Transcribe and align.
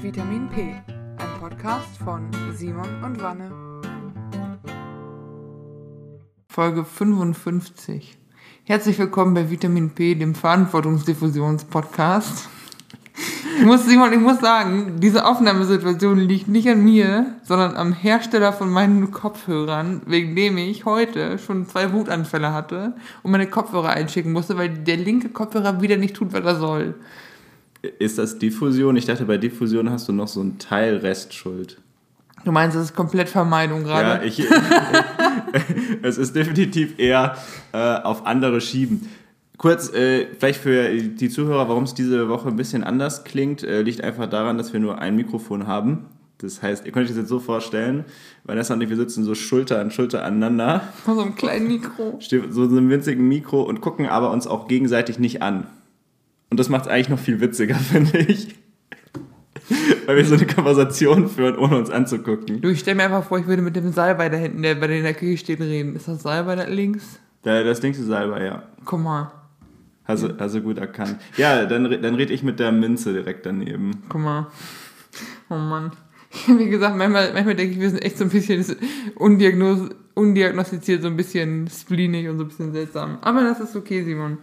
Vitamin 0.00 0.48
P, 0.48 0.62
ein 0.62 1.40
Podcast 1.40 1.98
von 2.04 2.30
Simon 2.54 3.02
und 3.02 3.20
Wanne. 3.20 3.50
Folge 6.48 6.84
55. 6.84 8.16
Herzlich 8.62 8.96
willkommen 9.00 9.34
bei 9.34 9.50
Vitamin 9.50 9.90
P, 9.90 10.14
dem 10.14 10.36
Verantwortungsdiffusions-Podcast. 10.36 12.48
Ich 13.58 13.64
muss, 13.64 13.86
Simon, 13.86 14.12
ich 14.12 14.20
muss 14.20 14.38
sagen, 14.38 15.00
diese 15.00 15.26
Aufnahmesituation 15.26 16.18
liegt 16.18 16.46
nicht 16.46 16.68
an 16.68 16.84
mir, 16.84 17.34
sondern 17.42 17.76
am 17.76 17.92
Hersteller 17.92 18.52
von 18.52 18.70
meinen 18.70 19.10
Kopfhörern, 19.10 20.02
wegen 20.06 20.36
dem 20.36 20.58
ich 20.58 20.84
heute 20.84 21.40
schon 21.40 21.66
zwei 21.66 21.92
Wutanfälle 21.92 22.52
hatte 22.52 22.94
und 23.24 23.32
meine 23.32 23.48
Kopfhörer 23.48 23.90
einschicken 23.90 24.30
musste, 24.30 24.56
weil 24.56 24.68
der 24.68 24.96
linke 24.96 25.30
Kopfhörer 25.30 25.82
wieder 25.82 25.96
nicht 25.96 26.14
tut, 26.14 26.32
was 26.32 26.44
er 26.44 26.54
soll. 26.54 26.94
Ist 27.98 28.18
das 28.18 28.38
Diffusion? 28.38 28.96
Ich 28.96 29.06
dachte, 29.06 29.24
bei 29.24 29.38
Diffusion 29.38 29.90
hast 29.90 30.08
du 30.08 30.12
noch 30.12 30.28
so 30.28 30.40
einen 30.40 30.58
Teil 30.58 30.96
Restschuld. 30.98 31.78
Du 32.44 32.52
meinst, 32.52 32.76
das 32.76 32.84
ist 32.84 32.96
komplett 32.96 33.28
Vermeidung 33.28 33.84
gerade? 33.84 34.08
Ja, 34.08 34.22
ich, 34.22 34.42
es 36.02 36.18
ist 36.18 36.36
definitiv 36.36 36.98
eher 36.98 37.36
äh, 37.72 37.78
auf 37.78 38.26
andere 38.26 38.60
schieben. 38.60 39.08
Kurz, 39.56 39.92
äh, 39.92 40.26
vielleicht 40.38 40.60
für 40.60 40.88
die 40.92 41.28
Zuhörer, 41.28 41.68
warum 41.68 41.82
es 41.82 41.94
diese 41.94 42.28
Woche 42.28 42.48
ein 42.48 42.56
bisschen 42.56 42.84
anders 42.84 43.24
klingt, 43.24 43.64
äh, 43.64 43.82
liegt 43.82 44.02
einfach 44.02 44.28
daran, 44.28 44.56
dass 44.56 44.72
wir 44.72 44.78
nur 44.78 44.98
ein 44.98 45.16
Mikrofon 45.16 45.66
haben. 45.66 46.06
Das 46.38 46.62
heißt, 46.62 46.86
ihr 46.86 46.92
könnt 46.92 47.04
euch 47.04 47.10
das 47.10 47.18
jetzt 47.18 47.28
so 47.28 47.40
vorstellen, 47.40 48.04
Vanessa 48.44 48.72
und 48.72 48.80
ich, 48.80 48.88
wir 48.88 48.96
sitzen 48.96 49.24
so 49.24 49.34
Schulter 49.34 49.80
an 49.80 49.90
Schulter 49.90 50.24
aneinander. 50.24 50.82
Vor 51.04 51.16
so 51.16 51.22
einem 51.22 51.34
kleinen 51.34 51.66
Mikro. 51.66 52.20
So 52.20 52.62
einem 52.62 52.88
winzigen 52.88 53.26
Mikro 53.26 53.62
und 53.62 53.80
gucken 53.80 54.06
aber 54.06 54.30
uns 54.30 54.46
auch 54.46 54.68
gegenseitig 54.68 55.18
nicht 55.18 55.42
an. 55.42 55.66
Und 56.50 56.58
das 56.58 56.68
macht 56.68 56.82
es 56.86 56.88
eigentlich 56.88 57.08
noch 57.08 57.18
viel 57.18 57.40
witziger, 57.40 57.74
finde 57.76 58.18
ich. 58.18 58.54
Weil 60.06 60.16
wir 60.16 60.24
so 60.24 60.34
eine 60.34 60.46
Konversation 60.46 61.28
führen, 61.28 61.58
ohne 61.58 61.76
uns 61.76 61.90
anzugucken. 61.90 62.62
Du, 62.62 62.68
ich 62.68 62.80
stell 62.80 62.94
mir 62.94 63.04
einfach 63.04 63.24
vor, 63.24 63.38
ich 63.38 63.46
würde 63.46 63.60
mit 63.60 63.76
dem 63.76 63.92
Salbei 63.92 64.30
da 64.30 64.38
hinten, 64.38 64.62
der 64.62 64.74
bei 64.76 64.86
dir 64.86 64.96
in 64.96 65.02
der 65.02 65.14
Küche 65.14 65.36
steht, 65.36 65.60
reden. 65.60 65.94
Ist 65.96 66.08
das 66.08 66.22
Salbei 66.22 66.56
da 66.56 66.64
links? 66.64 67.20
Da, 67.42 67.62
das 67.62 67.82
links 67.82 67.98
ist 67.98 68.06
Salbei, 68.06 68.44
ja. 68.44 68.62
Guck 68.84 69.00
mal. 69.00 69.30
Hast 70.04 70.22
du, 70.22 70.34
hast 70.38 70.54
du 70.54 70.62
gut 70.62 70.78
erkannt. 70.78 71.18
Ja, 71.36 71.66
dann, 71.66 72.00
dann 72.00 72.14
rede 72.14 72.32
ich 72.32 72.42
mit 72.42 72.58
der 72.58 72.72
Minze 72.72 73.12
direkt 73.12 73.44
daneben. 73.44 74.02
Guck 74.08 74.22
mal. 74.22 74.46
Oh 75.50 75.56
Mann. 75.56 75.92
Wie 76.46 76.68
gesagt, 76.68 76.96
manchmal, 76.96 77.32
manchmal 77.32 77.54
denke 77.54 77.74
ich, 77.74 77.80
wir 77.80 77.90
sind 77.90 78.02
echt 78.02 78.18
so 78.18 78.24
ein 78.24 78.30
bisschen 78.30 78.64
undiagnos 79.14 79.90
undiagnostiziert, 80.18 81.02
so 81.02 81.08
ein 81.08 81.16
bisschen 81.16 81.68
spleenig 81.68 82.28
und 82.28 82.38
so 82.38 82.44
ein 82.44 82.48
bisschen 82.48 82.72
seltsam. 82.72 83.18
Aber 83.22 83.42
das 83.42 83.60
ist 83.60 83.76
okay, 83.76 84.02
Simon. 84.02 84.38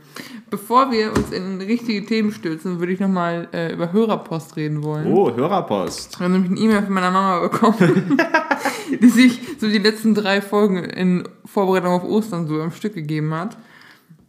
Bevor 0.50 0.89
wir 0.91 1.11
uns 1.11 1.31
in 1.31 1.59
richtige 1.59 2.06
Themen 2.06 2.31
stürzen, 2.31 2.80
würde 2.80 2.94
ich 2.94 3.00
nochmal 3.02 3.50
äh, 3.52 3.73
über 3.73 3.91
Hörerpost 3.91 4.56
reden 4.56 4.83
wollen. 4.83 5.06
Oh, 5.08 5.36
Hörerpost. 5.36 6.13
Ich 6.13 6.19
habe 6.19 6.31
nämlich 6.31 6.52
eine 6.52 6.59
E-Mail 6.61 6.83
von 6.83 6.94
meiner 6.94 7.11
Mama 7.11 7.41
bekommen, 7.41 8.17
die 9.02 9.09
sich 9.09 9.41
so 9.59 9.67
die 9.67 9.80
letzten 9.80 10.16
drei 10.16 10.41
Folgen 10.41 10.78
in 10.78 11.28
Vorbereitung 11.44 11.91
auf 11.91 12.06
Ostern 12.06 12.47
so 12.47 12.61
am 12.61 12.72
Stück 12.72 12.95
gegeben 12.95 13.33
hat. 13.33 13.58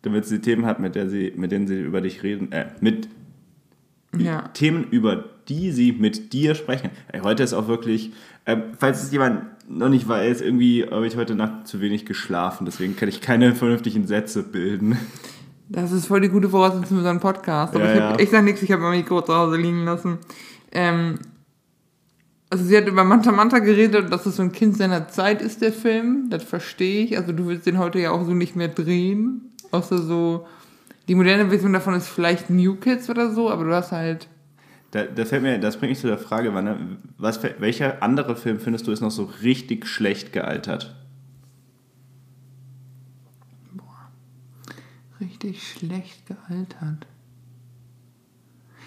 Damit 0.03 0.27
sie 0.27 0.41
Themen 0.41 0.67
hat, 0.67 0.81
mit, 0.81 0.97
der 0.97 1.09
sie, 1.09 1.33
mit 1.37 1.53
denen 1.53 1.69
sie 1.69 1.81
über 1.81 2.01
dich 2.01 2.25
reden, 2.25 2.51
äh, 2.51 2.67
mit 2.81 3.09
ja. 4.17 4.49
Themen, 4.49 4.84
über 4.91 5.27
die 5.49 5.71
sie 5.73 5.93
mit 5.93 6.33
dir 6.33 6.55
sprechen. 6.55 6.91
Ey, 7.13 7.21
heute 7.21 7.43
ist 7.43 7.53
auch 7.53 7.69
wirklich, 7.69 8.13
äh, 8.45 8.57
falls 8.79 9.03
es 9.03 9.13
jemand 9.13 9.43
noch 9.69 9.89
nicht 9.89 10.09
weiß, 10.09 10.41
irgendwie 10.41 10.85
habe 10.89 11.07
ich 11.07 11.17
heute 11.17 11.35
Nacht 11.35 11.67
zu 11.67 11.81
wenig 11.81 12.07
geschlafen, 12.07 12.65
deswegen 12.65 12.97
kann 12.97 13.09
ich 13.09 13.21
keine 13.21 13.55
vernünftigen 13.55 14.07
Sätze 14.07 14.43
bilden. 14.43 14.97
Das 15.69 15.91
ist 15.91 16.07
voll 16.07 16.21
die 16.21 16.29
gute 16.29 16.49
Voraussetzung 16.49 16.99
für 16.99 17.03
so 17.03 17.09
einen 17.09 17.21
Podcast. 17.21 17.75
Aber 17.75 17.85
ja, 17.85 17.95
ich, 17.95 18.01
hab, 18.01 18.19
ja. 18.19 18.25
ich 18.25 18.31
sag 18.31 18.45
nichts, 18.45 18.63
ich 18.63 18.71
habe 18.71 18.83
mein 18.83 18.99
Mikro 18.99 19.23
zu 19.23 19.35
Hause 19.35 19.57
liegen 19.57 19.85
lassen. 19.85 20.19
Ähm, 20.71 21.19
also 22.49 22.65
sie 22.65 22.77
hat 22.77 22.87
über 22.87 23.03
Manta 23.03 23.33
Manta 23.33 23.59
geredet, 23.59 24.13
dass 24.13 24.27
es 24.27 24.37
so 24.37 24.43
ein 24.43 24.53
Kind 24.53 24.77
seiner 24.77 25.09
Zeit 25.09 25.43
ist, 25.43 25.63
der 25.63 25.73
Film. 25.73 26.31
Das 26.31 26.45
verstehe 26.45 27.05
ich. 27.05 27.19
Also 27.19 27.33
du 27.33 27.47
willst 27.47 27.67
den 27.67 27.79
heute 27.79 27.99
ja 27.99 28.12
auch 28.12 28.25
so 28.25 28.33
nicht 28.33 28.55
mehr 28.55 28.69
drehen. 28.69 29.53
Außer 29.73 29.99
so, 29.99 30.47
die 31.09 31.17
moderne 31.17 31.49
Version 31.49 31.73
davon 31.73 31.95
ist 31.95 32.06
vielleicht 32.06 32.49
New 32.49 32.77
Kids 32.77 33.11
oder 33.11 33.33
so, 33.33 33.51
aber 33.51 33.65
du 33.65 33.75
hast 33.75 33.91
halt 33.91 34.29
da, 34.91 35.05
da, 35.05 35.25
fällt 35.25 35.43
mir, 35.43 35.59
das 35.59 35.77
bringt 35.77 35.91
mich 35.91 36.01
zu 36.01 36.07
der 36.07 36.19
Frage, 36.19 36.55
Wanne, 36.55 36.99
was, 37.19 37.43
welcher 37.43 38.03
andere 38.03 38.37
Film 38.37 38.61
findest 38.61 38.87
du 38.87 38.93
ist 38.93 39.01
noch 39.01 39.11
so 39.11 39.25
richtig 39.43 39.87
schlecht 39.87 40.33
gealtert? 40.33 40.95
Boah, 43.73 44.11
richtig 45.21 45.69
schlecht 45.69 46.27
gealtert. 46.27 47.07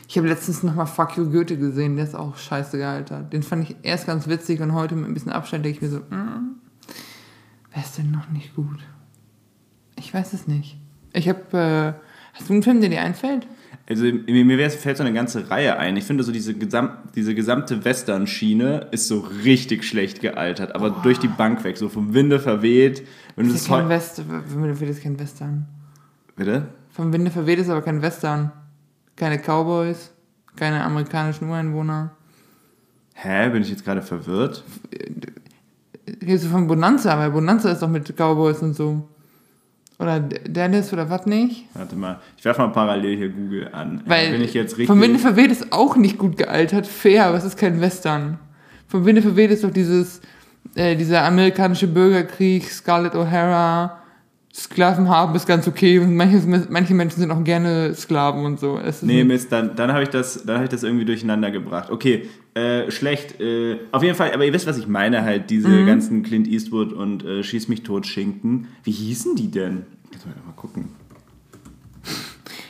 Ich 0.09 0.17
habe 0.17 0.27
letztens 0.27 0.63
nochmal 0.63 0.87
Fuck 0.87 1.17
You 1.17 1.29
Goethe 1.29 1.55
gesehen, 1.55 1.95
der 1.95 2.05
ist 2.05 2.15
auch 2.15 2.35
scheiße 2.35 2.77
gealtert. 2.77 3.31
Den 3.31 3.43
fand 3.43 3.69
ich 3.69 3.75
erst 3.83 4.07
ganz 4.07 4.27
witzig 4.27 4.59
und 4.59 4.73
heute 4.73 4.95
mit 4.95 5.07
ein 5.07 5.13
bisschen 5.13 5.31
Abstand 5.31 5.63
denke 5.63 5.77
ich 5.77 5.81
mir 5.83 5.89
so, 5.89 5.99
mm, 5.99 6.55
wer 7.71 7.83
ist 7.83 7.97
denn 7.99 8.09
noch 8.09 8.27
nicht 8.29 8.55
gut? 8.55 8.79
Ich 9.95 10.11
weiß 10.11 10.33
es 10.33 10.47
nicht. 10.47 10.77
Ich 11.13 11.29
habe, 11.29 11.55
äh, 11.55 11.93
hast 12.33 12.49
du 12.49 12.53
einen 12.53 12.63
Film, 12.63 12.81
der 12.81 12.89
dir 12.89 13.01
einfällt? 13.01 13.45
Also 13.89 14.03
mir 14.03 14.69
fällt 14.69 14.97
so 14.97 15.03
eine 15.03 15.13
ganze 15.13 15.49
Reihe 15.49 15.77
ein. 15.77 15.97
Ich 15.97 16.03
finde 16.03 16.23
so 16.23 16.31
diese, 16.31 16.53
Gesam 16.53 16.91
diese 17.15 17.33
gesamte 17.33 17.83
Western-Schiene 17.83 18.87
ist 18.91 19.07
so 19.07 19.21
richtig 19.43 19.83
schlecht 19.83 20.21
gealtert, 20.21 20.75
aber 20.75 20.97
oh. 20.99 21.01
durch 21.01 21.17
die 21.17 21.27
Bank 21.27 21.63
weg, 21.63 21.75
so 21.75 21.89
vom 21.89 22.13
Winde 22.13 22.39
verweht. 22.39 23.01
Wenn 23.35 23.47
das 23.47 23.55
ist 23.55 23.67
ja 23.67 23.79
kein 23.79 23.89
West, 23.89 24.17
vom 24.17 24.61
Winde 24.61 24.75
verweht 24.75 24.89
ist 24.89 25.01
kein 25.01 25.19
Western. 25.19 25.65
Bitte? 26.35 26.67
Vom 26.91 27.11
Winde 27.11 27.31
verweht 27.31 27.57
ist 27.57 27.69
aber 27.69 27.81
kein 27.81 28.03
Western. 28.03 28.51
Keine 29.15 29.39
Cowboys, 29.39 30.11
keine 30.55 30.83
amerikanischen 30.83 31.49
Ureinwohner. 31.49 32.11
Hä, 33.15 33.49
bin 33.49 33.63
ich 33.63 33.71
jetzt 33.71 33.83
gerade 33.83 34.03
verwirrt? 34.03 34.63
Redest 36.21 36.45
du 36.45 36.49
von 36.49 36.67
Bonanza, 36.67 37.17
weil 37.17 37.31
Bonanza 37.31 37.71
ist 37.71 37.81
doch 37.81 37.89
mit 37.89 38.15
Cowboys 38.15 38.59
und 38.59 38.75
so. 38.75 39.09
Oder 39.99 40.21
Dennis 40.21 40.93
oder 40.93 41.09
was 41.09 41.25
nicht? 41.25 41.65
Warte 41.73 41.95
mal, 41.97 42.19
ich 42.37 42.45
werfe 42.45 42.61
mal 42.61 42.69
parallel 42.69 43.17
hier 43.17 43.29
Google 43.29 43.69
an. 43.73 44.01
Weil 44.05 44.31
Bin 44.31 44.41
ich 44.41 44.53
jetzt 44.53 44.71
richtig 44.71 44.87
Vom 44.87 45.01
Winde 45.01 45.19
verweht 45.19 45.51
ist 45.51 45.73
auch 45.73 45.97
nicht 45.97 46.17
gut 46.17 46.37
gealtert. 46.37 46.87
Fair, 46.87 47.25
aber 47.25 47.37
es 47.37 47.43
ist 47.43 47.57
kein 47.57 47.81
Western. 47.81 48.39
Vom 48.87 49.05
Winde 49.05 49.21
verweht 49.21 49.51
ist 49.51 49.63
doch 49.65 49.71
dieses, 49.71 50.21
äh, 50.75 50.95
dieser 50.95 51.25
amerikanische 51.25 51.87
Bürgerkrieg, 51.87 52.69
Scarlett 52.69 53.13
O'Hara, 53.13 53.98
Sklaven 54.59 55.07
haben 55.07 55.35
ist 55.35 55.47
ganz 55.47 55.67
okay 55.67 55.99
und 55.99 56.15
manche, 56.15 56.41
manche 56.69 56.93
Menschen 56.93 57.21
sind 57.21 57.31
auch 57.31 57.43
gerne 57.45 57.95
Sklaven 57.95 58.43
und 58.43 58.59
so. 58.59 58.77
Es 58.77 59.01
nee, 59.01 59.23
Mist, 59.23 59.51
dann, 59.53 59.75
dann 59.77 59.93
habe 59.93 60.03
ich, 60.03 60.09
das, 60.09 60.43
hab 60.45 60.63
ich 60.63 60.69
das 60.69 60.83
irgendwie 60.83 61.05
durcheinander 61.05 61.49
gebracht. 61.49 61.89
Okay, 61.89 62.27
äh, 62.55 62.91
schlecht. 62.91 63.39
Äh, 63.39 63.77
auf 63.93 64.03
jeden 64.03 64.15
Fall, 64.15 64.33
aber 64.33 64.45
ihr 64.45 64.51
wisst, 64.51 64.67
was 64.67 64.77
ich 64.77 64.87
meine 64.87 65.23
halt, 65.23 65.49
diese 65.49 65.69
mhm. 65.69 65.87
ganzen 65.87 66.23
Clint 66.23 66.45
Eastwood 66.45 66.91
und 66.91 67.23
äh, 67.23 67.41
Schieß 67.41 67.69
mich 67.69 67.83
tot 67.83 68.05
Schinken. 68.05 68.67
Wie 68.83 68.91
hießen 68.91 69.37
die 69.37 69.49
denn? 69.49 69.85
Jetzt 70.11 70.25
mal 70.25 70.33
gucken. 70.57 70.89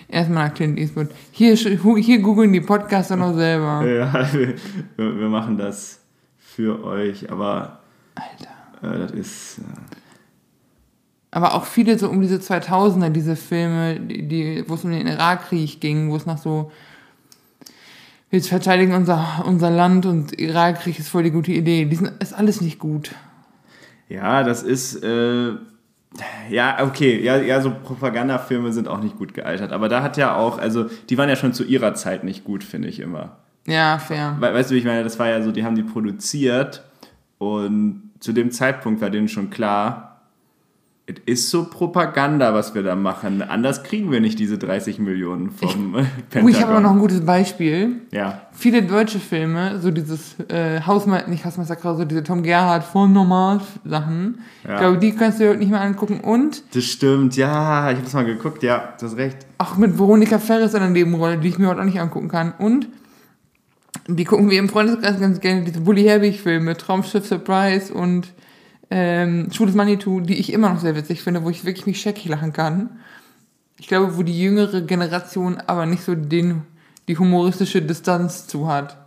Erstmal 0.08 0.50
nach 0.50 0.54
Clint 0.54 0.78
Eastwood. 0.78 1.08
Hier, 1.32 1.56
hier 1.56 2.20
googeln 2.20 2.54
die 2.54 2.62
Podcaster 2.62 3.16
noch 3.16 3.34
selber. 3.34 3.84
Ja, 3.88 4.30
wir, 4.32 4.56
wir 4.98 5.28
machen 5.28 5.58
das 5.58 6.02
für 6.38 6.84
euch, 6.84 7.32
aber 7.32 7.80
Alter. 8.14 8.96
Äh, 8.96 9.00
das 9.00 9.12
ist... 9.12 9.62
Aber 11.32 11.54
auch 11.54 11.66
viele 11.66 12.00
so 12.00 12.10
um 12.10 12.22
diese 12.22 12.38
2000er, 12.38 13.10
diese 13.10 13.36
Filme, 13.36 14.00
die, 14.00 14.28
die 14.28 14.64
wo 14.68 14.74
es 14.74 14.84
um 14.84 14.92
den 14.92 15.08
Irakkrieg 15.08 15.80
ging, 15.80 16.10
wo 16.10 16.16
es 16.16 16.26
nach 16.26 16.40
so 16.40 16.72
wir 18.30 18.42
verteidigen 18.44 18.94
unser, 18.94 19.44
unser 19.46 19.72
Land 19.72 20.06
und 20.06 20.40
Irakkrieg 20.40 21.00
ist 21.00 21.10
voll 21.10 21.24
die 21.24 21.32
gute 21.32 21.52
Idee. 21.52 21.86
Die 21.86 21.96
sind, 21.96 22.12
ist 22.22 22.34
alles 22.34 22.62
nicht 22.62 22.78
gut. 22.78 23.12
Ja, 24.08 24.44
das 24.44 24.62
ist, 24.62 25.04
äh, 25.04 25.54
ja, 26.50 26.84
okay, 26.84 27.24
ja, 27.24 27.38
ja, 27.38 27.62
so 27.62 27.72
Propagandafilme 27.72 28.72
sind 28.72 28.88
auch 28.88 29.02
nicht 29.02 29.18
gut 29.18 29.34
gealtert. 29.34 29.72
Aber 29.72 29.90
da 29.90 30.04
hat 30.04 30.18
ja 30.18 30.36
auch, 30.36 30.60
also, 30.60 30.86
die 31.10 31.18
waren 31.18 31.30
ja 31.30 31.36
schon 31.36 31.54
zu 31.54 31.64
ihrer 31.64 31.96
Zeit 31.96 32.24
nicht 32.24 32.44
gut, 32.44 32.64
finde 32.64 32.88
ich 32.88 33.00
immer. 33.00 33.38
Ja, 33.66 33.98
fair. 33.98 34.38
We 34.40 34.54
weißt 34.54 34.72
du, 34.72 34.75
ich 34.75 34.86
meine, 34.86 35.04
das 35.04 35.18
war 35.18 35.28
ja 35.28 35.42
so, 35.42 35.52
die 35.52 35.64
haben 35.64 35.75
die 35.75 35.84
produziert 35.84 36.84
und 37.38 38.12
zu 38.20 38.34
dem 38.34 38.52
Zeitpunkt 38.52 39.02
war 39.02 39.10
denen 39.10 39.28
schon 39.28 39.50
klar, 39.50 40.09
es 41.10 41.16
ist 41.26 41.50
so 41.50 41.66
Propaganda, 41.66 42.54
was 42.54 42.76
wir 42.76 42.84
da 42.84 42.96
machen. 42.96 43.42
Anders 43.42 43.84
kriegen 43.84 44.12
wir 44.12 44.20
nicht 44.20 44.38
diese 44.38 44.58
30 44.58 45.00
Millionen 45.00 45.50
vom 45.50 45.96
ich, 45.96 46.06
Pentagon. 46.30 46.46
Oh, 46.46 46.48
ich 46.50 46.62
habe 46.62 46.72
aber 46.74 46.82
noch 46.82 46.92
ein 46.92 47.00
gutes 47.00 47.26
Beispiel. 47.26 48.02
Ja. 48.12 48.42
Viele 48.52 48.84
deutsche 48.84 49.20
Filme, 49.20 49.80
so 49.80 49.90
dieses 49.90 50.40
äh, 50.50 50.82
Hausmeister, 50.82 51.30
nicht 51.30 51.46
Hausmeister 51.46 51.78
so 51.96 52.06
diese 52.06 52.24
Tom 52.24 52.44
Gerhardt 52.44 52.84
voll 52.84 53.10
normal 53.10 53.62
Sachen. 53.84 54.40
Ja. 54.64 54.74
Ich 54.74 54.80
glaube, 54.80 54.98
die 55.00 55.16
kannst 55.16 55.40
du 55.40 55.50
heute 55.50 55.60
nicht 55.60 55.72
mehr 55.72 55.82
angucken. 55.82 56.20
Und? 56.20 56.64
Das 56.76 56.84
stimmt, 56.84 57.36
ja, 57.36 57.90
ich 57.90 57.96
habe 57.96 58.04
das 58.04 58.14
mal 58.14 58.26
geguckt, 58.26 58.62
ja, 58.62 58.94
du 59.00 59.06
hast 59.08 59.18
recht. 59.18 59.38
Auch 59.58 59.78
mit 59.78 59.98
Veronika 59.98 60.38
Ferris 60.38 60.74
in 60.74 60.82
der 60.82 60.90
Nebenrolle, 60.90 61.38
die 61.38 61.48
ich 61.48 61.58
mir 61.58 61.68
heute 61.68 61.82
auch 61.82 61.86
nicht 61.86 62.00
angucken 62.00 62.28
kann. 62.28 62.54
Und 62.58 62.88
die 64.08 64.26
gucken 64.26 64.50
wir 64.50 64.60
im 64.60 64.70
Freundeskreis 64.70 65.20
ganz 65.20 65.40
gerne 65.40 65.64
diese 65.64 65.82
Bully 65.82 66.04
Herbig-Filme, 66.04 66.78
Traumschiff 66.78 67.26
Surprise 67.26 67.92
und 67.94 68.28
ähm, 68.91 69.50
Schwules 69.51 69.75
Manitou, 69.75 70.19
die 70.21 70.36
ich 70.36 70.51
immer 70.51 70.69
noch 70.69 70.80
sehr 70.80 70.95
witzig 70.95 71.21
finde, 71.21 71.44
wo 71.44 71.50
ich 71.50 71.65
wirklich 71.65 71.86
mich 71.86 72.01
scheckig 72.01 72.25
lachen 72.25 72.53
kann. 72.53 73.00
Ich 73.77 73.88
glaube, 73.88 74.18
wo 74.18 74.24
die 74.24 74.38
jüngere 74.39 74.81
Generation 74.81 75.57
aber 75.68 75.86
nicht 75.86 76.03
so 76.03 76.15
den, 76.15 76.63
die 77.07 77.18
humoristische 77.18 77.81
Distanz 77.81 78.47
zu 78.47 78.68
hat. 78.68 78.97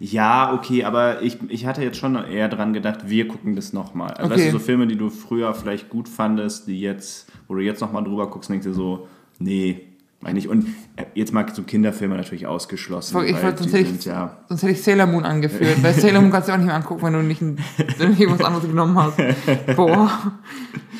Ja, 0.00 0.52
okay, 0.54 0.84
aber 0.84 1.22
ich, 1.22 1.38
ich 1.48 1.66
hatte 1.66 1.82
jetzt 1.82 1.98
schon 1.98 2.16
eher 2.16 2.48
dran 2.48 2.72
gedacht, 2.72 3.08
wir 3.08 3.28
gucken 3.28 3.54
das 3.54 3.72
nochmal. 3.72 4.10
Also 4.14 4.32
Okay. 4.32 4.34
weißt 4.34 4.46
du, 4.48 4.58
so 4.58 4.58
Filme, 4.58 4.86
die 4.86 4.96
du 4.96 5.10
früher 5.10 5.54
vielleicht 5.54 5.90
gut 5.90 6.08
fandest, 6.08 6.66
die 6.66 6.80
jetzt, 6.80 7.30
wo 7.46 7.54
du 7.54 7.60
jetzt 7.60 7.80
nochmal 7.80 8.02
drüber 8.02 8.28
guckst, 8.28 8.50
denkst 8.50 8.66
du 8.66 8.72
so, 8.72 9.06
nee, 9.38 9.91
meine 10.22 10.38
ich. 10.38 10.48
Und 10.48 10.66
äh, 10.96 11.04
jetzt 11.14 11.32
mal 11.32 11.46
so 11.52 11.62
Kinderfilme 11.62 12.16
natürlich 12.16 12.46
ausgeschlossen. 12.46 13.16
Ich 13.26 13.34
weil 13.34 13.42
wollte- 13.42 13.62
sonst 13.64 13.72
hätte 13.74 13.90
ich- 13.98 14.04
ja. 14.04 14.38
Sonst 14.48 14.62
hätte 14.62 14.72
ich 14.72 14.82
Sailor 14.82 15.06
Moon 15.06 15.24
angeführt, 15.24 15.82
weil 15.82 15.92
Sailor 15.94 16.22
Moon 16.22 16.30
kannst 16.32 16.48
du 16.48 16.52
auch 16.52 16.56
nicht 16.56 16.66
mehr 16.66 16.74
angucken, 16.76 17.02
wenn 17.02 17.12
du 17.12 17.22
nicht, 17.22 17.42
ein, 17.42 17.58
wenn 17.98 18.16
du 18.16 18.30
was 18.30 18.40
anderes 18.42 18.66
genommen 18.66 18.96
hast. 18.98 19.16
Boah, 19.76 20.10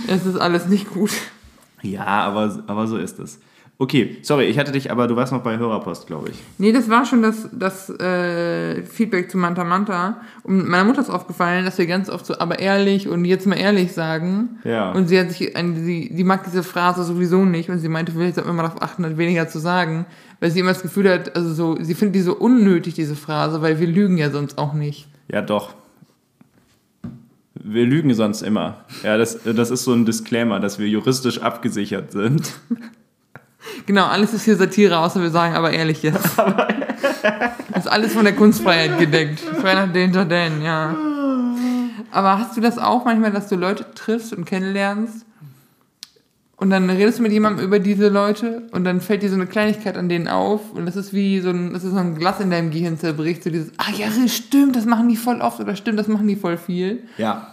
es 0.09 0.27
ist 0.27 0.37
alles 0.37 0.67
nicht 0.67 0.91
gut. 0.91 1.11
Ja, 1.83 2.05
aber, 2.07 2.63
aber 2.67 2.87
so 2.87 2.97
ist 2.97 3.19
es. 3.19 3.41
Okay, 3.79 4.19
sorry, 4.23 4.45
ich 4.45 4.59
hatte 4.59 4.71
dich, 4.71 4.93
aber 4.93 5.09
du 5.09 5.17
warst 5.17 5.33
noch 5.33 5.43
bei 5.43 5.59
Hörerpost, 5.59 6.07
glaube 6.07 6.29
ich. 6.29 6.37
Nee, 6.59 6.71
das 6.71 6.89
war 6.89 7.05
schon 7.05 7.21
das, 7.21 7.49
das 7.53 7.91
äh, 7.91 8.85
Feedback 8.85 9.29
zu 9.29 9.39
Manta 9.39 9.65
Manta. 9.65 10.21
Und 10.45 10.69
meiner 10.69 10.85
Mutter 10.85 11.01
ist 11.01 11.11
aufgefallen, 11.11 11.65
dass 11.65 11.79
wir 11.79 11.87
ganz 11.87 12.09
oft 12.09 12.25
so, 12.25 12.39
aber 12.39 12.61
ehrlich 12.61 13.09
und 13.09 13.25
jetzt 13.25 13.47
mal 13.47 13.57
ehrlich 13.57 13.93
sagen. 13.93 14.61
Ja. 14.63 14.93
Und 14.93 15.09
sie 15.09 15.19
hat 15.19 15.31
sich, 15.33 15.39
sie, 15.39 16.13
sie 16.15 16.25
mag 16.25 16.45
diese 16.45 16.63
Phrase 16.63 17.03
sowieso 17.03 17.45
nicht 17.45 17.71
und 17.71 17.79
sie 17.79 17.89
meinte, 17.89 18.13
vielleicht 18.13 18.37
sollten 18.37 18.51
wir 18.51 18.55
mal 18.55 18.63
darauf 18.63 18.83
achten, 18.83 19.19
weniger 19.19 19.49
zu 19.49 19.59
sagen, 19.59 20.07
weil 20.39 20.53
sie 20.53 20.61
immer 20.61 20.73
das 20.73 20.83
Gefühl 20.83 21.11
hat, 21.11 21.35
also 21.35 21.53
so, 21.53 21.77
sie 21.81 21.95
findet 21.95 22.15
die 22.15 22.23
so 22.23 22.37
unnötig, 22.37 22.95
diese 22.95 23.17
Phrase, 23.17 23.63
weil 23.63 23.81
wir 23.81 23.89
lügen 23.89 24.17
ja 24.17 24.31
sonst 24.31 24.59
auch 24.59 24.75
nicht. 24.75 25.09
Ja, 25.29 25.43
doch. 25.43 25.75
Wir 27.55 27.85
lügen 27.85 28.15
sonst 28.15 28.43
immer. 28.43 28.85
Ja, 29.03 29.17
das, 29.17 29.41
das 29.43 29.71
ist 29.71 29.85
so 29.85 29.93
ein 29.93 30.05
Disclaimer, 30.05 30.61
dass 30.61 30.79
wir 30.79 30.89
juristisch 30.89 31.41
abgesichert 31.41 32.13
sind. 32.13 32.53
Genau, 33.87 34.07
alles 34.07 34.33
ist 34.33 34.45
hier 34.45 34.57
Satire, 34.57 34.99
außer 34.99 35.21
wir 35.21 35.31
sagen 35.31 35.55
aber 35.55 35.73
ehrlich 35.73 36.03
jetzt. 36.03 36.37
Das 36.37 36.67
ist 37.85 37.89
alles 37.89 38.13
von 38.13 38.25
der 38.25 38.35
Kunstfreiheit 38.35 38.99
gedeckt. 38.99 39.41
Fair 39.41 39.75
nach 39.75 39.93
Danger 39.93 40.25
Dan, 40.25 40.63
ja. 40.63 40.97
Aber 42.11 42.39
hast 42.39 42.57
du 42.57 42.61
das 42.61 42.79
auch 42.79 43.05
manchmal, 43.05 43.33
dass 43.33 43.49
du 43.49 43.57
Leute 43.57 43.87
triffst 43.95 44.33
und 44.33 44.45
kennenlernst 44.45 45.25
und 46.63 46.71
dann 46.71 46.89
redest 46.89 47.19
du 47.19 47.25
mit 47.25 47.33
jemandem 47.33 47.67
über 47.67 47.81
diese 47.81 48.09
Leute 48.09 48.69
und 48.71 48.85
dann 48.85 49.01
fällt 49.01 49.25
dir 49.25 49.29
so 49.29 49.35
eine 49.35 49.47
Kleinigkeit 49.47 49.97
an 49.97 50.09
denen 50.09 50.29
auf 50.29 50.73
und 50.73 50.87
das 50.87 50.95
ist 50.95 51.13
wie 51.13 51.41
so 51.41 51.51
ein, 51.51 51.73
das 51.73 51.83
ist 51.83 51.91
so 51.91 51.99
ein 51.99 52.15
Glas 52.15 52.39
in 52.39 52.51
deinem 52.51 52.71
Gehirn 52.71 52.99
zerbricht, 52.99 53.43
so 53.43 53.51
dieses, 53.51 53.73
ah 53.79 53.91
ja, 53.97 54.07
stimmt, 54.29 54.77
das 54.77 54.87
machen 54.87 55.09
die 55.09 55.17
voll 55.17 55.41
oft 55.41 55.59
oder 55.59 55.75
stimmt, 55.75 55.99
das 55.99 56.07
machen 56.07 56.29
die 56.29 56.37
voll 56.37 56.57
viel. 56.57 57.03
Ja. 57.19 57.53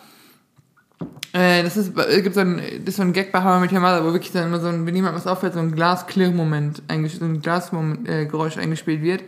Äh, 1.31 1.61
das 1.63 1.77
ist, 1.77 1.95
es 1.95 2.23
gibt 2.23 2.33
so 2.35 2.41
ein, 2.41 2.57
das 2.79 2.89
ist 2.89 2.95
so 2.97 3.03
ein 3.03 3.13
Gag 3.13 3.31
bei 3.31 3.39
I 3.39 3.59
Met 3.59 3.71
Your 3.71 3.81
wo 3.81 4.13
wirklich 4.13 4.31
dann 4.31 4.47
immer 4.47 4.59
so 4.59 4.67
ein, 4.67 4.85
wenn 4.85 4.95
jemand 4.95 5.15
was 5.15 5.27
auffällt, 5.27 5.53
so 5.53 5.59
ein 5.59 5.73
Glas-Clear-Moment, 5.73 6.81
eingesch- 6.87 7.19
so 7.19 7.25
ein 7.25 7.41
Glasgeräusch 7.41 8.57
eingespielt 8.57 9.01
wird. 9.03 9.23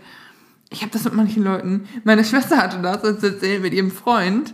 Ich 0.71 0.81
habe 0.81 0.91
das 0.91 1.03
mit 1.03 1.13
manchen 1.13 1.43
Leuten. 1.43 1.87
Meine 2.03 2.23
Schwester 2.23 2.57
hatte 2.57 2.79
das 2.81 3.03
uns 3.03 3.21
erzählt 3.23 3.61
mit 3.61 3.73
ihrem 3.73 3.91
Freund. 3.91 4.53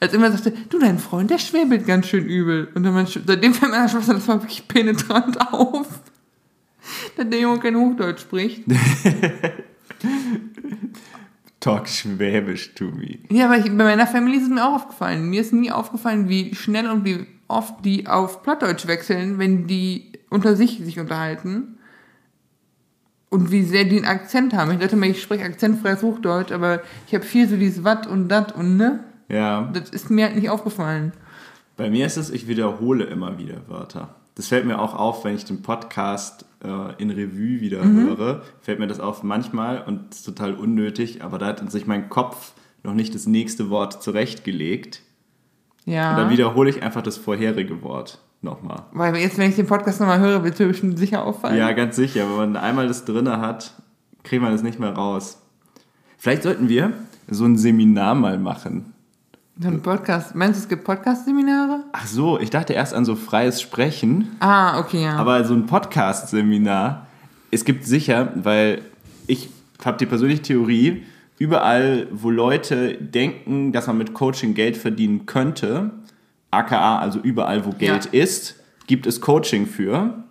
Als 0.00 0.14
immer 0.14 0.30
sagte, 0.30 0.52
du, 0.68 0.78
dein 0.78 1.00
Freund, 1.00 1.28
der 1.30 1.38
schwebelt 1.38 1.84
ganz 1.86 2.06
schön 2.06 2.24
übel. 2.24 2.68
Und 2.74 2.84
dann 2.84 2.94
mein, 2.94 3.06
Sch- 3.06 3.22
seitdem 3.26 3.52
fällt 3.52 3.72
meiner 3.72 3.88
Schwester 3.88 4.14
das 4.14 4.28
war 4.28 4.40
wirklich 4.40 4.68
penetrant 4.68 5.40
auf. 5.52 5.88
Dass 7.16 7.28
der 7.28 7.40
Junge 7.40 7.58
kein 7.58 7.74
Hochdeutsch 7.76 8.20
spricht. 8.20 8.62
Talk 11.60 11.88
Schwäbisch 11.88 12.74
to 12.74 12.84
me. 12.84 13.18
Ja, 13.30 13.46
aber 13.46 13.58
ich, 13.58 13.64
bei 13.64 13.84
meiner 13.84 14.06
Familie 14.06 14.38
ist 14.38 14.44
es 14.46 14.50
mir 14.50 14.64
auch 14.64 14.74
aufgefallen. 14.74 15.28
Mir 15.28 15.40
ist 15.40 15.52
nie 15.52 15.72
aufgefallen, 15.72 16.28
wie 16.28 16.54
schnell 16.54 16.88
und 16.88 17.04
wie 17.04 17.26
oft 17.48 17.84
die 17.84 18.06
auf 18.06 18.42
Plattdeutsch 18.42 18.86
wechseln, 18.86 19.38
wenn 19.38 19.66
die 19.66 20.12
unter 20.30 20.54
sich 20.54 20.78
sich 20.78 21.00
unterhalten. 21.00 21.78
Und 23.30 23.50
wie 23.50 23.62
sehr 23.62 23.84
die 23.84 23.96
einen 23.96 24.06
Akzent 24.06 24.54
haben. 24.54 24.70
Ich 24.70 24.78
dachte 24.78 24.96
mir, 24.96 25.08
ich 25.08 25.20
spreche 25.20 25.44
akzentfreies 25.44 26.02
Hochdeutsch, 26.02 26.50
aber 26.50 26.82
ich 27.06 27.14
habe 27.14 27.24
viel 27.24 27.46
so 27.46 27.56
dieses 27.56 27.84
Wat 27.84 28.06
und 28.06 28.28
Dat 28.28 28.54
und 28.54 28.76
Ne. 28.76 29.04
Ja. 29.28 29.70
Das 29.74 29.90
ist 29.90 30.10
mir 30.10 30.26
halt 30.26 30.36
nicht 30.36 30.48
aufgefallen. 30.48 31.12
Bei 31.76 31.90
mir 31.90 32.06
ist 32.06 32.16
es, 32.16 32.30
ich 32.30 32.48
wiederhole 32.48 33.04
immer 33.04 33.36
wieder 33.38 33.68
Wörter. 33.68 34.16
Das 34.38 34.46
fällt 34.46 34.66
mir 34.66 34.78
auch 34.78 34.94
auf, 34.94 35.24
wenn 35.24 35.34
ich 35.34 35.44
den 35.44 35.62
Podcast 35.62 36.46
äh, 36.62 37.02
in 37.02 37.10
Revue 37.10 37.60
wieder 37.60 37.82
höre, 37.82 38.42
fällt 38.60 38.78
mir 38.78 38.86
das 38.86 39.00
auf 39.00 39.24
manchmal 39.24 39.82
und 39.82 40.14
ist 40.14 40.22
total 40.22 40.54
unnötig, 40.54 41.24
aber 41.24 41.38
da 41.38 41.46
hat 41.46 41.72
sich 41.72 41.88
mein 41.88 42.08
Kopf 42.08 42.52
noch 42.84 42.94
nicht 42.94 43.16
das 43.16 43.26
nächste 43.26 43.68
Wort 43.68 44.00
zurechtgelegt. 44.00 45.02
Ja. 45.86 46.12
Und 46.12 46.18
dann 46.18 46.30
wiederhole 46.30 46.70
ich 46.70 46.84
einfach 46.84 47.02
das 47.02 47.16
vorherige 47.16 47.82
Wort 47.82 48.20
nochmal. 48.40 48.84
Weil 48.92 49.16
jetzt, 49.16 49.38
wenn 49.38 49.50
ich 49.50 49.56
den 49.56 49.66
Podcast 49.66 49.98
nochmal 49.98 50.20
höre, 50.20 50.44
wird 50.44 50.54
es 50.54 50.60
mir 50.60 50.68
bestimmt 50.68 51.00
sicher 51.00 51.24
auffallen. 51.24 51.58
Ja, 51.58 51.72
ganz 51.72 51.96
sicher. 51.96 52.28
Wenn 52.30 52.36
man 52.36 52.56
einmal 52.56 52.86
das 52.86 53.04
drinne 53.04 53.40
hat, 53.40 53.74
kriegt 54.22 54.40
man 54.40 54.52
das 54.52 54.62
nicht 54.62 54.78
mehr 54.78 54.92
raus. 54.92 55.42
Vielleicht 56.16 56.44
sollten 56.44 56.68
wir 56.68 56.92
so 57.26 57.44
ein 57.44 57.58
Seminar 57.58 58.14
mal 58.14 58.38
machen. 58.38 58.94
Ein 59.62 59.82
Podcast. 59.82 60.34
Meinst 60.36 60.60
du, 60.60 60.62
es 60.62 60.68
gibt 60.68 60.84
Podcast-Seminare? 60.84 61.84
Ach 61.92 62.06
so, 62.06 62.38
ich 62.38 62.50
dachte 62.50 62.74
erst 62.74 62.94
an 62.94 63.04
so 63.04 63.16
freies 63.16 63.60
Sprechen. 63.60 64.36
Ah, 64.38 64.78
okay, 64.78 65.02
ja. 65.02 65.16
Aber 65.16 65.42
so 65.44 65.54
ein 65.54 65.66
Podcast-Seminar, 65.66 67.08
es 67.50 67.64
gibt 67.64 67.84
sicher, 67.84 68.32
weil 68.36 68.82
ich 69.26 69.48
habe 69.84 69.98
die 69.98 70.06
persönliche 70.06 70.42
Theorie, 70.42 71.02
überall, 71.38 72.06
wo 72.12 72.30
Leute 72.30 72.94
denken, 72.98 73.72
dass 73.72 73.88
man 73.88 73.98
mit 73.98 74.14
Coaching 74.14 74.54
Geld 74.54 74.76
verdienen 74.76 75.26
könnte, 75.26 75.90
aka 76.52 76.98
also 77.00 77.18
überall, 77.18 77.64
wo 77.66 77.70
Geld 77.70 78.08
Ja. 78.12 78.22
ist, 78.22 78.56
gibt 78.86 79.06
es 79.06 79.20
Coaching 79.20 79.66
für. 79.66 80.22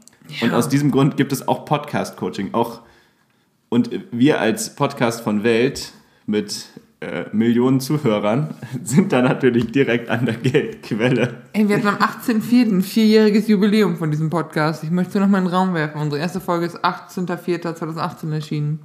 Und 0.41 0.51
Ja. 0.51 0.57
aus 0.57 0.69
diesem 0.69 0.89
Grund 0.91 1.17
gibt 1.17 1.31
es 1.33 1.47
auch 1.47 1.65
Podcast-Coaching. 1.65 2.53
Auch 2.53 2.81
und 3.69 3.89
wir 4.11 4.39
als 4.39 4.73
Podcast 4.75 5.19
von 5.21 5.43
Welt 5.43 5.91
mit 6.25 6.67
äh, 6.99 7.25
Millionen 7.31 7.79
Zuhörern 7.79 8.55
sind 8.83 9.11
da 9.11 9.21
natürlich 9.21 9.71
direkt 9.71 10.09
an 10.09 10.25
der 10.25 10.35
Geldquelle. 10.35 11.35
Ey, 11.53 11.69
wir 11.69 11.77
hatten 11.77 11.87
am 11.87 11.95
18.04. 11.97 12.77
ein 12.77 12.81
vierjähriges 12.81 13.47
Jubiläum 13.47 13.97
von 13.97 14.09
diesem 14.09 14.29
Podcast. 14.29 14.83
Ich 14.83 14.91
möchte 14.91 15.19
noch 15.19 15.27
mal 15.27 15.39
in 15.39 15.45
den 15.45 15.53
Raum 15.53 15.73
werfen. 15.73 16.01
Unsere 16.01 16.21
erste 16.21 16.39
Folge 16.39 16.65
ist 16.65 16.83
18.04.2018 16.83 18.33
erschienen. 18.33 18.79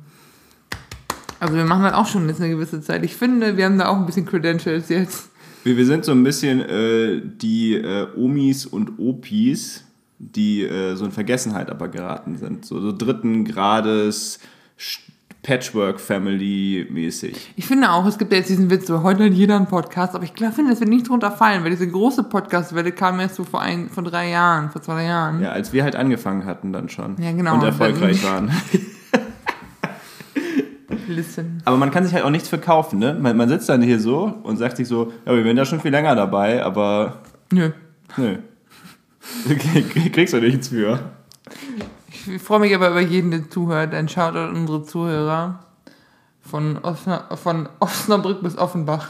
Also 1.40 1.56
wir 1.56 1.64
machen 1.64 1.82
das 1.82 1.94
auch 1.94 2.06
schon 2.06 2.28
jetzt 2.28 2.40
eine 2.40 2.50
gewisse 2.50 2.80
Zeit. 2.82 3.02
Ich 3.04 3.16
finde, 3.16 3.56
wir 3.56 3.64
haben 3.64 3.78
da 3.78 3.88
auch 3.88 3.96
ein 3.96 4.06
bisschen 4.06 4.26
Credentials 4.26 4.88
jetzt. 4.90 5.30
Wir, 5.64 5.76
wir 5.76 5.86
sind 5.86 6.04
so 6.04 6.12
ein 6.12 6.22
bisschen 6.22 6.60
äh, 6.60 7.20
die 7.24 7.74
äh, 7.74 8.06
Omis 8.16 8.66
und 8.66 8.98
Opis, 8.98 9.84
die 10.18 10.62
äh, 10.62 10.94
so 10.94 11.04
in 11.04 11.12
Vergessenheit 11.12 11.70
aber 11.70 11.88
geraten 11.88 12.36
sind. 12.36 12.64
So, 12.64 12.80
so 12.80 12.96
dritten 12.96 13.44
Grades 13.44 14.38
Patchwork-Family-mäßig. 15.42 17.52
Ich 17.56 17.66
finde 17.66 17.90
auch, 17.90 18.06
es 18.06 18.16
gibt 18.18 18.30
ja 18.32 18.38
jetzt 18.38 18.48
diesen 18.48 18.70
Witz, 18.70 18.86
so 18.86 19.02
heute 19.02 19.24
hat 19.24 19.32
jeder 19.32 19.56
einen 19.56 19.66
Podcast, 19.66 20.14
aber 20.14 20.22
ich 20.24 20.34
glaube, 20.34 20.54
finde, 20.54 20.70
das 20.70 20.78
wird 20.80 20.90
nicht 20.90 21.08
drunter 21.08 21.32
fallen, 21.32 21.64
weil 21.64 21.70
diese 21.70 21.88
große 21.88 22.22
Podcast-Welle 22.24 22.92
kam 22.92 23.18
erst 23.18 23.34
so 23.34 23.42
vor, 23.44 23.60
ein, 23.60 23.88
vor 23.88 24.04
drei 24.04 24.30
Jahren, 24.30 24.70
vor 24.70 24.80
zwei 24.82 25.02
Jahren. 25.04 25.42
Ja, 25.42 25.50
als 25.50 25.72
wir 25.72 25.82
halt 25.82 25.96
angefangen 25.96 26.44
hatten 26.44 26.72
dann 26.72 26.88
schon. 26.88 27.16
Ja, 27.20 27.32
genau. 27.32 27.54
Und 27.54 27.64
erfolgreich 27.64 28.22
waren. 28.24 28.52
Listen. 31.08 31.60
Aber 31.64 31.76
man 31.76 31.90
kann 31.90 32.04
sich 32.04 32.14
halt 32.14 32.24
auch 32.24 32.30
nichts 32.30 32.48
verkaufen, 32.48 33.00
ne? 33.00 33.18
Man, 33.20 33.36
man 33.36 33.48
sitzt 33.48 33.68
dann 33.68 33.82
hier 33.82 33.98
so 33.98 34.32
und 34.44 34.56
sagt 34.56 34.76
sich 34.76 34.86
so, 34.86 35.12
ja, 35.26 35.34
wir 35.34 35.42
sind 35.42 35.56
ja 35.56 35.64
schon 35.64 35.80
viel 35.80 35.90
länger 35.90 36.14
dabei, 36.14 36.62
aber 36.62 37.22
Nö. 37.50 37.70
nö. 38.16 38.36
Kriegst 40.12 40.34
du 40.34 40.40
nichts 40.40 40.68
für. 40.68 41.00
Ich 42.26 42.42
freue 42.42 42.60
mich 42.60 42.74
aber 42.74 42.90
über 42.90 43.00
jeden, 43.00 43.30
der 43.30 43.48
zuhört. 43.50 43.94
Ein 43.94 44.08
Shoutout 44.08 44.38
an 44.38 44.56
unsere 44.56 44.82
Zuhörer. 44.82 45.60
Von, 46.40 46.78
Osna 46.82 47.36
von 47.36 47.68
Osnabrück 47.78 48.42
bis 48.42 48.58
Offenbach. 48.58 49.08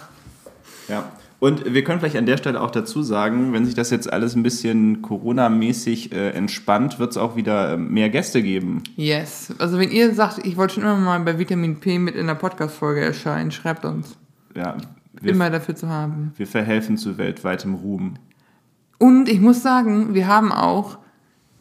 Ja. 0.88 1.10
Und 1.40 1.74
wir 1.74 1.82
können 1.82 1.98
vielleicht 1.98 2.16
an 2.16 2.26
der 2.26 2.36
Stelle 2.36 2.60
auch 2.60 2.70
dazu 2.70 3.02
sagen, 3.02 3.52
wenn 3.52 3.64
sich 3.64 3.74
das 3.74 3.90
jetzt 3.90 4.12
alles 4.12 4.36
ein 4.36 4.44
bisschen 4.44 5.02
Corona-mäßig 5.02 6.12
äh, 6.12 6.30
entspannt, 6.30 7.00
wird 7.00 7.10
es 7.10 7.16
auch 7.16 7.34
wieder 7.34 7.72
äh, 7.72 7.76
mehr 7.76 8.10
Gäste 8.10 8.42
geben. 8.42 8.84
Yes. 8.94 9.52
Also 9.58 9.78
wenn 9.78 9.90
ihr 9.90 10.14
sagt, 10.14 10.46
ich 10.46 10.56
wollte 10.56 10.74
schon 10.74 10.84
immer 10.84 10.96
mal 10.96 11.18
bei 11.20 11.38
Vitamin 11.38 11.80
P 11.80 11.98
mit 11.98 12.14
in 12.14 12.28
der 12.28 12.36
Podcast-Folge 12.36 13.00
erscheinen, 13.00 13.50
schreibt 13.50 13.84
uns. 13.84 14.16
Ja, 14.54 14.76
wir, 15.20 15.32
Immer 15.32 15.50
dafür 15.50 15.74
zu 15.74 15.88
haben. 15.88 16.32
wir 16.36 16.46
verhelfen 16.46 16.96
zu 16.96 17.18
weltweitem 17.18 17.74
Ruhm. 17.74 18.14
Und 18.98 19.28
ich 19.28 19.40
muss 19.40 19.62
sagen, 19.62 20.14
wir 20.14 20.28
haben 20.28 20.52
auch, 20.52 20.98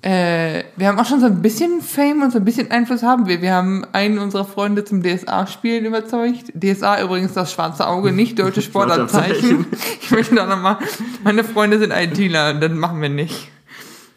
äh, 0.03 0.63
wir 0.77 0.87
haben 0.87 0.97
auch 0.99 1.05
schon 1.05 1.19
so 1.19 1.27
ein 1.27 1.41
bisschen 1.41 1.81
Fame 1.81 2.23
und 2.23 2.31
so 2.31 2.39
ein 2.39 2.45
bisschen 2.45 2.71
Einfluss 2.71 3.03
haben 3.03 3.27
wir. 3.27 3.41
Wir 3.41 3.53
haben 3.53 3.85
einen 3.93 4.17
unserer 4.17 4.45
Freunde 4.45 4.83
zum 4.83 5.03
DSA-Spielen 5.03 5.85
überzeugt. 5.85 6.51
DSA 6.55 7.03
übrigens 7.03 7.33
das 7.33 7.51
schwarze 7.53 7.87
Auge, 7.87 8.11
nicht 8.11 8.39
deutsche 8.39 8.61
Sportabzeichen. 8.63 9.65
Ich 10.01 10.09
möchte 10.11 10.35
da 10.35 10.45
nochmal, 10.45 10.77
meine 11.23 11.43
Freunde 11.43 11.79
sind 11.79 11.91
ITler, 11.91 12.53
das 12.55 12.71
machen 12.71 13.01
wir 13.01 13.09
nicht. 13.09 13.49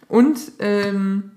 Und, 0.08 0.38
ähm, 0.58 1.30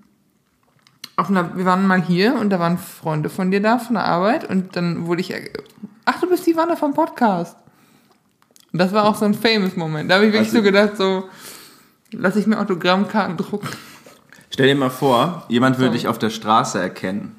auf 1.15 1.29
einer, 1.29 1.55
wir 1.57 1.65
waren 1.65 1.85
mal 1.85 2.01
hier 2.01 2.35
und 2.35 2.49
da 2.51 2.59
waren 2.59 2.77
Freunde 2.77 3.29
von 3.29 3.51
dir 3.51 3.61
da, 3.61 3.77
von 3.79 3.95
der 3.95 4.05
Arbeit 4.05 4.49
und 4.49 4.75
dann 4.75 5.05
wurde 5.07 5.21
ich, 5.21 5.33
ach, 6.05 6.19
du 6.21 6.27
bist 6.29 6.45
die 6.47 6.55
Wanne 6.55 6.77
vom 6.77 6.93
Podcast. 6.93 7.55
Und 8.71 8.79
das 8.79 8.93
war 8.93 9.05
auch 9.05 9.15
so 9.15 9.25
ein 9.25 9.33
famous 9.33 9.75
Moment. 9.75 10.09
Da 10.09 10.15
habe 10.15 10.25
ich 10.27 10.33
wirklich 10.33 10.49
Also- 10.49 10.57
so 10.57 10.63
gedacht, 10.63 10.95
so, 10.97 11.23
lass 12.11 12.35
ich 12.35 12.45
mir 12.47 12.59
Autogrammkarten 12.59 13.35
drucken. 13.37 13.67
Stell 14.57 14.69
dir 14.69 14.75
mal 14.75 14.89
vor, 14.89 15.45
jemand 15.49 15.77
würde 15.77 15.89
So. 15.91 15.93
dich 15.93 16.07
auf 16.07 16.17
der 16.17 16.31
Straße 16.31 16.79
erkennen. 16.81 17.35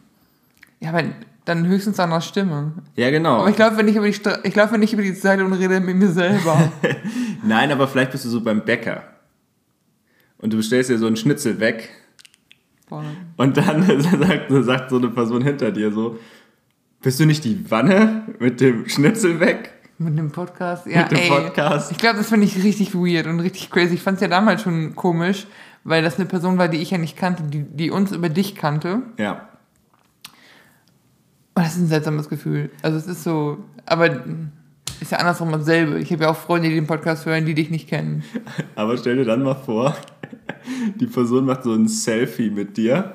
Ja, 0.78 0.90
aber 0.90 1.02
Dann 1.46 1.66
höchstens 1.66 1.98
an 1.98 2.10
der 2.10 2.20
Stimme. 2.20 2.74
Ja, 2.94 3.10
genau. 3.10 3.38
Aber 3.40 3.50
ich 3.50 3.56
glaube, 3.56 3.76
wenn 3.76 3.88
ich 3.88 3.96
über 3.96 4.06
die 4.06 4.12
Stra 4.14 4.38
ich 4.44 4.52
glaube, 4.52 4.70
wenn 4.70 4.82
ich 4.82 4.92
über 4.92 5.02
die 5.02 5.10
Seite 5.14 5.44
und 5.44 5.52
rede 5.54 5.80
mit 5.80 5.96
mir 5.96 6.10
selber. 6.12 6.70
Nein, 7.42 7.72
aber 7.72 7.88
vielleicht 7.88 8.12
bist 8.12 8.24
du 8.24 8.28
so 8.28 8.40
beim 8.40 8.64
Bäcker. 8.64 9.02
Und 10.38 10.52
du 10.52 10.58
bestellst 10.58 10.90
dir 10.90 10.98
so 10.98 11.08
einen 11.08 11.16
Schnitzel 11.16 11.58
weg. 11.58 11.88
Boah. 12.88 13.02
Und 13.36 13.56
dann 13.56 13.82
sagt, 14.00 14.44
sagt 14.50 14.90
so 14.90 14.98
eine 14.98 15.08
Person 15.08 15.42
hinter 15.42 15.72
dir 15.72 15.90
so, 15.90 16.20
bist 17.02 17.18
du 17.18 17.26
nicht 17.26 17.42
die 17.44 17.68
Wanne 17.68 18.26
mit 18.38 18.60
dem 18.60 18.88
Schnitzel 18.88 19.40
weg? 19.40 19.72
Mit 19.98 20.16
dem 20.16 20.30
Podcast? 20.30 20.86
Ja, 20.86 21.02
Mit 21.02 21.10
dem 21.10 21.18
ey. 21.18 21.28
Podcast. 21.28 21.90
Ich 21.90 21.98
glaube, 21.98 22.18
das 22.18 22.28
finde 22.28 22.46
ich 22.46 22.62
richtig 22.62 22.94
weird 22.94 23.26
und 23.26 23.40
richtig 23.40 23.68
crazy. 23.70 23.94
Ich 23.94 24.02
fand 24.02 24.16
es 24.16 24.22
ja 24.22 24.28
damals 24.28 24.62
schon 24.62 24.94
komisch, 24.94 25.46
weil 25.82 26.02
das 26.02 26.16
eine 26.16 26.26
Person 26.26 26.56
war, 26.56 26.68
die 26.68 26.78
ich 26.78 26.92
ja 26.92 26.98
nicht 26.98 27.16
kannte, 27.16 27.42
die, 27.42 27.64
die 27.64 27.90
uns 27.90 28.12
über 28.12 28.28
dich 28.28 28.54
kannte. 28.54 29.02
Ja. 29.18 29.48
Und 31.54 31.64
das 31.64 31.74
ist 31.74 31.80
ein 31.80 31.88
seltsames 31.88 32.28
Gefühl. 32.28 32.70
Also 32.82 32.96
es 32.96 33.08
ist 33.08 33.24
so, 33.24 33.58
aber 33.86 34.22
ist 35.00 35.12
ja 35.12 35.18
andersrum 35.18 35.50
dasselbe. 35.50 35.98
Ich 35.98 36.12
habe 36.12 36.24
ja 36.24 36.30
auch 36.30 36.36
Freunde, 36.36 36.68
die 36.68 36.76
den 36.76 36.86
Podcast 36.86 37.26
hören, 37.26 37.44
die 37.44 37.54
dich 37.54 37.70
nicht 37.70 37.88
kennen. 37.88 38.24
Aber 38.74 38.96
stell 38.96 39.16
dir 39.16 39.24
dann 39.24 39.42
mal 39.42 39.54
vor, 39.54 39.96
die 40.96 41.06
Person 41.06 41.44
macht 41.44 41.64
so 41.64 41.72
ein 41.72 41.88
Selfie 41.88 42.50
mit 42.50 42.76
dir. 42.76 43.14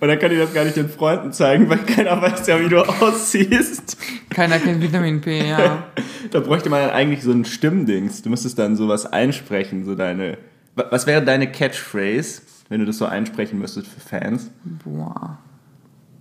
Und 0.00 0.08
dann 0.08 0.18
kann 0.18 0.30
die 0.30 0.36
das 0.36 0.52
gar 0.52 0.64
nicht 0.64 0.76
den 0.76 0.88
Freunden 0.88 1.32
zeigen, 1.32 1.68
weil 1.70 1.78
keiner 1.78 2.20
weiß 2.20 2.46
ja, 2.46 2.60
wie 2.60 2.68
du 2.68 2.80
aussiehst. 3.02 3.96
Keiner 4.30 4.58
kennt 4.58 4.82
Vitamin 4.82 5.20
P, 5.20 5.48
ja. 5.48 5.84
Da 6.30 6.40
bräuchte 6.40 6.68
man 6.70 6.80
dann 6.82 6.90
eigentlich 6.90 7.22
so 7.22 7.32
ein 7.32 7.44
Stimmdings. 7.44 8.22
Du 8.22 8.30
müsstest 8.30 8.58
dann 8.58 8.76
sowas 8.76 9.06
einsprechen, 9.06 9.84
so 9.84 9.94
deine. 9.94 10.38
Wa- 10.74 10.86
Was 10.90 11.06
wäre 11.06 11.22
deine 11.24 11.50
Catchphrase, 11.50 12.42
wenn 12.68 12.80
du 12.80 12.86
das 12.86 12.98
so 12.98 13.06
einsprechen 13.06 13.58
müsstest 13.58 13.86
für 13.88 14.00
Fans? 14.00 14.50
Boah. 14.84 15.38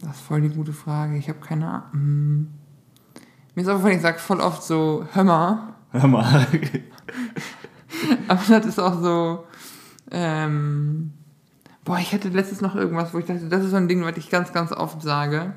Das 0.02 0.12
ist 0.16 0.22
voll 0.22 0.42
die 0.42 0.50
gute 0.50 0.72
Frage. 0.74 1.18
Ich 1.18 1.28
habe 1.28 1.40
keine 1.40 1.68
Ahnung. 1.68 1.84
Hm. 1.92 2.48
Mir 3.56 3.62
ist 3.64 3.68
aufgefallen, 3.68 3.96
ich 3.98 4.02
sage 4.02 4.20
voll 4.20 4.40
oft 4.40 4.64
so, 4.64 5.06
hör 5.12 5.24
mal. 5.26 5.74
Hör 5.92 6.08
mal. 6.08 6.48
Aber 8.28 8.42
das 8.48 8.66
ist 8.66 8.80
auch 8.80 9.02
so. 9.02 9.44
Ähm, 10.12 11.12
boah, 11.90 11.98
ich 11.98 12.14
hatte 12.14 12.30
letztens 12.30 12.62
noch 12.62 12.76
irgendwas, 12.76 13.16
wo 13.16 13.18
ich 13.18 13.26
dachte, 13.26 13.48
das 13.50 13.64
ist 13.64 13.72
so 13.72 13.78
ein 13.78 13.88
Ding, 13.88 14.04
was 14.04 14.16
ich 14.16 14.30
ganz, 14.30 14.54
ganz 14.54 14.72
oft 14.72 15.02
sage. 15.02 15.54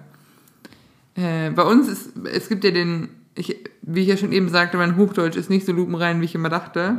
Äh, 1.15 1.51
bei 1.51 1.63
uns 1.63 1.89
ist, 1.89 2.13
es 2.25 2.49
gibt 2.49 2.65
ja 2.65 2.71
den, 2.71 3.11
ich, 3.35 3.59
wie 3.83 4.01
ich 4.01 4.09
ja 4.09 4.17
schon 4.17 4.33
eben 4.33 4.49
sagte, 4.49 4.79
mein 4.79 4.97
Hochdeutsch 4.97 5.37
ist 5.37 5.51
nicht 5.51 5.67
so 5.67 5.73
lupenrein, 5.73 6.23
wie 6.23 6.25
ich 6.25 6.35
immer 6.35 6.49
dachte. 6.49 6.97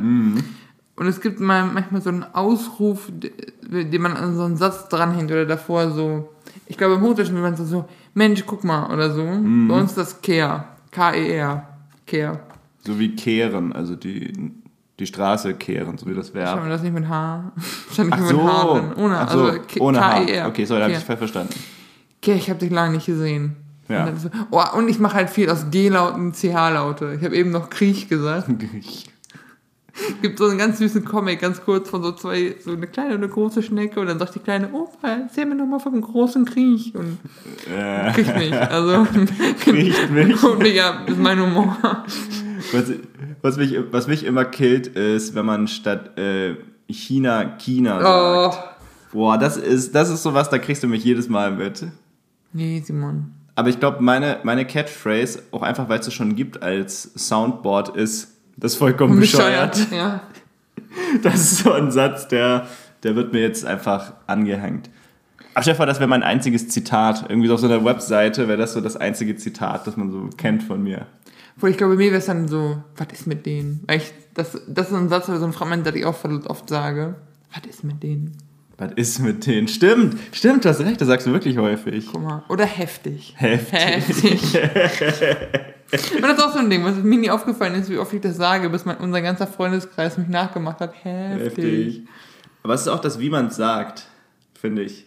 Und 0.94 1.06
es 1.08 1.20
gibt 1.20 1.40
mal 1.40 1.66
manchmal 1.66 2.00
so 2.00 2.10
einen 2.10 2.22
Ausruf, 2.22 3.10
den 3.10 4.00
man 4.00 4.16
an 4.16 4.36
so 4.36 4.44
einen 4.44 4.56
Satz 4.56 4.88
dranhängt 4.88 5.32
oder 5.32 5.46
davor 5.46 5.90
so. 5.90 6.32
Ich 6.66 6.78
glaube, 6.78 6.94
im 6.94 7.00
Hochdeutschen 7.00 7.34
will 7.34 7.42
man 7.42 7.56
so, 7.56 7.64
so, 7.64 7.88
Mensch, 8.14 8.44
guck 8.46 8.62
mal, 8.62 8.94
oder 8.94 9.10
so. 9.10 9.24
Bei 9.24 9.74
uns 9.74 9.90
ist 9.90 9.98
das 9.98 10.22
Kehr. 10.22 10.68
K-E-R. 10.92 11.68
Kehr. 12.06 12.40
So 12.86 13.00
wie 13.00 13.16
kehren, 13.16 13.72
also 13.72 13.96
die, 13.96 14.32
die 14.98 15.06
Straße 15.06 15.54
kehren, 15.54 15.98
so 15.98 16.06
wie 16.06 16.14
das 16.14 16.28
Schau 16.28 16.34
Verb. 16.34 16.60
mal, 16.60 16.68
das 16.68 16.82
nicht 16.82 16.94
mit 16.94 17.08
H. 17.08 17.52
Stand 17.92 18.10
nicht 18.10 18.18
Ach 18.18 18.20
mit 18.20 18.30
so, 18.30 18.44
H 18.44 18.72
drin. 18.72 18.92
Ohne, 18.96 19.18
Ach 19.18 19.30
so, 19.30 19.40
also 19.44 19.58
K- 19.66 19.80
ohne 19.80 20.00
H. 20.00 20.10
K-E-R. 20.24 20.48
Okay, 20.48 20.64
sorry, 20.64 20.80
da 20.80 20.84
habe 20.86 20.94
ich 20.96 21.04
falsch 21.04 21.18
verstanden. 21.18 21.54
Okay, 22.22 22.34
ich 22.34 22.48
habe 22.48 22.60
dich 22.60 22.70
lange 22.70 22.94
nicht 22.94 23.06
gesehen. 23.06 23.56
Ja. 23.88 24.06
Und, 24.06 24.18
so, 24.20 24.30
oh, 24.50 24.62
und 24.78 24.88
ich 24.88 24.98
mache 24.98 25.14
halt 25.16 25.28
viel 25.30 25.50
aus 25.50 25.66
G-Lauten, 25.70 26.32
CH-Laute. 26.32 27.16
Ich 27.18 27.24
habe 27.24 27.36
eben 27.36 27.50
noch 27.50 27.68
Kriech 27.70 28.08
gesagt. 28.08 28.48
Gibt 30.22 30.38
so 30.38 30.46
einen 30.48 30.58
ganz 30.58 30.78
süßen 30.78 31.04
Comic, 31.04 31.40
ganz 31.40 31.62
kurz 31.62 31.88
von 31.88 32.02
so 32.02 32.10
zwei, 32.12 32.56
so 32.64 32.72
eine 32.72 32.86
kleine 32.88 33.10
und 33.10 33.22
eine 33.22 33.28
große 33.28 33.62
Schnecke. 33.62 34.00
Und 34.00 34.08
dann 34.08 34.18
sagt 34.18 34.34
die 34.34 34.40
kleine, 34.40 34.72
Opa, 34.72 35.08
erzähl 35.22 35.46
mir 35.46 35.56
doch 35.56 35.66
mal 35.66 35.78
vom 35.78 36.00
großen 36.00 36.44
Kriech. 36.46 36.92
Und 36.96 37.18
Äh, 37.72 38.10
kriegt 38.12 38.36
mich. 38.36 38.52
Also, 38.52 39.06
Kriecht 39.60 40.10
mich. 40.10 40.42
Und 40.42 40.66
ja, 40.66 41.02
ist 41.06 41.18
mein 41.18 41.40
Humor. 41.40 41.76
Was, 42.72 42.90
was, 43.44 43.56
mich, 43.58 43.76
was 43.90 44.06
mich 44.08 44.24
immer 44.24 44.44
killt, 44.44 44.86
ist, 44.88 45.34
wenn 45.34 45.44
man 45.46 45.68
statt 45.68 46.16
äh, 46.18 46.56
China 46.88 47.56
China 47.58 47.98
Oh. 47.98 48.50
sagt. 48.50 48.70
Boah, 49.12 49.38
das 49.38 49.56
ist, 49.56 49.94
das 49.94 50.08
ist 50.10 50.22
sowas, 50.22 50.48
da 50.50 50.58
kriegst 50.58 50.82
du 50.82 50.88
mich 50.88 51.04
jedes 51.04 51.28
Mal 51.28 51.52
mit. 51.52 51.84
Nee, 52.52 52.82
Simon. 52.84 53.32
Aber 53.54 53.68
ich 53.68 53.78
glaube, 53.78 54.02
meine, 54.02 54.38
meine 54.42 54.64
Catchphrase, 54.66 55.42
auch 55.52 55.62
einfach 55.62 55.88
weil 55.88 56.00
es 56.00 56.08
es 56.08 56.14
schon 56.14 56.34
gibt 56.34 56.62
als 56.62 57.10
Soundboard, 57.14 57.96
ist, 57.96 58.32
das 58.56 58.72
ist 58.72 58.78
vollkommen 58.78 59.20
bescheuert. 59.20 59.86
Ja. 59.92 60.22
Das 61.22 61.34
ist 61.34 61.58
so 61.58 61.72
ein 61.72 61.90
Satz, 61.90 62.28
der, 62.28 62.66
der 63.02 63.16
wird 63.16 63.32
mir 63.32 63.40
jetzt 63.40 63.64
einfach 63.64 64.12
angehängt. 64.26 64.90
Ach, 65.54 65.64
vor, 65.76 65.86
das 65.86 65.98
wäre 65.98 66.08
mein 66.08 66.22
einziges 66.22 66.68
Zitat. 66.68 67.26
Irgendwie 67.28 67.48
so 67.48 67.54
auf 67.54 67.60
so 67.60 67.66
einer 67.66 67.84
Webseite 67.84 68.46
wäre 68.48 68.58
das 68.58 68.72
so 68.74 68.80
das 68.80 68.96
einzige 68.96 69.36
Zitat, 69.36 69.86
das 69.86 69.96
man 69.96 70.10
so 70.10 70.30
kennt 70.36 70.62
von 70.62 70.82
mir. 70.82 71.06
Obwohl, 71.56 71.70
ich 71.70 71.76
glaube, 71.76 71.96
mir 71.96 72.10
wäre 72.10 72.16
es 72.16 72.26
dann 72.26 72.48
so, 72.48 72.82
was 72.96 73.06
ist 73.12 73.26
mit 73.26 73.46
denen? 73.46 73.82
Weil 73.86 73.98
ich, 73.98 74.12
das, 74.34 74.60
das 74.66 74.88
ist 74.88 74.94
ein 74.94 75.08
Satz 75.08 75.28
oder 75.28 75.38
so 75.38 75.46
ein 75.46 75.52
Fragment, 75.52 75.86
das 75.86 75.94
ich 75.94 76.04
auch 76.04 76.16
oft 76.24 76.68
sage. 76.68 77.14
Was 77.52 77.70
ist 77.70 77.84
mit 77.84 78.02
denen? 78.02 78.36
Was 78.76 78.92
ist 78.96 79.20
mit 79.20 79.46
denen? 79.46 79.68
Stimmt, 79.68 80.16
stimmt, 80.32 80.64
du 80.64 80.68
hast 80.68 80.80
recht, 80.80 81.00
das 81.00 81.06
sagst 81.06 81.26
du 81.26 81.32
wirklich 81.32 81.58
häufig. 81.58 82.08
Guck 82.10 82.22
mal. 82.22 82.42
Oder 82.48 82.64
heftig. 82.64 83.34
Heftig. 83.36 84.54
Heftig. 84.54 84.56
Und 86.16 86.22
das 86.22 86.32
ist 86.32 86.42
auch 86.42 86.52
so 86.52 86.58
ein 86.58 86.70
Ding, 86.70 86.84
was 86.84 86.96
mir 86.96 87.18
nie 87.18 87.30
aufgefallen 87.30 87.74
ist, 87.76 87.88
wie 87.88 87.98
oft 87.98 88.12
ich 88.12 88.20
das 88.20 88.36
sage, 88.36 88.68
bis 88.68 88.84
mein, 88.84 88.96
unser 88.96 89.22
ganzer 89.22 89.46
Freundeskreis 89.46 90.18
mich 90.18 90.26
nachgemacht 90.26 90.80
hat. 90.80 90.92
Heftig. 91.04 91.64
Heftig. 91.64 92.08
Aber 92.64 92.74
es 92.74 92.80
ist 92.80 92.88
auch 92.88 93.00
das, 93.00 93.20
wie 93.20 93.30
man 93.30 93.46
es 93.46 93.56
sagt, 93.56 94.06
finde 94.54 94.82
ich. 94.82 95.06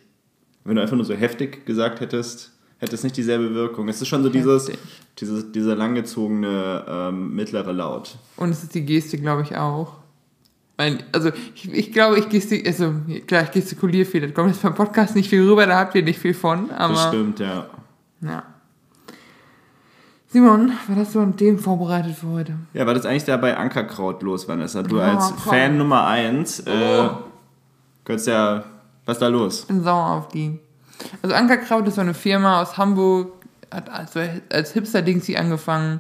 Wenn 0.63 0.75
du 0.75 0.81
einfach 0.81 0.95
nur 0.95 1.05
so 1.05 1.13
heftig 1.13 1.65
gesagt 1.65 1.99
hättest, 1.99 2.53
hätte 2.79 2.95
es 2.95 3.03
nicht 3.03 3.17
dieselbe 3.17 3.53
Wirkung. 3.53 3.87
Es 3.89 4.01
ist 4.01 4.07
schon 4.07 4.23
so 4.23 4.29
dieses, 4.29 4.71
dieses, 5.19 5.51
dieser 5.51 5.75
langgezogene 5.75 6.85
ähm, 6.87 7.35
mittlere 7.35 7.71
Laut. 7.73 8.17
Und 8.37 8.49
es 8.49 8.63
ist 8.63 8.75
die 8.75 8.85
Geste, 8.85 9.17
glaube 9.17 9.41
ich, 9.43 9.55
auch. 9.55 9.93
Weil, 10.77 11.03
also, 11.11 11.31
ich, 11.55 11.73
ich 11.73 11.91
glaube, 11.91 12.19
ich 12.19 12.29
gestik, 12.29 12.67
also, 12.67 12.93
klar, 13.25 13.43
ich 13.43 13.51
gestikuliere 13.51 14.05
viel. 14.05 14.21
Das 14.21 14.33
kommt 14.33 14.49
jetzt 14.49 14.61
beim 14.61 14.75
Podcast 14.75 15.15
nicht 15.15 15.27
viel 15.29 15.41
rüber, 15.47 15.65
da 15.65 15.79
habt 15.79 15.95
ihr 15.95 16.03
nicht 16.03 16.19
viel 16.19 16.35
von. 16.35 16.69
Aber, 16.69 16.93
Das 16.93 17.07
stimmt, 17.07 17.39
ja. 17.39 17.65
ja. 18.21 18.43
Simon, 20.29 20.71
was 20.87 20.97
hast 20.97 21.15
du 21.15 21.21
an 21.21 21.35
Themen 21.37 21.57
vorbereitet 21.57 22.15
für 22.15 22.27
heute? 22.27 22.53
Ja, 22.73 22.85
war 22.85 22.93
das 22.93 23.05
eigentlich 23.05 23.23
da 23.23 23.37
bei 23.37 23.55
Ankerkraut 23.55 24.21
los, 24.21 24.47
Vanessa? 24.47 24.83
Du 24.83 24.97
Oh, 24.97 25.01
als 25.01 25.29
komm. 25.29 25.37
Fan 25.53 25.77
Nummer 25.77 26.05
1, 26.05 26.59
äh, 26.59 26.69
Oh. 26.69 27.09
könntest 28.03 28.27
ja, 28.27 28.63
was 29.05 29.15
ist 29.15 29.21
da 29.21 29.29
los? 29.29 29.61
Ich 29.61 29.67
bin 29.67 29.81
sauer 29.83 30.11
auf 30.17 30.27
die. 30.27 30.59
Also 31.21 31.35
Ankerkraut 31.35 31.87
ist 31.87 31.95
so 31.95 32.01
eine 32.01 32.13
Firma 32.13 32.61
aus 32.61 32.77
Hamburg, 32.77 33.31
hat 33.71 33.89
also 33.89 34.19
als 34.51 34.73
Hipster-Dingsy 34.73 35.35
angefangen, 35.37 35.99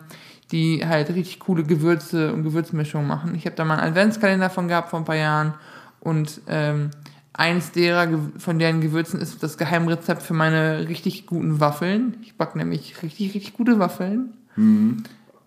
die 0.51 0.85
halt 0.85 1.09
richtig 1.09 1.39
coole 1.39 1.63
Gewürze 1.63 2.31
und 2.33 2.43
Gewürzmischungen 2.43 3.07
machen. 3.07 3.35
Ich 3.35 3.45
habe 3.45 3.55
da 3.55 3.65
mal 3.65 3.77
einen 3.79 3.89
Adventskalender 3.91 4.49
von 4.49 4.67
gehabt 4.67 4.89
vor 4.89 4.99
ein 4.99 5.05
paar 5.05 5.15
Jahren 5.17 5.53
und 5.99 6.41
ähm, 6.47 6.91
eins 7.33 7.71
derer 7.71 8.07
von 8.37 8.57
deren 8.57 8.81
Gewürzen 8.81 9.19
ist 9.19 9.43
das 9.43 9.57
Geheimrezept 9.57 10.23
für 10.23 10.33
meine 10.33 10.87
richtig 10.87 11.25
guten 11.27 11.59
Waffeln. 11.59 12.17
Ich 12.23 12.35
backe 12.37 12.57
nämlich 12.57 13.01
richtig, 13.03 13.33
richtig 13.35 13.53
gute 13.53 13.77
Waffeln. 13.79 14.33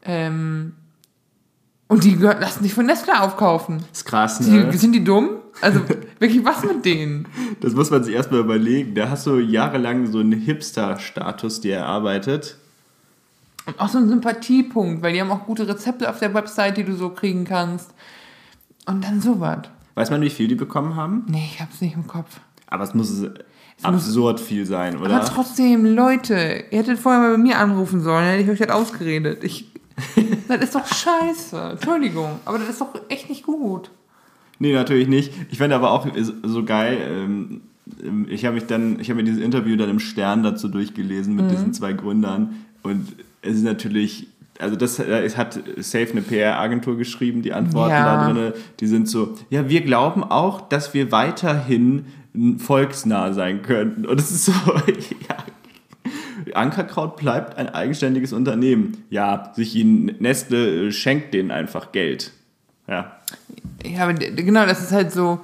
Ähm, 0.03 0.73
und 1.89 2.05
die 2.05 2.15
lassen 2.15 2.63
sich 2.63 2.75
von 2.75 2.87
Nestle 2.87 3.21
aufkaufen. 3.21 3.83
ist 3.93 4.05
krass, 4.05 4.39
Die, 4.39 4.51
ne? 4.51 4.73
sind 4.75 4.93
die 4.93 5.03
dumm? 5.03 5.31
Also 5.61 5.81
wirklich, 6.21 6.45
was 6.45 6.63
mit 6.63 6.85
denen? 6.85 7.27
Das 7.61 7.75
muss 7.75 7.91
man 7.91 8.05
sich 8.05 8.15
erstmal 8.15 8.41
überlegen. 8.41 8.95
Da 8.95 9.11
hast 9.11 9.27
du 9.27 9.39
jahrelang 9.39 10.07
so 10.07 10.21
einen 10.21 10.33
Hipster-Status 10.33 11.61
dir 11.61 11.77
erarbeitet. 11.77 12.57
Und 13.67 13.81
auch 13.81 13.89
so 13.89 13.99
ein 13.99 14.09
Sympathiepunkt, 14.09 15.03
weil 15.03 15.13
die 15.13 15.21
haben 15.21 15.31
auch 15.31 15.47
gute 15.47 15.67
Rezepte 15.67 16.09
auf 16.09 16.19
der 16.19 16.33
Website, 16.35 16.77
die 16.77 16.85
du 16.85 16.95
so 16.95 17.11
kriegen 17.11 17.45
kannst. 17.45 17.93
Und 18.87 19.05
dann 19.05 19.21
sowas. 19.21 19.69
Weiß 19.95 20.11
man, 20.11 20.21
wie 20.23 20.31
viel 20.31 20.49
die 20.49 20.55
bekommen 20.55 20.97
haben? 20.97 21.25
Nee, 21.27 21.51
ich 21.53 21.61
hab's 21.61 21.81
nicht 21.81 21.95
im 21.95 22.07
Kopf. 22.07 22.41
Aber 22.67 22.85
es 22.85 22.95
muss 22.95 23.27
absurd 23.83 24.41
viel 24.41 24.65
sein, 24.67 24.97
oder? 24.97 25.17
Aber 25.17 25.25
trotzdem, 25.25 25.85
Leute, 25.85 26.65
ihr 26.71 26.79
hättet 26.79 26.99
vorher 26.99 27.21
mal 27.21 27.33
bei 27.33 27.39
mir 27.39 27.59
anrufen 27.59 28.01
sollen, 28.01 28.25
dann 28.25 28.33
hätte 28.33 28.45
ich 28.45 28.51
euch 28.51 28.67
das 28.67 28.71
ausgeredet. 28.71 29.45
Ich, 29.45 29.73
das 30.49 30.63
ist 30.63 30.75
doch 30.75 30.87
scheiße. 30.87 31.71
Entschuldigung, 31.73 32.41
aber 32.45 32.59
das 32.59 32.71
ist 32.71 32.81
doch 32.81 32.95
echt 33.09 33.29
nicht 33.29 33.45
gut. 33.45 33.91
Nee, 34.61 34.73
natürlich 34.73 35.09
nicht. 35.09 35.33
Ich 35.51 35.59
fand 35.59 35.73
aber 35.73 35.91
auch 35.91 36.07
so 36.45 36.65
geil. 36.65 36.99
Ähm, 37.11 37.63
ich 38.29 38.45
habe 38.45 38.55
mich 38.55 38.67
dann, 38.67 39.01
ich 39.01 39.11
habe 39.11 39.17
mir 39.21 39.25
dieses 39.25 39.43
Interview 39.43 39.75
dann 39.75 39.89
im 39.91 39.99
Stern 39.99 40.45
dazu 40.45 40.69
durchgelesen 40.69 41.35
mit 41.35 41.51
diesen 41.51 41.73
zwei 41.73 41.93
Gründern 41.93 42.55
und 42.83 43.09
es 43.43 43.57
ist 43.57 43.65
natürlich, 43.65 44.29
also 44.61 44.77
das 44.77 44.99
äh, 45.01 45.23
es 45.25 45.37
hat 45.37 45.59
Safe 45.79 46.09
eine 46.13 46.23
PR-Agentur 46.23 46.97
geschrieben, 46.97 47.43
die 47.43 47.53
Antworten 47.53 47.91
Ja. 47.91 48.27
da 48.27 48.33
drin, 48.33 48.53
die 48.79 48.87
sind 48.87 49.09
so, 49.09 49.35
ja, 49.49 49.69
wir 49.69 49.81
glauben 49.81 50.23
auch, 50.23 50.61
dass 50.69 50.95
wir 50.95 51.11
weiterhin 51.11 52.05
volksnah 52.59 53.33
sein 53.33 53.63
könnten. 53.63 54.07
Und 54.07 54.21
es 54.21 54.31
ist 54.31 54.45
so, 54.45 54.53
ja, 55.29 56.55
Ankerkraut 56.55 57.17
bleibt 57.17 57.57
ein 57.59 57.69
eigenständiges 57.69 58.33
Unternehmen. 58.33 58.99
Ja, 59.11 59.53
sich 59.55 59.75
ihnen 59.75 60.13
Nestle 60.21 60.87
äh, 60.89 60.93
schenkt 60.93 61.35
denen 61.35 61.51
einfach 61.51 61.93
Geld. 61.93 62.33
Ja. 62.91 63.13
Ja, 63.85 64.03
aber 64.03 64.15
genau, 64.15 64.67
das 64.67 64.83
ist 64.83 64.93
halt 64.93 65.13
so. 65.13 65.41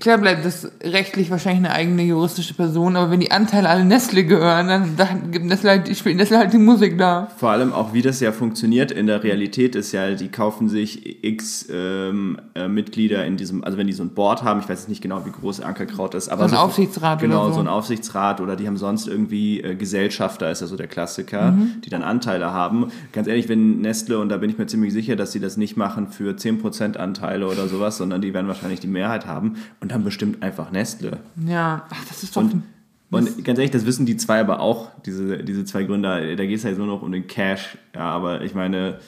Klar 0.00 0.16
bleibt 0.16 0.42
das 0.46 0.70
rechtlich 0.82 1.30
wahrscheinlich 1.30 1.66
eine 1.66 1.74
eigene 1.74 2.02
juristische 2.04 2.54
Person, 2.54 2.96
aber 2.96 3.10
wenn 3.10 3.20
die 3.20 3.30
Anteile 3.30 3.68
alle 3.68 3.84
Nestle 3.84 4.24
gehören, 4.24 4.66
dann, 4.68 4.96
dann 4.96 5.30
gibt 5.32 5.44
Nestle 5.44 5.68
halt, 5.68 5.94
spielt 5.96 6.16
Nestle 6.16 6.38
halt 6.38 6.50
die 6.54 6.58
Musik 6.58 6.96
da. 6.96 7.28
Vor 7.36 7.50
allem 7.50 7.74
auch, 7.74 7.92
wie 7.92 8.00
das 8.00 8.18
ja 8.20 8.32
funktioniert 8.32 8.90
in 8.90 9.06
der 9.06 9.22
Realität 9.22 9.76
ist 9.76 9.92
ja, 9.92 10.12
die 10.12 10.28
kaufen 10.28 10.70
sich 10.70 11.22
x 11.22 11.66
ähm, 11.70 12.38
äh, 12.54 12.68
Mitglieder 12.68 13.26
in 13.26 13.36
diesem, 13.36 13.62
also 13.64 13.76
wenn 13.76 13.86
die 13.86 13.92
so 13.92 14.02
ein 14.02 14.14
Board 14.14 14.42
haben, 14.44 14.60
ich 14.60 14.68
weiß 14.68 14.80
jetzt 14.80 14.88
nicht 14.88 15.02
genau, 15.02 15.26
wie 15.26 15.30
groß 15.30 15.60
Ankerkraut 15.60 16.14
ist, 16.14 16.30
aber 16.30 16.48
So 16.48 16.56
ein 16.56 16.62
Aufsichtsrat 16.62 17.20
Genau, 17.20 17.40
oder 17.42 17.48
so. 17.48 17.54
so. 17.56 17.60
ein 17.60 17.68
Aufsichtsrat 17.68 18.40
oder 18.40 18.56
die 18.56 18.66
haben 18.66 18.78
sonst 18.78 19.08
irgendwie 19.08 19.60
äh, 19.60 19.74
Gesellschafter, 19.74 20.50
ist 20.50 20.62
ja 20.62 20.68
so 20.68 20.76
der 20.76 20.86
Klassiker, 20.88 21.52
Mhm. 21.52 21.82
die 21.84 21.90
dann 21.90 22.02
Anteile 22.02 22.50
haben. 22.52 22.86
Ganz 23.12 23.28
ehrlich, 23.28 23.50
wenn 23.50 23.82
Nestle, 23.82 24.18
und 24.20 24.30
da 24.30 24.38
bin 24.38 24.48
ich 24.48 24.56
mir 24.56 24.66
ziemlich 24.66 24.94
sicher, 24.94 25.16
dass 25.16 25.32
sie 25.32 25.40
das 25.40 25.58
nicht 25.58 25.76
machen 25.76 26.06
für 26.08 26.34
10% 26.34 26.96
Anteile 26.96 27.46
oder 27.46 27.68
sowas, 27.68 27.98
sondern 27.98 28.22
die 28.22 28.32
werden 28.32 28.48
wahrscheinlich 28.48 28.80
die 28.80 28.86
Mehrheit 28.86 29.26
haben 29.26 29.56
und 29.82 29.90
dann 29.92 30.04
bestimmt 30.04 30.42
einfach 30.42 30.70
Nestle. 30.70 31.18
Ja, 31.46 31.84
ach, 31.90 32.04
das 32.08 32.22
ist 32.22 32.36
doch. 32.36 32.42
Und, 32.42 32.62
und 33.10 33.44
ganz 33.44 33.58
ehrlich, 33.58 33.72
das 33.72 33.84
wissen 33.84 34.06
die 34.06 34.16
zwei 34.16 34.40
aber 34.40 34.60
auch, 34.60 34.88
diese, 35.04 35.38
diese 35.44 35.64
zwei 35.64 35.82
Gründer. 35.82 36.36
Da 36.36 36.46
geht 36.46 36.56
es 36.56 36.64
halt 36.64 36.78
nur 36.78 36.86
noch 36.86 37.02
um 37.02 37.12
den 37.12 37.26
Cash. 37.26 37.76
Ja, 37.94 38.02
aber 38.02 38.42
ich 38.42 38.54
meine, 38.54 39.00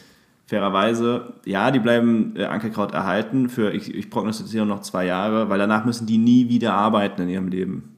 fairerweise, 0.47 1.35
ja, 1.47 1.71
die 1.71 1.79
bleiben 1.79 2.35
äh, 2.37 2.45
Ankerkraut 2.45 2.93
erhalten 2.93 3.49
für, 3.49 3.73
ich, 3.73 3.95
ich 3.95 4.11
prognostiziere 4.11 4.67
noch 4.67 4.83
zwei 4.83 5.07
Jahre, 5.07 5.49
weil 5.49 5.59
danach 5.59 5.85
müssen 5.85 6.07
die 6.07 6.19
nie 6.19 6.49
wieder 6.49 6.75
arbeiten 6.75 7.23
in 7.23 7.29
ihrem 7.31 7.49
Leben. 7.49 7.97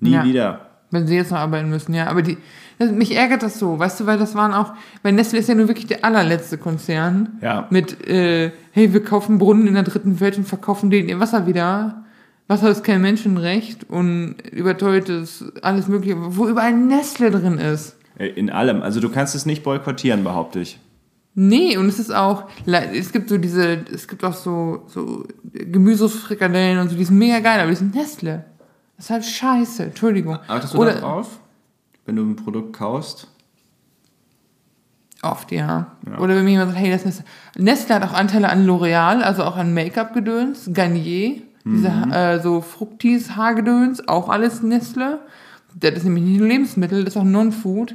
Nie 0.00 0.10
Ja. 0.12 0.24
wieder. 0.24 0.66
Wenn 0.90 1.06
sie 1.06 1.14
jetzt 1.14 1.30
noch 1.30 1.38
arbeiten 1.38 1.70
müssen, 1.70 1.94
ja. 1.94 2.08
Aber 2.08 2.20
die, 2.20 2.36
mich 2.80 3.14
ärgert 3.16 3.42
das 3.42 3.58
so, 3.58 3.78
weißt 3.78 4.00
du, 4.00 4.06
weil 4.06 4.18
das 4.18 4.34
waren 4.34 4.52
auch, 4.54 4.72
weil 5.02 5.12
Nestle 5.12 5.38
ist 5.38 5.48
ja 5.48 5.54
nur 5.54 5.68
wirklich 5.68 5.86
der 5.86 6.04
allerletzte 6.04 6.58
Konzern. 6.58 7.38
Ja. 7.42 7.66
Mit, 7.70 8.06
äh, 8.08 8.52
hey, 8.72 8.92
wir 8.92 9.04
kaufen 9.04 9.38
Brunnen 9.38 9.66
in 9.66 9.74
der 9.74 9.82
dritten 9.82 10.20
Welt 10.20 10.38
und 10.38 10.48
verkaufen 10.48 10.90
denen 10.90 11.08
ihr 11.08 11.20
Wasser 11.20 11.46
wieder. 11.46 12.04
Wasser 12.48 12.70
ist 12.70 12.82
kein 12.82 13.00
Menschenrecht 13.02 13.88
und 13.88 14.36
überteuertes, 14.50 15.44
alles 15.62 15.88
mögliche, 15.88 16.16
wo 16.36 16.48
überall 16.48 16.72
Nestle 16.72 17.30
drin 17.30 17.58
ist. 17.58 17.96
Äh, 18.18 18.28
In 18.28 18.50
allem. 18.50 18.82
Also 18.82 19.00
du 19.00 19.08
kannst 19.08 19.34
es 19.34 19.46
nicht 19.46 19.62
boykottieren, 19.62 20.24
behaupte 20.24 20.60
ich. 20.60 20.78
Nee, 21.34 21.76
und 21.76 21.86
es 21.86 21.98
ist 21.98 22.12
auch, 22.12 22.44
es 22.66 23.12
gibt 23.12 23.28
so 23.28 23.38
diese, 23.38 23.84
es 23.92 24.08
gibt 24.08 24.24
auch 24.24 24.34
so, 24.34 24.82
so 24.88 25.24
Gemüsefrikadellen 25.52 26.78
und 26.78 26.88
so, 26.90 26.96
die 26.96 27.04
sind 27.04 27.18
mega 27.18 27.38
geil, 27.38 27.60
aber 27.60 27.70
die 27.70 27.76
sind 27.76 27.94
Nestle. 27.94 28.44
Das 28.96 29.06
ist 29.06 29.10
halt 29.10 29.24
scheiße, 29.24 29.84
Entschuldigung. 29.84 30.38
Achtest 30.48 30.74
du 30.74 30.78
Oder, 30.78 30.94
da 30.94 31.00
drauf? 31.00 31.39
Wenn 32.10 32.16
du 32.16 32.24
ein 32.24 32.34
Produkt 32.34 32.72
kaufst? 32.72 33.28
Oft, 35.22 35.52
ja. 35.52 35.86
Ja. 36.10 36.18
Oder 36.18 36.34
wenn 36.34 36.42
mir 36.42 36.50
jemand 36.50 36.72
sagt, 36.72 36.82
hey, 36.82 36.90
das 36.90 37.02
ist 37.02 37.06
Nestle. 37.06 37.24
Nestle 37.56 37.94
hat 37.94 38.02
auch 38.02 38.14
Anteile 38.14 38.48
an 38.48 38.66
L'Oreal, 38.66 39.20
also 39.22 39.44
auch 39.44 39.56
an 39.56 39.72
Make-up-Gedöns, 39.74 40.70
Garnier, 40.74 41.40
diese 41.64 41.88
Mhm. 41.88 42.10
äh, 42.10 42.40
so 42.40 42.62
Fructis-Haargedöns, 42.62 44.08
auch 44.08 44.28
alles 44.28 44.60
Nestle. 44.60 45.20
Das 45.78 45.92
ist 45.92 46.02
nämlich 46.02 46.24
nicht 46.24 46.38
nur 46.40 46.48
Lebensmittel, 46.48 47.04
das 47.04 47.14
ist 47.14 47.20
auch 47.20 47.22
Non-Food. 47.24 47.94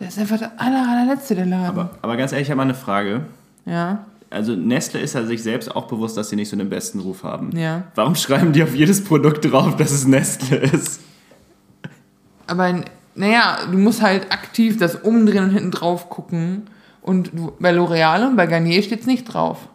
Das 0.00 0.08
ist 0.08 0.18
einfach 0.18 0.36
der 0.36 0.60
aller, 0.60 0.86
allerletzte, 0.86 1.34
der 1.34 1.46
Laden. 1.46 1.64
Aber, 1.66 1.90
aber 2.02 2.18
ganz 2.18 2.32
ehrlich, 2.32 2.48
ich 2.48 2.50
habe 2.50 2.58
mal 2.58 2.64
eine 2.64 2.74
Frage. 2.74 3.22
ja, 3.64 4.04
Also 4.28 4.54
Nestle 4.54 5.00
ist 5.00 5.14
ja 5.14 5.24
sich 5.24 5.42
selbst 5.42 5.74
auch 5.74 5.86
bewusst, 5.88 6.18
dass 6.18 6.28
sie 6.28 6.36
nicht 6.36 6.50
so 6.50 6.58
den 6.58 6.68
besten 6.68 7.00
Ruf 7.00 7.24
haben. 7.24 7.56
ja. 7.56 7.84
Warum 7.94 8.16
schreiben 8.16 8.52
die 8.52 8.62
auf 8.62 8.74
jedes 8.74 9.02
Produkt 9.02 9.50
drauf, 9.50 9.76
dass 9.76 9.92
es 9.92 10.06
Nestle 10.06 10.58
ist? 10.58 11.00
Aber 12.48 12.84
naja, 13.16 13.58
du 13.70 13.78
musst 13.78 14.02
halt 14.02 14.32
aktiv 14.32 14.78
das 14.78 14.94
umdrehen 14.94 15.44
und 15.44 15.50
hinten 15.50 15.70
drauf 15.70 16.08
gucken. 16.08 16.64
Und 17.02 17.30
bei 17.60 17.72
L'Oreal 17.72 18.26
und 18.26 18.36
bei 18.36 18.46
Garnier 18.46 18.82
steht's 18.82 19.06
nicht 19.06 19.24
drauf. 19.24 19.68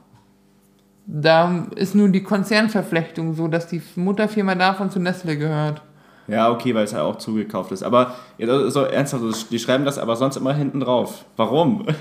Da 1.05 1.65
ist 1.75 1.95
nur 1.95 2.09
die 2.09 2.23
Konzernverflechtung 2.23 3.33
so, 3.33 3.47
dass 3.47 3.67
die 3.67 3.81
Mutterfirma 3.95 4.55
davon 4.55 4.91
zu 4.91 4.99
Nestle 4.99 5.37
gehört. 5.37 5.81
Ja, 6.27 6.51
okay, 6.51 6.73
weil 6.75 6.83
es 6.83 6.91
ja 6.91 7.03
auch 7.03 7.17
zugekauft 7.17 7.71
ist. 7.71 7.83
Aber 7.83 8.15
so 8.67 8.83
ernsthaft, 8.83 9.51
die 9.51 9.59
schreiben 9.59 9.85
das 9.85 9.97
aber 9.97 10.15
sonst 10.15 10.37
immer 10.37 10.53
hinten 10.53 10.79
drauf. 10.79 11.25
Warum? 11.35 11.85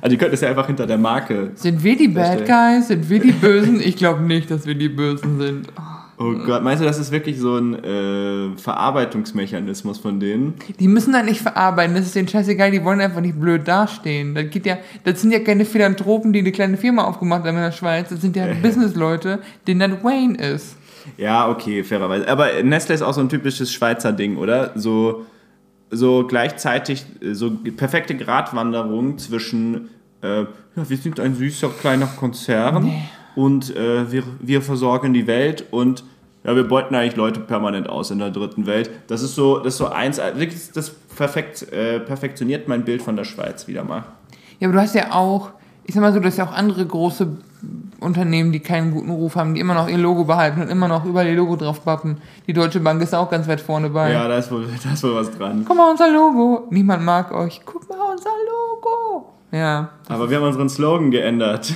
Also 0.00 0.10
die 0.10 0.18
könnten 0.18 0.34
es 0.34 0.40
ja 0.40 0.48
einfach 0.48 0.66
hinter 0.66 0.86
der 0.86 0.98
Marke. 0.98 1.52
Sind 1.54 1.82
wir 1.82 1.96
die 1.96 2.08
Bad. 2.08 2.44
Guys? 2.44 2.88
Sind 2.88 3.08
wir 3.08 3.20
die 3.20 3.32
Bösen? 3.32 3.80
Ich 3.80 3.96
glaube 3.96 4.22
nicht, 4.22 4.50
dass 4.50 4.66
wir 4.66 4.74
die 4.74 4.88
Bösen 4.88 5.38
sind. 5.38 5.68
Oh 5.76 5.91
Gott, 6.16 6.62
meinst 6.62 6.82
du, 6.82 6.86
das 6.86 6.98
ist 6.98 7.10
wirklich 7.10 7.38
so 7.38 7.56
ein 7.56 7.74
äh, 7.82 8.56
Verarbeitungsmechanismus 8.56 9.98
von 9.98 10.20
denen? 10.20 10.54
Die 10.78 10.88
müssen 10.88 11.12
da 11.12 11.22
nicht 11.22 11.40
verarbeiten, 11.40 11.94
das 11.94 12.06
ist 12.06 12.14
denen 12.14 12.28
scheißegal, 12.28 12.70
die 12.70 12.84
wollen 12.84 13.00
einfach 13.00 13.20
nicht 13.20 13.40
blöd 13.40 13.66
dastehen. 13.66 14.34
Das, 14.34 14.50
geht 14.50 14.66
ja, 14.66 14.78
das 15.04 15.20
sind 15.20 15.32
ja 15.32 15.40
keine 15.40 15.64
Philanthropen, 15.64 16.32
die 16.32 16.40
eine 16.40 16.52
kleine 16.52 16.76
Firma 16.76 17.04
aufgemacht 17.04 17.44
haben 17.44 17.56
in 17.56 17.62
der 17.62 17.72
Schweiz, 17.72 18.10
das 18.10 18.20
sind 18.20 18.36
ja 18.36 18.46
Businessleute, 18.62 19.40
denen 19.66 19.92
das 19.92 20.04
Wayne 20.04 20.36
ist. 20.36 20.76
Ja, 21.16 21.48
okay, 21.48 21.82
fairerweise. 21.82 22.28
Aber 22.28 22.62
Nestle 22.62 22.94
ist 22.94 23.02
auch 23.02 23.14
so 23.14 23.20
ein 23.20 23.28
typisches 23.28 23.72
Schweizer 23.72 24.12
Ding, 24.12 24.36
oder? 24.36 24.72
So, 24.76 25.26
so 25.90 26.26
gleichzeitig 26.26 27.04
so 27.32 27.50
perfekte 27.76 28.14
Gratwanderung 28.14 29.18
zwischen, 29.18 29.90
äh, 30.22 30.42
ja, 30.42 30.88
wir 30.88 30.96
sind 30.96 31.18
ein 31.18 31.34
süßer 31.34 31.70
kleiner 31.80 32.06
Konzern 32.06 32.92
und 33.36 33.74
äh, 33.76 34.10
wir, 34.10 34.22
wir 34.40 34.62
versorgen 34.62 35.12
die 35.12 35.26
Welt 35.26 35.66
und 35.70 36.04
ja, 36.44 36.56
wir 36.56 36.66
beuten 36.66 36.94
eigentlich 36.94 37.16
Leute 37.16 37.40
permanent 37.40 37.88
aus 37.88 38.10
in 38.10 38.18
der 38.18 38.30
dritten 38.30 38.66
Welt. 38.66 38.90
Das 39.06 39.22
ist 39.22 39.34
so, 39.34 39.58
das 39.58 39.74
ist 39.74 39.78
so 39.78 39.88
eins, 39.88 40.18
wirklich, 40.18 40.72
das 40.72 40.90
perfekt, 40.90 41.72
äh, 41.72 42.00
perfektioniert 42.00 42.66
mein 42.68 42.84
Bild 42.84 43.02
von 43.02 43.16
der 43.16 43.24
Schweiz 43.24 43.68
wieder 43.68 43.84
mal. 43.84 44.04
Ja, 44.58 44.68
aber 44.68 44.76
du 44.76 44.82
hast 44.82 44.94
ja 44.94 45.12
auch, 45.12 45.50
ich 45.84 45.94
sag 45.94 46.00
mal 46.00 46.12
so, 46.12 46.18
du 46.18 46.26
hast 46.26 46.38
ja 46.38 46.46
auch 46.46 46.52
andere 46.52 46.84
große 46.84 47.28
Unternehmen, 48.00 48.50
die 48.50 48.60
keinen 48.60 48.90
guten 48.90 49.10
Ruf 49.10 49.36
haben, 49.36 49.54
die 49.54 49.60
immer 49.60 49.74
noch 49.74 49.88
ihr 49.88 49.98
Logo 49.98 50.24
behalten 50.24 50.60
und 50.60 50.68
immer 50.68 50.88
noch 50.88 51.04
überall 51.04 51.28
ihr 51.28 51.36
Logo 51.36 51.54
drauf 51.54 51.84
pappen. 51.84 52.16
Die 52.48 52.52
Deutsche 52.52 52.80
Bank 52.80 53.00
ist 53.02 53.14
auch 53.14 53.30
ganz 53.30 53.46
weit 53.46 53.60
vorne 53.60 53.90
bei. 53.90 54.12
Ja, 54.12 54.26
da 54.26 54.38
ist 54.38 54.50
wohl, 54.50 54.66
da 54.84 54.92
ist 54.92 55.02
wohl 55.04 55.14
was 55.14 55.30
dran. 55.30 55.64
Guck 55.66 55.76
mal, 55.76 55.90
unser 55.90 56.10
Logo. 56.10 56.66
Niemand 56.70 57.04
mag 57.04 57.32
euch. 57.32 57.60
Guck 57.64 57.88
mal, 57.88 57.98
unser 58.10 58.30
Logo. 58.30 59.32
Ja, 59.52 59.90
Aber 60.08 60.30
wir 60.30 60.38
haben 60.38 60.46
unseren 60.46 60.68
Slogan 60.68 61.10
geändert. 61.10 61.72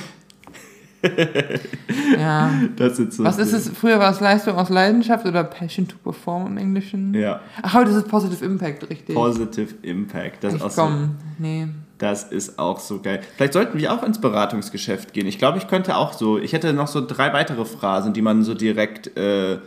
ja. 2.19 2.51
Das 2.77 2.99
ist 2.99 3.13
so 3.15 3.25
Was 3.25 3.39
ist 3.39 3.53
es? 3.53 3.69
Früher 3.69 3.99
war 3.99 4.11
es 4.11 4.21
Leistung 4.21 4.57
aus 4.57 4.69
Leidenschaft 4.69 5.27
oder 5.27 5.45
Passion 5.45 5.87
to 5.89 5.97
Perform 6.03 6.47
im 6.47 6.57
Englischen? 6.59 7.15
Ja. 7.15 7.41
Ach, 7.63 7.75
heute 7.75 7.91
ist 7.91 7.97
es 7.97 8.05
Positive 8.05 8.45
Impact, 8.45 8.89
richtig. 8.89 9.15
Positive 9.15 9.75
Impact. 9.83 10.45
Das 10.45 10.55
ist, 10.55 10.63
auch 10.63 10.67
ich 10.67 10.73
so, 10.73 10.83
komm, 10.83 11.17
nee. 11.39 11.69
das 11.99 12.25
ist 12.25 12.59
auch 12.59 12.81
so 12.81 13.01
geil. 13.01 13.21
Vielleicht 13.37 13.53
sollten 13.53 13.79
wir 13.79 13.93
auch 13.93 14.03
ins 14.03 14.21
Beratungsgeschäft 14.21 15.13
gehen. 15.13 15.27
Ich 15.27 15.39
glaube, 15.39 15.59
ich 15.59 15.69
könnte 15.69 15.97
auch 15.97 16.13
so. 16.13 16.39
Ich 16.39 16.53
hätte 16.53 16.73
noch 16.73 16.89
so 16.89 17.05
drei 17.05 17.33
weitere 17.33 17.65
Phrasen, 17.65 18.13
die 18.13 18.23
man 18.23 18.43
so 18.43 18.55
direkt, 18.55 19.17
äh, 19.17 19.59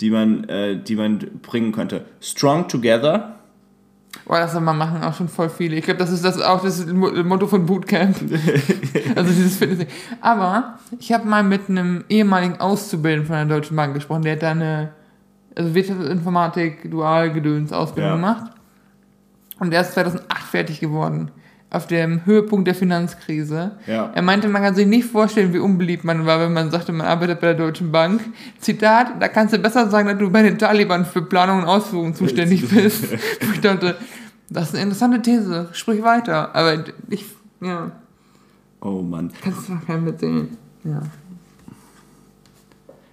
die 0.00 0.10
man, 0.10 0.44
äh, 0.44 0.76
die 0.82 0.96
man 0.96 1.18
bringen 1.42 1.72
könnte. 1.72 2.04
Strong 2.20 2.68
together. 2.68 3.35
Boah, 4.24 4.40
das 4.40 4.52
soll 4.52 4.60
man 4.62 4.76
machen, 4.78 5.02
auch 5.04 5.14
schon 5.14 5.28
voll 5.28 5.48
viele. 5.48 5.76
Ich 5.76 5.84
glaube, 5.84 5.98
das 5.98 6.10
ist 6.10 6.24
das 6.24 6.40
auch 6.40 6.62
das 6.62 6.84
Mo- 6.86 7.10
Motto 7.24 7.46
von 7.46 7.66
Bootcamp. 7.66 8.16
also 9.14 9.30
dieses 9.32 9.56
Fitness. 9.56 9.86
Aber 10.20 10.78
ich 10.98 11.12
habe 11.12 11.26
mal 11.28 11.42
mit 11.44 11.68
einem 11.68 12.04
ehemaligen 12.08 12.58
Auszubildenden 12.60 13.26
von 13.26 13.36
der 13.36 13.44
Deutschen 13.56 13.76
Bank 13.76 13.94
gesprochen. 13.94 14.22
Der 14.22 14.32
hat 14.32 14.42
da 14.42 14.50
eine 14.50 14.90
also 15.54 15.74
Wirtschaftsinformatik, 15.74 16.90
Dualgedöns 16.90 17.72
Ausbildung 17.72 18.10
Ja. 18.10 18.16
gemacht. 18.16 18.50
Und 19.60 19.70
der 19.70 19.80
ist 19.82 19.92
2008 19.92 20.42
fertig 20.42 20.80
geworden. 20.80 21.30
Auf 21.68 21.88
dem 21.88 22.24
Höhepunkt 22.24 22.68
der 22.68 22.76
Finanzkrise. 22.76 23.72
Ja. 23.86 24.10
Er 24.14 24.22
meinte, 24.22 24.48
man 24.48 24.62
kann 24.62 24.74
sich 24.76 24.86
nicht 24.86 25.06
vorstellen, 25.06 25.52
wie 25.52 25.58
unbeliebt 25.58 26.04
man 26.04 26.24
war, 26.24 26.38
wenn 26.40 26.52
man 26.52 26.70
sagte, 26.70 26.92
man 26.92 27.06
arbeitet 27.06 27.40
bei 27.40 27.48
der 27.48 27.56
Deutschen 27.56 27.90
Bank. 27.90 28.20
Zitat, 28.60 29.20
da 29.20 29.26
kannst 29.28 29.52
du 29.52 29.58
besser 29.58 29.90
sagen, 29.90 30.08
dass 30.08 30.18
du 30.18 30.30
bei 30.30 30.42
den 30.42 30.58
Taliban 30.58 31.04
für 31.04 31.22
Planung 31.22 31.62
und 31.62 31.64
Ausführung 31.64 32.14
zuständig 32.14 32.68
bist. 32.68 33.04
Ich 33.52 33.60
dachte, 33.60 33.96
das 34.48 34.68
ist 34.68 34.74
eine 34.74 34.84
interessante 34.84 35.20
These, 35.22 35.68
sprich 35.72 36.02
weiter. 36.02 36.54
Aber 36.54 36.84
ich, 37.10 37.24
ja, 37.60 37.90
Oh 38.80 39.02
Mann. 39.02 39.32
kannst 39.42 39.68
du 39.68 39.74
noch 39.74 39.84
keinem 39.86 40.06
erzählen. 40.06 40.56
Ja. 40.84 41.02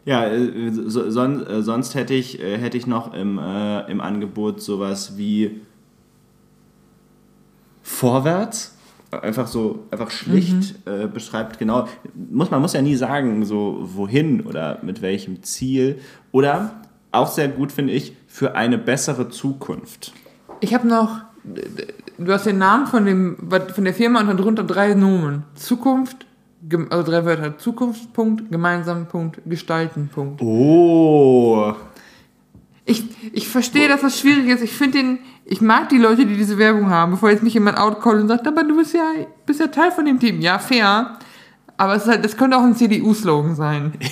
Ja, 0.05 0.27
äh, 0.27 0.69
so, 0.71 1.09
son, 1.09 1.45
äh, 1.47 1.61
sonst 1.61 1.95
hätte 1.95 2.13
ich, 2.13 2.39
äh, 2.41 2.57
hätte 2.57 2.77
ich 2.77 2.87
noch 2.87 3.13
im, 3.13 3.39
äh, 3.39 3.89
im 3.89 4.01
Angebot 4.01 4.61
sowas 4.61 5.17
wie 5.17 5.61
Vorwärts. 7.83 8.71
Einfach 9.11 9.45
so, 9.45 9.85
einfach 9.91 10.09
schlicht 10.09 10.73
äh, 10.87 11.05
beschreibt 11.05 11.59
genau. 11.59 11.87
Muss, 12.15 12.49
man 12.49 12.61
muss 12.61 12.73
ja 12.73 12.81
nie 12.81 12.95
sagen, 12.95 13.45
so 13.45 13.77
wohin 13.93 14.41
oder 14.41 14.79
mit 14.81 15.03
welchem 15.03 15.43
Ziel. 15.43 15.99
Oder 16.31 16.81
auch 17.11 17.27
sehr 17.27 17.47
gut 17.47 17.71
finde 17.71 17.93
ich, 17.93 18.15
für 18.25 18.55
eine 18.55 18.79
bessere 18.79 19.29
Zukunft. 19.29 20.13
Ich 20.61 20.73
habe 20.73 20.87
noch, 20.87 21.19
du 22.17 22.33
hast 22.33 22.47
den 22.47 22.57
Namen 22.57 22.87
von, 22.87 23.05
dem, 23.05 23.37
von 23.75 23.83
der 23.83 23.93
Firma 23.93 24.21
und 24.21 24.27
dann 24.27 24.37
drunter 24.37 24.63
drei 24.63 24.95
Nomen. 24.95 25.43
Zukunft, 25.53 26.25
also 26.89 27.11
drei 27.11 27.23
Wörter. 27.25 27.57
Zukunft, 27.59 28.13
Punkt, 28.13 28.49
gemeinsam, 28.49 29.05
Punkt, 29.07 29.41
gestalten, 29.45 30.09
Punkt. 30.11 30.41
Oh. 30.41 31.75
Ich, 32.85 33.03
ich 33.31 33.47
verstehe, 33.47 33.87
dass 33.87 34.01
das 34.01 34.19
schwierig 34.19 34.47
ist. 34.47 34.61
Ich 34.61 34.73
finde 34.73 34.97
den, 34.97 35.19
ich 35.45 35.61
mag 35.61 35.89
die 35.89 35.97
Leute, 35.97 36.25
die 36.25 36.35
diese 36.35 36.57
Werbung 36.57 36.89
haben, 36.89 37.13
bevor 37.13 37.29
jetzt 37.29 37.43
mich 37.43 37.53
jemand 37.53 37.77
outcallt 37.77 38.21
und 38.21 38.27
sagt, 38.27 38.45
aber 38.47 38.63
du 38.63 38.75
bist 38.75 38.93
ja, 38.93 39.09
bist 39.45 39.59
ja 39.59 39.67
Teil 39.67 39.91
von 39.91 40.05
dem 40.05 40.19
Team. 40.19 40.41
Ja, 40.41 40.59
fair. 40.59 41.17
Aber 41.77 41.95
es 41.95 42.03
ist 42.03 42.09
halt, 42.09 42.25
das 42.25 42.35
könnte 42.37 42.57
auch 42.57 42.63
ein 42.63 42.75
CDU-Slogan 42.75 43.55
sein. 43.55 43.93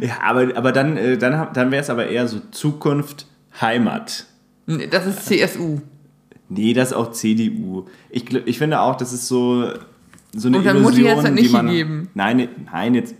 Ja, 0.00 0.18
aber, 0.22 0.56
aber 0.56 0.72
dann, 0.72 0.96
äh, 0.96 1.18
dann, 1.18 1.48
dann 1.52 1.70
wäre 1.70 1.82
es 1.82 1.90
aber 1.90 2.06
eher 2.06 2.28
so 2.28 2.40
Zukunft, 2.50 3.26
Heimat. 3.60 4.26
Das 4.66 5.06
ist 5.06 5.26
CSU. 5.26 5.78
Nee, 6.48 6.72
das 6.72 6.88
ist 6.88 6.96
auch 6.96 7.12
CDU. 7.12 7.86
Ich, 8.10 8.32
ich 8.32 8.58
finde 8.58 8.80
auch, 8.80 8.96
das 8.96 9.12
ist 9.12 9.26
so, 9.26 9.68
so 10.32 10.48
eine 10.48 10.58
Und 10.58 10.64
dann 10.64 10.82
Mutti 10.82 11.00
Illusion, 11.00 11.16
hat's 11.16 11.24
halt 11.24 11.38
die 11.38 11.42
nicht 11.42 11.52
man... 11.52 11.66
gegeben. 11.66 12.08
Nein, 12.14 12.48
nein, 12.72 12.94
jetzt 12.94 13.14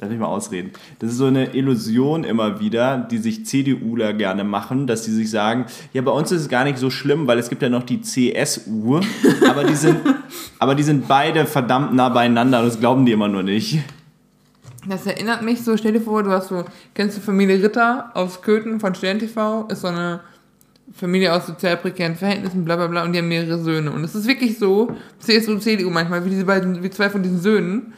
lass 0.00 0.10
mich 0.10 0.18
mal 0.18 0.26
ausreden. 0.26 0.70
Das 0.98 1.10
ist 1.10 1.18
so 1.18 1.26
eine 1.26 1.54
Illusion 1.54 2.24
immer 2.24 2.60
wieder, 2.60 2.98
die 2.98 3.18
sich 3.18 3.46
CDUler 3.46 4.12
gerne 4.12 4.44
machen, 4.44 4.86
dass 4.86 5.02
die 5.02 5.10
sich 5.10 5.30
sagen, 5.30 5.66
ja, 5.92 6.02
bei 6.02 6.10
uns 6.10 6.32
ist 6.32 6.42
es 6.42 6.48
gar 6.48 6.64
nicht 6.64 6.78
so 6.78 6.90
schlimm, 6.90 7.26
weil 7.26 7.38
es 7.38 7.48
gibt 7.48 7.62
ja 7.62 7.68
noch 7.68 7.84
die 7.84 8.00
CSU, 8.00 9.00
aber 9.48 9.64
die 9.64 9.74
sind, 9.74 9.98
aber 10.58 10.74
die 10.74 10.82
sind 10.82 11.08
beide 11.08 11.46
verdammt 11.46 11.94
nah 11.94 12.08
beieinander, 12.08 12.62
das 12.62 12.80
glauben 12.80 13.06
die 13.06 13.12
immer 13.12 13.28
nur 13.28 13.42
nicht. 13.42 13.78
Das 14.86 15.06
erinnert 15.06 15.42
mich 15.42 15.62
so, 15.62 15.76
stell 15.76 15.92
dir 15.92 16.00
vor, 16.00 16.22
du 16.22 16.30
hast 16.30 16.48
so, 16.48 16.64
kennst 16.92 17.16
du 17.16 17.20
Familie 17.22 17.62
Ritter 17.62 18.10
aus 18.14 18.42
Köthen 18.42 18.80
von 18.80 18.94
Stern 18.94 19.18
TV? 19.18 19.66
Ist 19.68 19.80
so 19.80 19.88
eine 19.88 20.20
Familie 20.92 21.32
aus 21.32 21.46
sozial 21.46 21.78
prekären 21.78 22.16
Verhältnissen, 22.16 22.64
bla 22.64 22.76
bla 22.76 22.88
bla, 22.88 23.04
und 23.04 23.12
die 23.12 23.18
haben 23.18 23.28
mehrere 23.28 23.58
Söhne. 23.58 23.90
Und 23.90 24.04
es 24.04 24.14
ist 24.14 24.28
wirklich 24.28 24.58
so, 24.58 24.94
CSU, 25.18 25.58
CDU 25.58 25.88
manchmal, 25.88 26.24
wie 26.26 26.30
diese 26.30 26.44
beiden, 26.44 26.82
wie 26.82 26.90
zwei 26.90 27.08
von 27.08 27.22
diesen 27.22 27.40
Söhnen, 27.40 27.94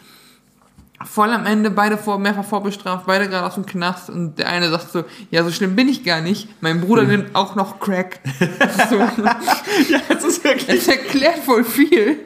voll 1.05 1.31
am 1.31 1.45
Ende, 1.47 1.71
beide 1.71 1.99
vor, 1.99 2.19
mehrfach 2.19 2.45
vorbestraft, 2.45 3.07
beide 3.07 3.29
gerade 3.29 3.47
aus 3.47 3.55
dem 3.55 3.67
Knast 3.67 4.09
und 4.09 4.39
der 4.39 4.49
eine 4.49 4.71
sagt 4.71 4.91
so, 4.91 5.05
ja, 5.31 5.45
so 5.45 5.51
schlimm 5.51 5.77
bin 5.77 5.89
ich 5.89 6.05
gar 6.05 6.21
nicht, 6.21 6.49
mein 6.63 6.81
Bruder 6.81 7.03
nimmt 7.05 7.35
auch 7.35 7.55
noch 7.55 7.81
Crack. 7.81 8.21
Das 8.59 8.77
ist 8.77 8.91
so, 8.91 8.97
Ja, 8.97 10.01
es 10.09 10.25
ist 10.25 10.45
wirklich, 10.45 10.69
es 10.69 10.89
erklärt 10.89 11.39
voll 11.39 11.65
viel, 11.65 12.21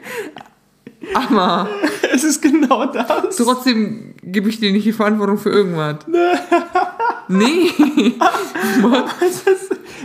aber 1.13 1.67
es 2.13 2.23
ist 2.23 2.41
genau 2.41 2.85
das. 2.85 3.35
trotzdem 3.35 4.15
gebe 4.23 4.49
ich 4.49 4.59
dir 4.59 4.71
nicht 4.71 4.85
die 4.85 4.93
Verantwortung 4.93 5.37
für 5.37 5.49
irgendwas. 5.49 5.97
Nee. 7.27 7.71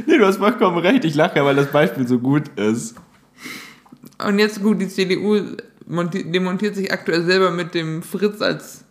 Nee, 0.07 0.19
du 0.19 0.27
hast 0.27 0.37
vollkommen 0.37 0.79
recht, 0.79 1.05
ich 1.05 1.15
lache, 1.17 1.45
weil 1.45 1.57
das 1.57 1.73
Beispiel 1.73 2.07
so 2.07 2.21
gut 2.21 2.49
ist. 2.57 2.95
Und 4.25 4.39
jetzt 4.39 4.63
gut, 4.63 4.81
die 4.81 4.87
CDU 4.89 5.41
monti- 5.89 6.31
demontiert 6.31 6.75
sich 6.75 6.93
aktuell 6.93 7.25
selber 7.25 7.51
mit 7.51 7.75
dem 7.75 8.03
Fritz 8.03 8.41
als. 8.43 8.85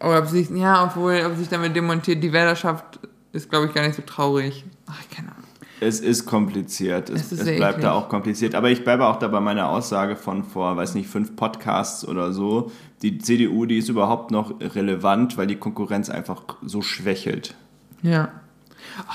Oder 0.00 0.20
ob 0.20 0.26
sich, 0.28 0.48
ja, 0.50 0.84
obwohl, 0.84 1.22
ob 1.26 1.36
sich 1.36 1.48
damit 1.48 1.76
demontiert, 1.76 2.22
die 2.22 2.32
Wählerschaft 2.32 2.98
ist, 3.32 3.50
glaube 3.50 3.66
ich, 3.66 3.74
gar 3.74 3.82
nicht 3.86 3.96
so 3.96 4.02
traurig. 4.02 4.64
Ach, 4.86 4.98
keine 5.14 5.28
Ahnung. 5.28 5.44
Es 5.82 6.00
ist 6.00 6.26
kompliziert. 6.26 7.08
Es, 7.10 7.22
Es 7.26 7.32
ist 7.32 7.40
es 7.40 7.56
bleibt 7.56 7.82
da 7.82 7.88
eklig. 7.90 8.04
auch 8.04 8.08
kompliziert. 8.08 8.54
Aber 8.54 8.70
ich 8.70 8.82
bleibe 8.84 9.06
auch 9.06 9.18
da 9.18 9.28
bei 9.28 9.40
meiner 9.40 9.68
Aussage 9.68 10.16
von 10.16 10.44
vor, 10.44 10.76
weiß 10.76 10.94
nicht, 10.94 11.08
fünf 11.08 11.36
Podcasts 11.36 12.06
oder 12.06 12.32
so. 12.32 12.70
Die 13.02 13.18
CDU, 13.18 13.64
die 13.66 13.78
ist 13.78 13.88
überhaupt 13.88 14.30
noch 14.30 14.58
relevant, 14.60 15.36
weil 15.38 15.46
die 15.46 15.56
Konkurrenz 15.56 16.10
einfach 16.10 16.42
so 16.62 16.82
schwächelt. 16.82 17.54
Ja. 18.02 18.30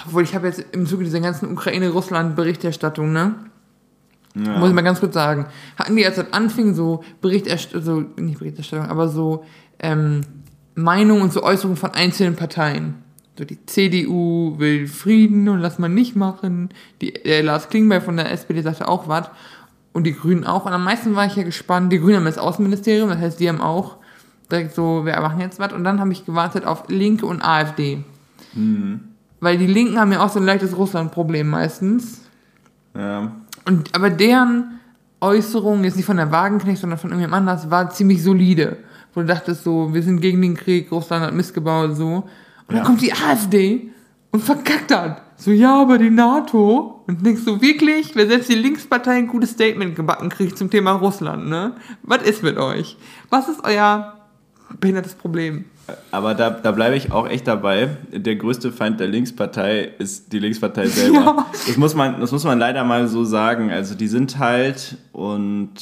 Obwohl, 0.05 0.23
ich 0.23 0.33
habe 0.35 0.47
jetzt 0.47 0.63
im 0.71 0.85
Zuge 0.87 1.03
dieser 1.03 1.19
ganzen 1.19 1.51
Ukraine-Russland-Berichterstattung, 1.51 3.11
ne? 3.11 3.35
Ja. 4.35 4.59
Muss 4.59 4.69
ich 4.69 4.75
mal 4.75 4.81
ganz 4.81 4.99
kurz 4.99 5.13
sagen. 5.13 5.45
Hatten 5.77 5.95
die, 5.95 6.05
als 6.05 6.17
das 6.17 6.33
anfing, 6.33 6.73
so 6.73 7.03
Berichterstattung, 7.21 7.81
so, 7.81 8.21
nicht 8.21 8.39
Berichterstattung, 8.39 8.87
aber 8.87 9.07
so 9.07 9.45
ähm, 9.79 10.21
Meinungen 10.75 11.21
und 11.21 11.33
so 11.33 11.41
Äußerungen 11.41 11.77
von 11.77 11.91
einzelnen 11.91 12.35
Parteien. 12.35 12.95
So 13.37 13.45
die 13.45 13.65
CDU 13.65 14.55
will 14.57 14.87
Frieden 14.87 15.47
und 15.49 15.59
lass 15.59 15.79
mal 15.79 15.89
nicht 15.89 16.15
machen. 16.15 16.69
Die, 17.01 17.13
der 17.13 17.43
Lars 17.43 17.69
Klingbeil 17.69 18.01
von 18.01 18.17
der 18.17 18.31
SPD 18.31 18.61
sagte 18.61 18.87
auch 18.87 19.07
was. 19.07 19.29
Und 19.93 20.03
die 20.03 20.13
Grünen 20.13 20.43
auch. 20.43 20.65
Und 20.65 20.73
am 20.73 20.83
meisten 20.83 21.15
war 21.15 21.25
ich 21.25 21.35
ja 21.37 21.43
gespannt. 21.43 21.91
Die 21.93 21.99
Grünen 21.99 22.17
haben 22.17 22.25
das 22.25 22.37
Außenministerium, 22.37 23.09
das 23.09 23.19
heißt, 23.19 23.39
die 23.39 23.47
haben 23.47 23.61
auch 23.61 23.97
direkt 24.51 24.75
so, 24.75 25.05
wir 25.05 25.19
machen 25.21 25.39
jetzt 25.39 25.59
was. 25.59 25.71
Und 25.71 25.85
dann 25.85 26.01
habe 26.01 26.11
ich 26.11 26.25
gewartet 26.25 26.65
auf 26.65 26.85
Linke 26.89 27.25
und 27.25 27.41
AfD. 27.41 28.03
Weil 29.39 29.57
die 29.57 29.67
Linken 29.67 29.99
haben 29.99 30.11
ja 30.11 30.23
auch 30.23 30.29
so 30.29 30.39
ein 30.39 30.45
leichtes 30.45 30.75
Russland-Problem 30.75 31.47
meistens. 31.47 32.21
Ja. 32.93 33.31
Und, 33.65 33.93
aber 33.95 34.09
deren 34.09 34.79
Äußerung, 35.21 35.83
jetzt 35.83 35.95
nicht 35.95 36.05
von 36.05 36.17
der 36.17 36.31
Wagenknecht, 36.31 36.81
sondern 36.81 36.99
von 36.99 37.09
irgendjemand 37.09 37.47
anders, 37.47 37.69
war 37.71 37.89
ziemlich 37.89 38.21
solide. 38.23 38.77
Wo 39.13 39.21
du 39.21 39.27
dachtest 39.27 39.63
so, 39.63 39.93
wir 39.93 40.03
sind 40.03 40.21
gegen 40.21 40.41
den 40.41 40.55
Krieg, 40.55 40.91
Russland 40.91 41.23
hat 41.25 41.33
Mist 41.33 41.53
gebaut 41.53 41.89
und 41.91 41.95
so. 41.95 42.05
Und 42.15 42.25
dann 42.67 42.77
Ja. 42.77 42.83
kommt 42.83 43.01
die 43.01 43.13
AfD 43.13 43.89
und 44.31 44.43
verkackt 44.43 44.91
dann. 44.91 45.17
So, 45.37 45.51
ja, 45.51 45.81
aber 45.81 45.97
die 45.97 46.09
NATO. 46.09 47.03
Und 47.07 47.25
denkst 47.25 47.43
du, 47.45 47.61
wirklich? 47.61 48.15
Wer 48.15 48.27
selbst 48.27 48.49
die 48.49 48.55
Linkspartei 48.55 49.11
ein 49.17 49.27
gutes 49.27 49.51
Statement 49.51 49.95
gebacken 49.95 50.29
kriegt 50.29 50.57
zum 50.57 50.69
Thema 50.69 50.93
Russland, 50.93 51.47
ne? 51.47 51.75
Was 52.03 52.23
ist 52.23 52.43
mit 52.43 52.57
euch? 52.57 52.97
Was 53.29 53.47
ist 53.49 53.63
euer 53.63 54.13
behindertes 54.79 55.13
Problem? 55.15 55.65
Aber 56.11 56.33
da, 56.33 56.49
da 56.49 56.71
bleibe 56.71 56.95
ich 56.95 57.11
auch 57.11 57.27
echt 57.27 57.47
dabei. 57.47 57.97
Der 58.11 58.35
größte 58.35 58.71
Feind 58.71 58.99
der 58.99 59.07
Linkspartei 59.07 59.91
ist 59.99 60.33
die 60.33 60.39
Linkspartei 60.39 60.87
selber. 60.87 61.19
Ja. 61.19 61.45
Das, 61.67 61.77
muss 61.77 61.93
man, 61.93 62.19
das 62.19 62.31
muss 62.31 62.43
man 62.43 62.57
leider 62.57 62.83
mal 62.83 63.07
so 63.07 63.23
sagen. 63.23 63.71
Also 63.71 63.95
die 63.95 64.07
sind 64.07 64.39
halt, 64.39 64.97
und 65.11 65.73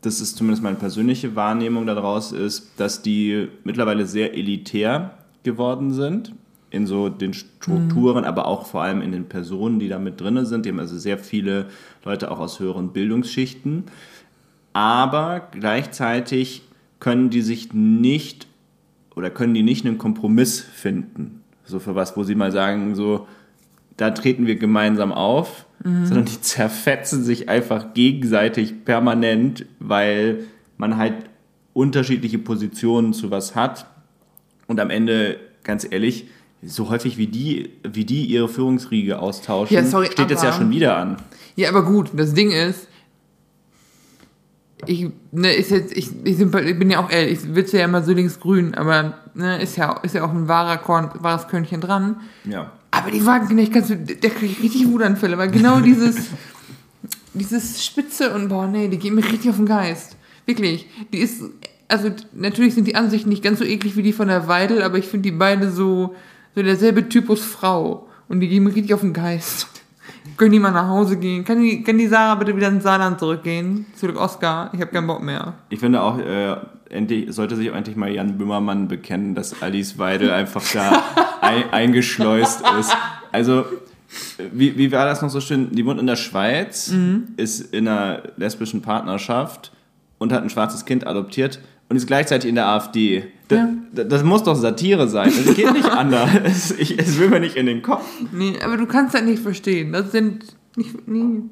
das 0.00 0.20
ist 0.20 0.36
zumindest 0.36 0.62
meine 0.62 0.76
persönliche 0.76 1.36
Wahrnehmung 1.36 1.86
daraus, 1.86 2.32
ist, 2.32 2.72
dass 2.76 3.02
die 3.02 3.48
mittlerweile 3.62 4.06
sehr 4.06 4.34
elitär 4.34 5.18
geworden 5.44 5.92
sind. 5.92 6.34
In 6.70 6.86
so 6.86 7.10
den 7.10 7.34
Strukturen, 7.34 8.24
aber 8.24 8.46
auch 8.46 8.64
vor 8.64 8.82
allem 8.82 9.02
in 9.02 9.12
den 9.12 9.28
Personen, 9.28 9.78
die 9.78 9.88
da 9.88 9.98
mit 9.98 10.18
drin 10.18 10.42
sind. 10.46 10.64
Die 10.64 10.70
haben 10.70 10.80
also 10.80 10.96
sehr 10.96 11.18
viele 11.18 11.66
Leute 12.02 12.30
auch 12.30 12.40
aus 12.40 12.60
höheren 12.60 12.94
Bildungsschichten. 12.94 13.84
Aber 14.72 15.48
gleichzeitig 15.50 16.62
können 16.98 17.28
die 17.28 17.42
sich 17.42 17.74
nicht 17.74 18.46
oder 19.14 19.30
können 19.30 19.54
die 19.54 19.62
nicht 19.62 19.86
einen 19.86 19.98
Kompromiss 19.98 20.60
finden. 20.60 21.42
So 21.64 21.78
für 21.78 21.94
was, 21.94 22.16
wo 22.16 22.24
sie 22.24 22.34
mal 22.34 22.52
sagen, 22.52 22.94
so, 22.94 23.26
da 23.96 24.10
treten 24.10 24.46
wir 24.46 24.56
gemeinsam 24.56 25.12
auf, 25.12 25.66
sondern 25.84 26.26
die 26.26 26.40
zerfetzen 26.40 27.24
sich 27.24 27.48
einfach 27.48 27.92
gegenseitig 27.92 28.84
permanent, 28.84 29.66
weil 29.80 30.44
man 30.76 30.96
halt 30.96 31.14
unterschiedliche 31.72 32.38
Positionen 32.38 33.12
zu 33.12 33.30
was 33.30 33.56
hat. 33.56 33.86
Und 34.68 34.78
am 34.78 34.90
Ende, 34.90 35.38
ganz 35.64 35.86
ehrlich, 35.90 36.28
so 36.62 36.88
häufig 36.88 37.18
wie 37.18 37.26
die, 37.26 37.70
wie 37.82 38.04
die 38.04 38.26
ihre 38.26 38.48
Führungsriege 38.48 39.18
austauschen, 39.18 39.74
Ja, 39.74 39.84
sorry, 39.84 40.06
steht 40.06 40.30
jetzt 40.30 40.44
ja 40.44 40.52
schon 40.52 40.70
wieder 40.70 40.96
an. 40.96 41.16
Ja, 41.56 41.68
aber 41.68 41.84
gut, 41.84 42.10
das 42.14 42.32
Ding 42.34 42.52
ist, 42.52 42.86
ich, 44.86 45.10
ne, 45.30 45.52
ist 45.52 45.70
jetzt, 45.70 45.96
ich, 45.96 46.10
ich, 46.24 46.38
bin 46.38 46.90
ja 46.90 47.04
auch 47.04 47.10
ehrlich, 47.10 47.40
ich 47.44 47.54
will 47.54 47.64
ja 47.70 47.84
immer 47.84 48.02
so 48.02 48.12
linksgrün, 48.12 48.74
aber 48.74 49.14
ne, 49.34 49.62
ist 49.62 49.76
ja, 49.76 49.92
ist 50.02 50.14
ja 50.14 50.24
auch 50.24 50.30
ein 50.30 50.48
wahrer 50.48 50.78
Korn, 50.78 51.10
wahres 51.20 51.48
Körnchen 51.48 51.80
dran. 51.80 52.20
Ja. 52.44 52.72
Aber 52.90 53.10
die 53.10 53.24
Wagenknecht 53.24 53.72
kannst 53.72 53.90
du, 53.90 53.96
der 53.96 54.30
kriegt 54.30 54.62
richtig 54.62 54.88
Wutanfälle, 54.88 55.38
weil 55.38 55.50
genau 55.50 55.80
dieses, 55.80 56.16
dieses 57.34 57.84
Spitze 57.84 58.34
und 58.34 58.48
boah, 58.48 58.66
nee, 58.66 58.88
die 58.88 58.98
gehen 58.98 59.14
mir 59.14 59.24
richtig 59.24 59.50
auf 59.50 59.56
den 59.56 59.66
Geist. 59.66 60.16
Wirklich. 60.46 60.86
Die 61.12 61.18
ist, 61.18 61.42
also 61.88 62.10
natürlich 62.32 62.74
sind 62.74 62.86
die 62.86 62.96
Ansichten 62.96 63.28
nicht 63.28 63.42
ganz 63.42 63.60
so 63.60 63.64
eklig 63.64 63.96
wie 63.96 64.02
die 64.02 64.12
von 64.12 64.28
der 64.28 64.48
Weidel, 64.48 64.82
aber 64.82 64.98
ich 64.98 65.06
finde 65.06 65.30
die 65.30 65.36
beide 65.36 65.70
so, 65.70 66.14
so 66.54 66.62
derselbe 66.62 67.08
Typus 67.08 67.44
Frau. 67.44 68.08
Und 68.28 68.40
die 68.40 68.48
gehen 68.48 68.64
mir 68.64 68.74
richtig 68.74 68.94
auf 68.94 69.00
den 69.00 69.12
Geist. 69.12 69.68
Können 70.42 70.50
die 70.54 70.58
mal 70.58 70.72
nach 70.72 70.88
Hause 70.88 71.18
gehen? 71.18 71.44
Kann 71.44 71.62
die, 71.62 71.84
kann 71.84 71.96
die 71.98 72.08
Sarah 72.08 72.34
bitte 72.34 72.56
wieder 72.56 72.66
ins 72.66 72.82
Saarland 72.82 73.20
zurückgehen? 73.20 73.86
Zurück 73.94 74.18
Oscar? 74.18 74.70
Ich 74.72 74.80
habe 74.80 74.90
keinen 74.90 75.06
Bock 75.06 75.22
mehr. 75.22 75.54
Ich 75.68 75.78
finde 75.78 76.02
auch, 76.02 76.18
äh, 76.18 76.56
endlich, 76.90 77.32
sollte 77.32 77.54
sich 77.54 77.70
auch 77.70 77.76
endlich 77.76 77.94
mal 77.94 78.10
Jan 78.10 78.38
Böhmermann 78.38 78.88
bekennen, 78.88 79.36
dass 79.36 79.62
Alice 79.62 79.98
Weidel 79.98 80.30
einfach 80.32 80.64
da 80.72 81.00
ein, 81.42 81.72
eingeschleust 81.72 82.60
ist. 82.80 82.92
Also, 83.30 83.66
wie, 84.50 84.76
wie 84.76 84.90
war 84.90 85.06
das 85.06 85.22
noch 85.22 85.30
so 85.30 85.40
schön? 85.40 85.70
Die 85.70 85.86
wohnt 85.86 86.00
in 86.00 86.08
der 86.08 86.16
Schweiz, 86.16 86.92
ist 87.36 87.72
in 87.72 87.86
einer 87.86 88.24
lesbischen 88.36 88.82
Partnerschaft 88.82 89.70
und 90.18 90.32
hat 90.32 90.42
ein 90.42 90.50
schwarzes 90.50 90.84
Kind 90.84 91.06
adoptiert 91.06 91.60
und 91.88 91.94
ist 91.94 92.08
gleichzeitig 92.08 92.48
in 92.48 92.56
der 92.56 92.66
AfD. 92.66 93.26
Das, 93.52 93.98
Ja. 93.98 94.04
das, 94.04 94.22
muss 94.24 94.42
doch 94.42 94.54
Satire 94.54 95.08
sein. 95.08 95.28
Es 95.28 95.54
geht 95.54 95.72
nicht 95.72 95.90
anders. 95.90 96.70
Ich, 96.72 96.98
es 96.98 97.18
will 97.18 97.28
mir 97.28 97.40
nicht 97.40 97.56
in 97.56 97.66
den 97.66 97.82
Kopf. 97.82 98.04
Nee, 98.32 98.58
aber 98.64 98.76
du 98.76 98.86
kannst 98.86 99.14
das 99.14 99.22
nicht 99.22 99.42
verstehen. 99.42 99.92
Das 99.92 100.12
sind 100.12 100.44
nicht. 100.76 101.06
Nee. 101.06 101.42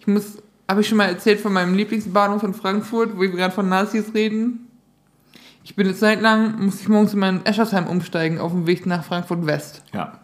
Ich 0.00 0.06
muss. 0.06 0.38
Habe 0.70 0.82
ich 0.82 0.88
schon 0.88 0.98
mal 0.98 1.06
erzählt 1.06 1.40
von 1.40 1.52
meinem 1.54 1.74
Lieblingsbahnhof 1.74 2.42
in 2.42 2.52
Frankfurt, 2.52 3.16
wo 3.16 3.20
wir 3.22 3.30
gerade 3.30 3.54
von 3.54 3.68
Nazis 3.70 4.12
reden? 4.14 4.68
Ich 5.64 5.74
bin 5.74 5.86
eine 5.86 5.96
Zeit 5.96 6.20
lang, 6.20 6.62
musste 6.64 6.82
ich 6.82 6.88
morgens 6.88 7.14
in 7.14 7.20
meinen 7.20 7.44
Eschersheim 7.46 7.86
umsteigen 7.86 8.38
auf 8.38 8.52
dem 8.52 8.66
Weg 8.66 8.84
nach 8.84 9.02
Frankfurt 9.04 9.46
West. 9.46 9.82
Ja. 9.94 10.20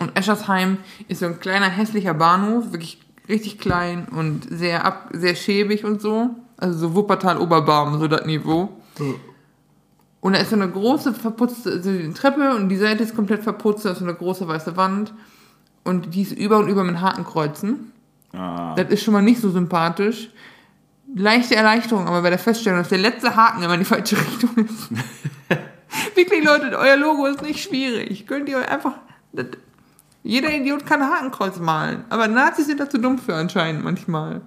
Und 0.00 0.16
Eschersheim 0.18 0.78
ist 1.08 1.20
so 1.20 1.26
ein 1.26 1.38
kleiner, 1.38 1.66
hässlicher 1.68 2.14
Bahnhof, 2.14 2.72
wirklich 2.72 3.00
richtig 3.28 3.58
klein 3.58 4.06
und 4.10 4.46
sehr, 4.50 4.84
ab, 4.84 5.10
sehr 5.12 5.34
schäbig 5.36 5.84
und 5.84 6.00
so. 6.00 6.30
Also 6.56 6.78
so 6.78 6.94
Wuppertal-Oberbaum, 6.94 7.98
so 8.00 8.08
das 8.08 8.26
Niveau. 8.26 8.68
Und 10.24 10.32
da 10.34 10.38
ist 10.40 10.48
so 10.48 10.56
eine 10.56 10.70
große 10.70 11.12
verputzte 11.12 11.70
also 11.70 11.90
Treppe 12.14 12.54
und 12.54 12.70
die 12.70 12.78
Seite 12.78 13.02
ist 13.02 13.14
komplett 13.14 13.42
verputzt, 13.42 13.84
da 13.84 13.90
ist 13.90 13.98
so 13.98 14.04
eine 14.06 14.14
große 14.14 14.48
weiße 14.48 14.74
Wand. 14.74 15.12
Und 15.84 16.14
die 16.14 16.22
ist 16.22 16.32
über 16.32 16.56
und 16.56 16.68
über 16.68 16.82
mit 16.82 16.98
Hakenkreuzen. 17.02 17.92
Ah, 18.32 18.74
Das 18.74 18.88
ist 18.88 19.02
schon 19.04 19.12
mal 19.12 19.20
nicht 19.20 19.38
so 19.42 19.50
sympathisch. 19.50 20.30
Leichte 21.14 21.54
Erleichterung, 21.56 22.06
aber 22.08 22.22
bei 22.22 22.30
der 22.30 22.38
Feststellung, 22.38 22.78
dass 22.78 22.88
der 22.88 22.98
letzte 22.98 23.36
Haken 23.36 23.62
immer 23.62 23.74
in 23.74 23.80
die 23.80 23.84
falsche 23.84 24.16
Richtung 24.16 24.50
ist. 24.64 24.88
Wirklich, 26.16 26.42
Leute, 26.42 26.74
euer 26.78 26.96
Logo 26.96 27.26
ist 27.26 27.42
nicht 27.42 27.62
schwierig. 27.62 28.26
Könnt 28.26 28.48
ihr 28.48 28.56
euch 28.56 28.68
einfach. 28.70 28.92
das- 29.34 29.48
Jeder 30.22 30.50
Idiot 30.54 30.86
kann 30.86 31.02
Hakenkreuz 31.02 31.58
malen. 31.58 32.04
Aber 32.08 32.28
Nazis 32.28 32.66
sind 32.66 32.80
dazu 32.80 32.96
dumm 32.96 33.18
für 33.18 33.34
anscheinend 33.34 33.84
manchmal. 33.84 34.40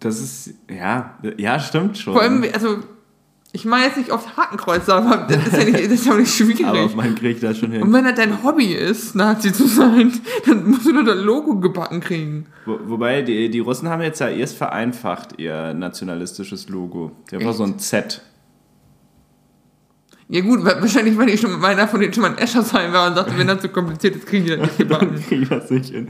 Das 0.00 0.18
ist, 0.18 0.54
ja, 0.70 1.18
ja, 1.36 1.60
stimmt 1.60 1.98
schon. 1.98 2.14
Vor 2.14 2.22
allem, 2.22 2.42
also, 2.54 2.78
ich 3.54 3.64
meine 3.66 3.84
jetzt 3.86 3.98
nicht 3.98 4.10
oft 4.10 4.36
Hakenkreuze, 4.36 4.94
aber 4.94 5.26
das 5.28 5.46
ist 5.48 5.52
ja 5.56 5.64
nicht, 5.64 5.74
das 5.78 5.92
ist 5.92 6.06
ja 6.06 6.12
auch 6.14 6.16
nicht 6.18 6.34
schwierig. 6.34 6.64
aber 6.66 6.88
man 6.96 7.14
kriegt 7.14 7.42
das 7.42 7.58
schon 7.58 7.70
hin. 7.72 7.82
Und 7.82 7.92
wenn 7.92 8.04
das 8.04 8.14
dein 8.14 8.42
Hobby 8.42 8.72
ist, 8.72 9.14
Nazi 9.14 9.52
zu 9.52 9.66
sein, 9.66 10.12
dann 10.46 10.70
musst 10.70 10.86
du 10.86 10.92
nur 10.92 11.04
das 11.04 11.16
Logo 11.18 11.58
gebacken 11.60 12.00
kriegen. 12.00 12.46
Wo, 12.64 12.78
wobei, 12.86 13.20
die, 13.22 13.50
die 13.50 13.58
Russen 13.58 13.88
haben 13.90 14.00
jetzt 14.02 14.20
ja 14.20 14.28
erst 14.28 14.56
vereinfacht 14.56 15.38
ihr 15.38 15.74
nationalistisches 15.74 16.68
Logo. 16.70 17.12
Die 17.30 17.36
haben 17.36 17.52
so 17.52 17.64
ein 17.64 17.78
Z. 17.78 18.22
Ja 20.28 20.40
gut, 20.40 20.64
wa- 20.64 20.76
wahrscheinlich, 20.80 21.18
weil 21.18 21.28
ich 21.28 21.40
schon 21.40 21.52
mit 21.54 21.62
einer 21.62 21.86
von 21.86 22.00
denen 22.00 22.14
schon 22.14 22.22
mal 22.22 22.28
in 22.32 22.38
Eschersheim 22.38 22.92
war 22.94 23.08
und 23.08 23.16
sagte, 23.16 23.36
wenn 23.36 23.48
das 23.48 23.60
zu 23.60 23.68
kompliziert 23.68 24.16
ist, 24.16 24.26
kriegen 24.26 24.44
die 24.46 24.50
das 24.56 24.60
nicht 24.60 24.78
gebacken. 24.78 25.14
Krieg 25.28 25.42
ich 25.42 25.48
das 25.50 25.68
nicht 25.70 25.90
hin. 25.90 26.08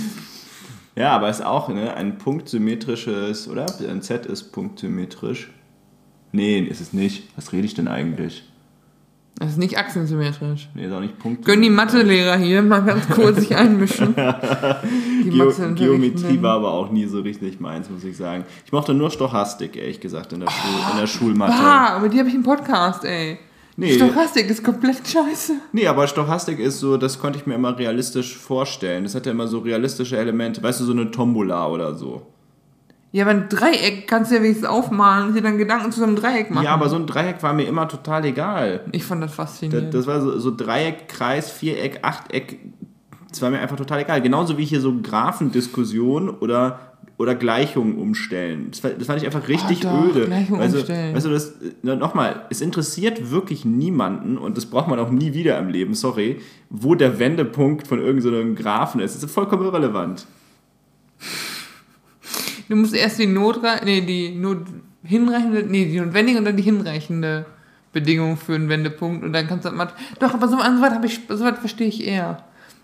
ja, 0.94 1.10
aber 1.16 1.28
ist 1.28 1.44
auch 1.44 1.68
ne, 1.68 1.92
ein 1.94 2.18
punktsymmetrisches, 2.18 3.48
oder? 3.48 3.66
Ein 3.88 4.02
Z 4.02 4.26
ist 4.26 4.52
punktsymmetrisch. 4.52 5.50
Nee, 6.32 6.60
ist 6.60 6.80
es 6.80 6.92
nicht. 6.92 7.28
Was 7.36 7.52
rede 7.52 7.66
ich 7.66 7.74
denn 7.74 7.88
eigentlich? 7.88 8.44
Das 9.38 9.50
ist 9.50 9.58
nicht 9.58 9.76
achsensymmetrisch. 9.76 10.68
Nee, 10.74 10.86
ist 10.86 10.92
auch 10.92 11.00
nicht 11.00 11.18
Punkt. 11.18 11.44
Können 11.44 11.60
die 11.60 11.68
Mathelehrer 11.68 12.38
hier 12.38 12.62
mal 12.62 12.80
ganz 12.80 13.06
kurz 13.08 13.40
sich 13.40 13.54
einmischen? 13.54 14.14
Die 15.24 15.30
Geo 15.30 15.52
Geometrie 15.74 16.40
war 16.40 16.56
aber 16.56 16.70
auch 16.70 16.90
nie 16.90 17.04
so 17.04 17.20
richtig 17.20 17.60
meins, 17.60 17.90
muss 17.90 18.02
ich 18.04 18.16
sagen. 18.16 18.44
Ich 18.64 18.72
mochte 18.72 18.94
nur 18.94 19.10
Stochastik, 19.10 19.76
ehrlich 19.76 20.00
gesagt, 20.00 20.32
in 20.32 20.40
der, 20.40 20.50
Schul 20.50 20.70
in 20.92 21.00
der 21.00 21.06
Schulmathe. 21.06 21.52
Ah, 21.52 21.96
aber 21.96 22.08
die 22.08 22.18
habe 22.18 22.30
ich 22.30 22.34
im 22.34 22.44
Podcast, 22.44 23.04
ey. 23.04 23.38
Nee. 23.76 23.94
Stochastik 23.96 24.48
ist 24.48 24.64
komplett 24.64 25.06
scheiße. 25.06 25.52
Nee, 25.72 25.86
aber 25.86 26.06
Stochastik 26.06 26.58
ist 26.58 26.80
so, 26.80 26.96
das 26.96 27.18
konnte 27.18 27.38
ich 27.38 27.44
mir 27.44 27.56
immer 27.56 27.78
realistisch 27.78 28.34
vorstellen. 28.38 29.04
Das 29.04 29.14
hatte 29.14 29.28
immer 29.28 29.48
so 29.48 29.58
realistische 29.58 30.16
Elemente. 30.16 30.62
Weißt 30.62 30.80
du, 30.80 30.84
so 30.84 30.92
eine 30.92 31.10
Tombola 31.10 31.68
oder 31.68 31.94
so. 31.94 32.22
Ja, 33.16 33.24
aber 33.24 33.30
ein 33.30 33.48
Dreieck 33.48 34.06
kannst 34.06 34.30
du 34.30 34.34
ja 34.36 34.42
wenigstens 34.42 34.68
aufmalen 34.68 35.28
und 35.28 35.34
dir 35.34 35.40
dann 35.40 35.56
Gedanken 35.56 35.90
zu 35.90 36.00
so 36.00 36.04
einem 36.04 36.16
Dreieck 36.16 36.50
machen. 36.50 36.64
Ja, 36.64 36.74
aber 36.74 36.90
so 36.90 36.96
ein 36.96 37.06
Dreieck 37.06 37.42
war 37.42 37.54
mir 37.54 37.66
immer 37.66 37.88
total 37.88 38.26
egal. 38.26 38.82
Ich 38.92 39.04
fand 39.04 39.22
das 39.22 39.30
Das, 39.30 39.36
faszinierend. 39.36 39.94
das 39.94 40.06
war 40.06 40.20
so, 40.20 40.38
so 40.38 40.54
Dreieck, 40.54 41.08
Kreis, 41.08 41.50
Viereck, 41.50 42.00
Achteck. 42.02 42.58
Das 43.30 43.40
war 43.40 43.48
mir 43.48 43.58
einfach 43.60 43.76
total 43.76 44.00
egal. 44.00 44.20
Genauso 44.20 44.58
wie 44.58 44.66
hier 44.66 44.82
so 44.82 44.92
Graphendiskussion 45.00 46.28
oder, 46.28 46.78
oder 47.16 47.34
Gleichungen 47.34 47.96
umstellen. 47.96 48.66
Das, 48.70 48.84
war- 48.84 48.90
das 48.90 49.06
fand 49.06 49.20
ich 49.20 49.24
einfach 49.26 49.48
richtig 49.48 49.86
Oh, 49.86 49.88
doch, 49.88 50.10
öde. 50.14 50.26
Gleichungen 50.26 50.60
also, 50.60 50.76
umstellen. 50.76 51.14
Weißt 51.16 51.24
du, 51.24 51.30
das, 51.30 51.54
nochmal, 51.82 52.42
es 52.50 52.60
interessiert 52.60 53.30
wirklich 53.30 53.64
niemanden 53.64 54.36
und 54.36 54.58
das 54.58 54.66
braucht 54.66 54.88
man 54.88 54.98
auch 54.98 55.10
nie 55.10 55.32
wieder 55.32 55.58
im 55.58 55.70
Leben, 55.70 55.94
sorry, 55.94 56.42
wo 56.68 56.94
der 56.94 57.18
Wendepunkt 57.18 57.86
von 57.88 57.98
irgendeinem 57.98 58.54
Graphen 58.56 59.00
ist. 59.00 59.16
Das 59.16 59.22
ist 59.24 59.32
vollkommen 59.32 59.64
irrelevant. 59.64 60.26
Du 62.68 62.76
musst 62.76 62.94
erst 62.94 63.18
die 63.18 63.26
Notre 63.26 63.80
nee, 63.84 64.00
die 64.00 64.30
Not 64.34 64.58
hinreichende, 65.04 65.62
nee, 65.62 65.84
die 65.86 66.00
notwendige 66.00 66.38
und 66.38 66.44
dann 66.44 66.56
die 66.56 66.62
hinreichende 66.64 67.46
Bedingung 67.92 68.36
für 68.36 68.54
einen 68.54 68.68
Wendepunkt 68.68 69.24
und 69.24 69.32
dann 69.32 69.46
kannst 69.46 69.64
du 69.64 69.70
mal. 69.70 69.88
Doch, 70.18 70.34
aber 70.34 70.48
so, 70.48 70.56
so 70.56 70.62
weit 70.82 70.92
habe 70.92 71.06
ich, 71.06 71.20
so 71.28 71.44
weit 71.44 71.58
verstehe 71.58 71.86
ich 71.88 72.06
eher. 72.06 72.42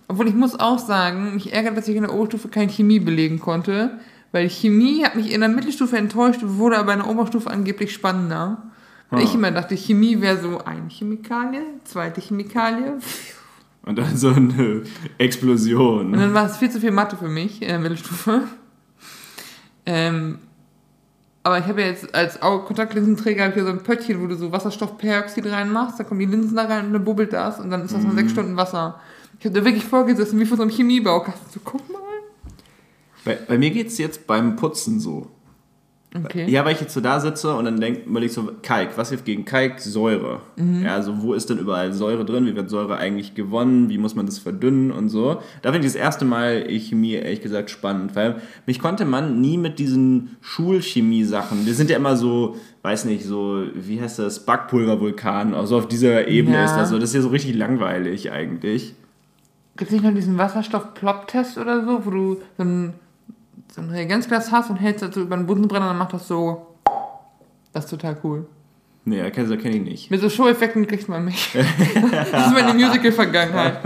Obwohl 0.08 0.28
ich 0.28 0.34
muss 0.34 0.58
auch 0.58 0.78
sagen, 0.78 1.34
mich 1.34 1.52
ärgert, 1.52 1.76
dass 1.76 1.88
ich 1.88 1.96
in 1.96 2.02
der 2.02 2.14
Oberstufe 2.14 2.48
keine 2.48 2.70
Chemie 2.70 3.00
belegen 3.00 3.40
konnte, 3.40 3.98
weil 4.30 4.48
Chemie 4.48 5.04
hat 5.04 5.16
mich 5.16 5.32
in 5.32 5.40
der 5.40 5.48
Mittelstufe 5.48 5.96
enttäuscht, 5.96 6.40
wurde 6.42 6.78
aber 6.78 6.92
in 6.92 7.00
der 7.00 7.08
Oberstufe 7.08 7.50
angeblich 7.50 7.92
spannender. 7.92 8.62
Weil 9.10 9.20
Ah. 9.20 9.24
ich 9.24 9.34
immer 9.34 9.50
dachte, 9.50 9.76
Chemie 9.76 10.20
wäre 10.22 10.40
so 10.40 10.58
eine 10.64 10.88
Chemikalie, 10.88 11.62
zweite 11.84 12.20
Chemikalie. 12.22 12.94
Und 13.84 13.98
dann 13.98 14.16
so 14.16 14.28
eine 14.30 14.84
Explosion. 15.18 16.12
Und 16.12 16.18
dann 16.20 16.32
war 16.34 16.46
es 16.46 16.56
viel 16.56 16.70
zu 16.70 16.80
viel 16.80 16.92
Mathe 16.92 17.16
für 17.16 17.28
mich 17.28 17.60
in 17.60 17.68
der 17.68 17.78
Mittelstufe. 17.80 18.42
Ähm, 19.86 20.38
aber 21.42 21.58
ich 21.58 21.64
habe 21.66 21.80
ja 21.80 21.88
jetzt 21.88 22.14
als 22.14 22.38
Kontaktlinsenträger 22.38 23.54
ja 23.54 23.64
so 23.64 23.70
ein 23.70 23.82
Pöttchen, 23.82 24.22
wo 24.22 24.26
du 24.26 24.36
so 24.36 24.52
Wasserstoffperoxid 24.52 25.46
reinmachst, 25.46 25.98
dann 25.98 26.06
kommen 26.06 26.20
die 26.20 26.26
Linsen 26.26 26.56
da 26.56 26.64
rein 26.64 26.86
und 26.86 26.92
dann 26.92 27.04
bubbelt 27.04 27.32
das 27.32 27.58
und 27.58 27.70
dann 27.70 27.84
ist 27.84 27.94
das 27.94 28.04
nur 28.04 28.14
sechs 28.14 28.30
Stunden 28.30 28.56
Wasser. 28.56 29.00
Ich 29.40 29.46
habe 29.46 29.58
da 29.58 29.64
wirklich 29.64 29.84
vorgesessen, 29.84 30.38
wie 30.38 30.46
vor 30.46 30.56
so 30.56 30.62
einem 30.62 30.70
Chemiebaukasten. 30.70 31.50
So, 31.50 31.60
guck 31.64 31.90
mal. 31.90 32.00
Bei, 33.24 33.34
bei 33.34 33.58
mir 33.58 33.70
geht 33.70 33.88
es 33.88 33.98
jetzt 33.98 34.26
beim 34.28 34.54
Putzen 34.54 35.00
so. 35.00 35.28
Okay. 36.14 36.44
Ja, 36.51 36.62
weil 36.64 36.75
ich 36.75 36.81
jetzt 36.81 36.92
so 36.92 37.01
da 37.01 37.20
sitze 37.20 37.55
und 37.55 37.64
dann 37.64 37.81
denk, 37.81 38.05
überleg 38.07 38.31
so, 38.31 38.51
Kalk, 38.62 38.98
was 38.98 39.09
hilft 39.09 39.25
gegen 39.25 39.46
Kalk? 39.46 39.81
Säure. 39.81 40.40
Ja, 40.83 40.94
also 40.94 41.22
wo 41.22 41.33
ist 41.33 41.48
denn 41.48 41.57
überall 41.59 41.94
Säure 41.94 42.27
drin? 42.27 42.44
Wie 42.44 42.55
wird 42.55 42.68
Säure 42.68 42.98
eigentlich 42.98 43.35
gewonnen? 43.35 43.88
Wie 43.88 43.96
muss 43.96 44.14
man 44.14 44.27
das 44.27 44.38
verdünnen 44.38 44.90
und 44.90 45.09
so? 45.09 45.40
Da 45.62 45.72
finde 45.72 45.87
ich 45.87 45.94
das 45.94 46.01
erste 46.01 46.27
Mal 46.27 46.66
Chemie 46.68 47.12
ehrlich 47.14 47.40
gesagt 47.40 47.70
spannend, 47.70 48.14
weil 48.14 48.42
mich 48.66 48.79
konnte 48.79 49.07
man 49.07 49.40
nie 49.40 49.57
mit 49.57 49.79
diesen 49.79 50.37
Schulchemie-Sachen, 50.42 51.64
wir 51.64 51.75
sind 51.75 51.88
ja 51.88 51.96
immer 51.96 52.16
so, 52.16 52.57
weiß 52.83 53.07
nicht, 53.07 53.25
so, 53.25 53.64
wie 53.75 54.01
heißt 54.01 54.18
das, 54.18 54.44
Backpulvervulkan, 54.44 55.55
also 55.55 55.79
auf 55.79 55.88
dieser 55.88 56.29
Ebene 56.29 56.57
Ja. 56.59 56.64
ist 56.64 56.77
das 56.77 56.90
so, 56.90 56.98
das 56.98 57.11
ist 57.11 57.14
ja 57.16 57.22
so 57.22 57.29
richtig 57.29 57.55
langweilig 57.55 58.31
eigentlich. 58.31 58.94
Gibt 59.77 59.90
es 59.90 59.94
nicht 59.94 60.05
noch 60.05 60.14
diesen 60.14 60.37
Wasserstoff-Plop-Test 60.37 61.57
oder 61.57 61.85
so, 61.85 62.05
wo 62.05 62.11
du 62.11 62.35
so 62.59 62.64
ein, 62.64 62.92
so 63.74 63.80
ein 63.80 63.90
Reagenzglas 63.90 64.50
hast 64.52 64.70
und 64.70 64.76
hältst 64.76 65.02
das 65.02 65.14
so 65.14 65.22
über 65.22 65.37
den 65.37 65.46
Bunsenbrenner 65.46 65.87
dann 65.87 65.98
macht 65.98 66.12
das 66.12 66.28
so. 66.28 66.66
Das 67.72 67.85
ist 67.85 67.90
total 67.90 68.16
cool. 68.22 68.46
Nee, 69.04 69.22
das 69.22 69.32
kenne 69.32 69.56
kenn 69.56 69.72
ich 69.72 69.82
nicht. 69.82 70.11
Mit 70.11 70.20
so 70.20 70.28
Show-Effekten 70.28 70.87
kriegt 70.87 71.08
man 71.08 71.24
mich. 71.24 71.50
das 71.54 72.46
ist 72.46 72.52
meine 72.52 72.74
Musical-Vergangenheit. 72.87 73.78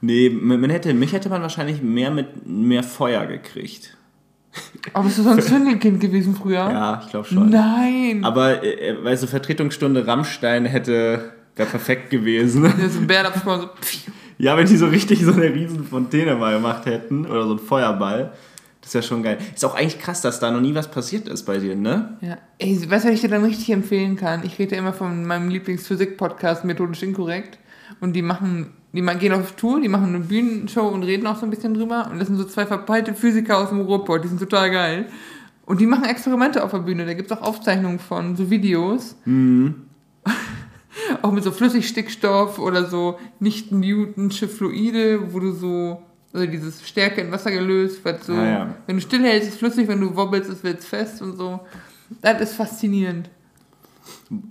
Nee, 0.00 0.30
man 0.30 0.70
hätte, 0.70 0.94
mich 0.94 1.12
hätte 1.12 1.28
man 1.28 1.42
wahrscheinlich 1.42 1.82
mehr 1.82 2.10
mit 2.10 2.46
mehr 2.46 2.82
Feuer 2.82 3.26
gekriegt. 3.26 3.96
Aber 4.92 5.04
bist 5.04 5.18
du 5.18 5.22
so 5.22 5.30
ein 5.30 5.40
Zündelkind 5.40 6.00
gewesen 6.00 6.34
früher? 6.34 6.70
Ja, 6.70 7.00
ich 7.02 7.10
glaube 7.10 7.26
schon. 7.26 7.48
Nein. 7.50 8.24
Aber, 8.24 8.62
äh, 8.62 8.90
äh, 8.90 9.04
weißt 9.04 9.22
du, 9.22 9.26
Vertretungsstunde 9.26 10.06
Rammstein 10.06 10.66
hätte, 10.66 11.32
wäre 11.56 11.68
perfekt 11.68 12.10
gewesen. 12.10 12.62
Der 12.62 12.86
ist 12.86 12.98
ein 12.98 13.06
Bär 13.06 13.32
so. 13.44 13.70
Ja, 14.38 14.56
wenn 14.56 14.66
die 14.66 14.76
so 14.76 14.86
richtig 14.86 15.22
so 15.24 15.32
eine 15.32 15.54
riesen 15.54 15.84
Fontäne 15.84 16.34
mal 16.34 16.54
gemacht 16.54 16.86
hätten 16.86 17.26
oder 17.26 17.46
so 17.46 17.54
ein 17.54 17.58
Feuerball, 17.58 18.32
das 18.80 18.94
wäre 18.94 19.04
schon 19.04 19.22
geil. 19.22 19.38
Ist 19.54 19.64
auch 19.64 19.74
eigentlich 19.74 20.00
krass, 20.00 20.20
dass 20.20 20.40
da 20.40 20.50
noch 20.50 20.60
nie 20.60 20.74
was 20.74 20.90
passiert 20.90 21.28
ist 21.28 21.44
bei 21.44 21.58
dir, 21.58 21.76
ne? 21.76 22.18
Ja. 22.20 22.38
Ey, 22.58 22.74
weißt 22.74 23.04
du, 23.04 23.08
was 23.08 23.14
ich 23.14 23.20
dir 23.20 23.28
dann 23.28 23.44
richtig 23.44 23.70
empfehlen 23.70 24.16
kann? 24.16 24.42
Ich 24.44 24.58
rede 24.58 24.74
ja 24.74 24.80
immer 24.80 24.92
von 24.92 25.24
meinem 25.24 25.48
Lieblingsphysik-Podcast 25.50 26.64
Methodisch 26.64 27.02
Inkorrekt. 27.02 27.58
Und 28.00 28.14
die 28.14 28.22
machen, 28.22 28.72
die 28.92 29.02
gehen 29.02 29.32
auf 29.32 29.52
Tour, 29.52 29.80
die 29.80 29.88
machen 29.88 30.08
eine 30.08 30.20
Bühnenshow 30.20 30.88
und 30.88 31.04
reden 31.04 31.26
auch 31.26 31.36
so 31.36 31.44
ein 31.46 31.50
bisschen 31.50 31.74
drüber. 31.74 32.08
Und 32.10 32.18
das 32.18 32.28
sind 32.28 32.36
so 32.36 32.44
zwei 32.44 32.66
verpeilte 32.66 33.14
Physiker 33.14 33.58
aus 33.58 33.68
dem 33.68 33.82
Ruhrpott, 33.82 34.24
die 34.24 34.28
sind 34.28 34.40
total 34.40 34.70
geil. 34.70 35.06
Und 35.64 35.80
die 35.80 35.86
machen 35.86 36.04
Experimente 36.04 36.64
auf 36.64 36.72
der 36.72 36.78
Bühne, 36.78 37.06
da 37.06 37.14
gibt 37.14 37.30
es 37.30 37.36
auch 37.36 37.42
Aufzeichnungen 37.42 38.00
von, 38.00 38.34
so 38.34 38.50
Videos. 38.50 39.14
auch 41.22 41.32
mit 41.32 41.44
so 41.44 41.50
Flüssigstickstoff 41.52 42.58
oder 42.58 42.86
so 42.86 43.18
nicht-Newtonsche 43.40 44.48
Fluide, 44.48 45.32
wo 45.32 45.40
du 45.40 45.52
so, 45.52 46.02
also 46.32 46.46
dieses 46.46 46.86
Stärke 46.88 47.20
in 47.20 47.30
Wasser 47.30 47.50
gelöst, 47.50 48.04
weil 48.04 48.18
so, 48.22 48.32
Ah, 48.34 48.44
ja. 48.46 48.74
wenn 48.86 48.96
du 48.96 49.02
stillhältst, 49.02 49.48
ist 49.48 49.54
es 49.54 49.58
flüssig, 49.58 49.88
wenn 49.88 50.00
du 50.00 50.14
wobbelst, 50.16 50.50
ist 50.50 50.64
es 50.64 50.84
fest 50.84 51.22
und 51.22 51.36
so. 51.36 51.60
Das 52.20 52.40
ist 52.40 52.54
faszinierend. 52.54 53.28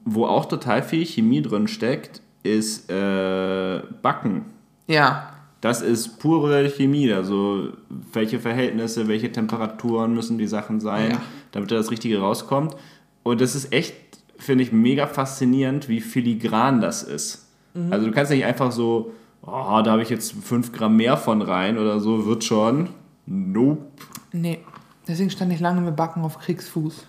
Wo 0.05 0.25
auch 0.25 0.45
total 0.45 0.83
viel 0.83 1.05
Chemie 1.05 1.41
drin 1.41 1.67
steckt, 1.67 2.21
ist 2.43 2.89
äh, 2.89 3.81
Backen. 4.01 4.45
Ja. 4.87 5.33
Das 5.61 5.81
ist 5.83 6.17
pure 6.19 6.67
Chemie, 6.69 7.11
also 7.13 7.69
welche 8.13 8.39
Verhältnisse, 8.39 9.07
welche 9.07 9.31
Temperaturen 9.31 10.15
müssen 10.15 10.39
die 10.39 10.47
Sachen 10.47 10.79
sein, 10.79 11.11
Ja. 11.11 11.21
damit 11.51 11.69
da 11.71 11.75
das 11.75 11.91
Richtige 11.91 12.19
rauskommt. 12.19 12.75
Und 13.23 13.41
das 13.41 13.53
ist 13.53 13.71
echt, 13.71 13.93
finde 14.41 14.63
ich, 14.63 14.71
mega 14.71 15.07
faszinierend, 15.07 15.87
wie 15.87 16.01
filigran 16.01 16.81
das 16.81 17.03
ist. 17.03 17.47
Also 17.89 18.07
du 18.07 18.11
kannst 18.11 18.31
nicht 18.31 18.43
einfach 18.43 18.71
so, 18.71 19.13
oh, 19.43 19.81
da 19.83 19.91
habe 19.91 20.01
ich 20.01 20.09
jetzt 20.09 20.33
5 20.33 20.73
Gramm 20.73 20.97
mehr 20.97 21.15
von 21.15 21.41
rein 21.41 21.77
oder 21.77 21.99
so, 21.99 22.25
wird 22.25 22.43
schon. 22.43 22.89
Nope. 23.25 23.85
Nee. 24.33 24.59
Deswegen 25.07 25.29
stand 25.29 25.53
ich 25.53 25.59
lange 25.59 25.79
mit 25.81 25.95
Backen 25.95 26.23
auf 26.23 26.37
Kriegsfuß. 26.39 27.05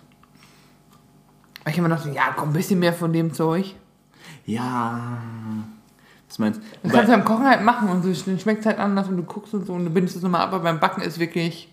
Weil 1.64 1.72
ich 1.72 1.78
immer 1.78 1.88
dachte, 1.88 2.10
ja, 2.10 2.32
komm, 2.36 2.50
ein 2.50 2.52
bisschen 2.52 2.78
mehr 2.78 2.92
von 2.92 3.12
dem 3.12 3.32
Zeug. 3.32 3.74
Ja. 4.46 5.18
Was 6.28 6.38
meinst 6.38 6.60
du? 6.60 6.64
Das 6.82 6.92
kannst 6.92 7.08
du 7.08 7.12
beim 7.12 7.24
Kochen 7.24 7.44
halt 7.44 7.64
machen 7.64 7.88
und 7.88 8.02
so, 8.02 8.12
dann 8.30 8.38
schmeckt 8.38 8.60
es 8.60 8.66
halt 8.66 8.78
anders 8.78 9.08
und 9.08 9.16
du 9.16 9.24
guckst 9.24 9.54
und 9.54 9.66
so 9.66 9.72
und 9.72 9.84
du 9.84 9.90
bindest 9.90 10.16
es 10.16 10.22
nochmal 10.22 10.42
ab, 10.42 10.52
aber 10.52 10.64
beim 10.64 10.80
Backen 10.80 11.02
ist 11.02 11.18
wirklich. 11.18 11.71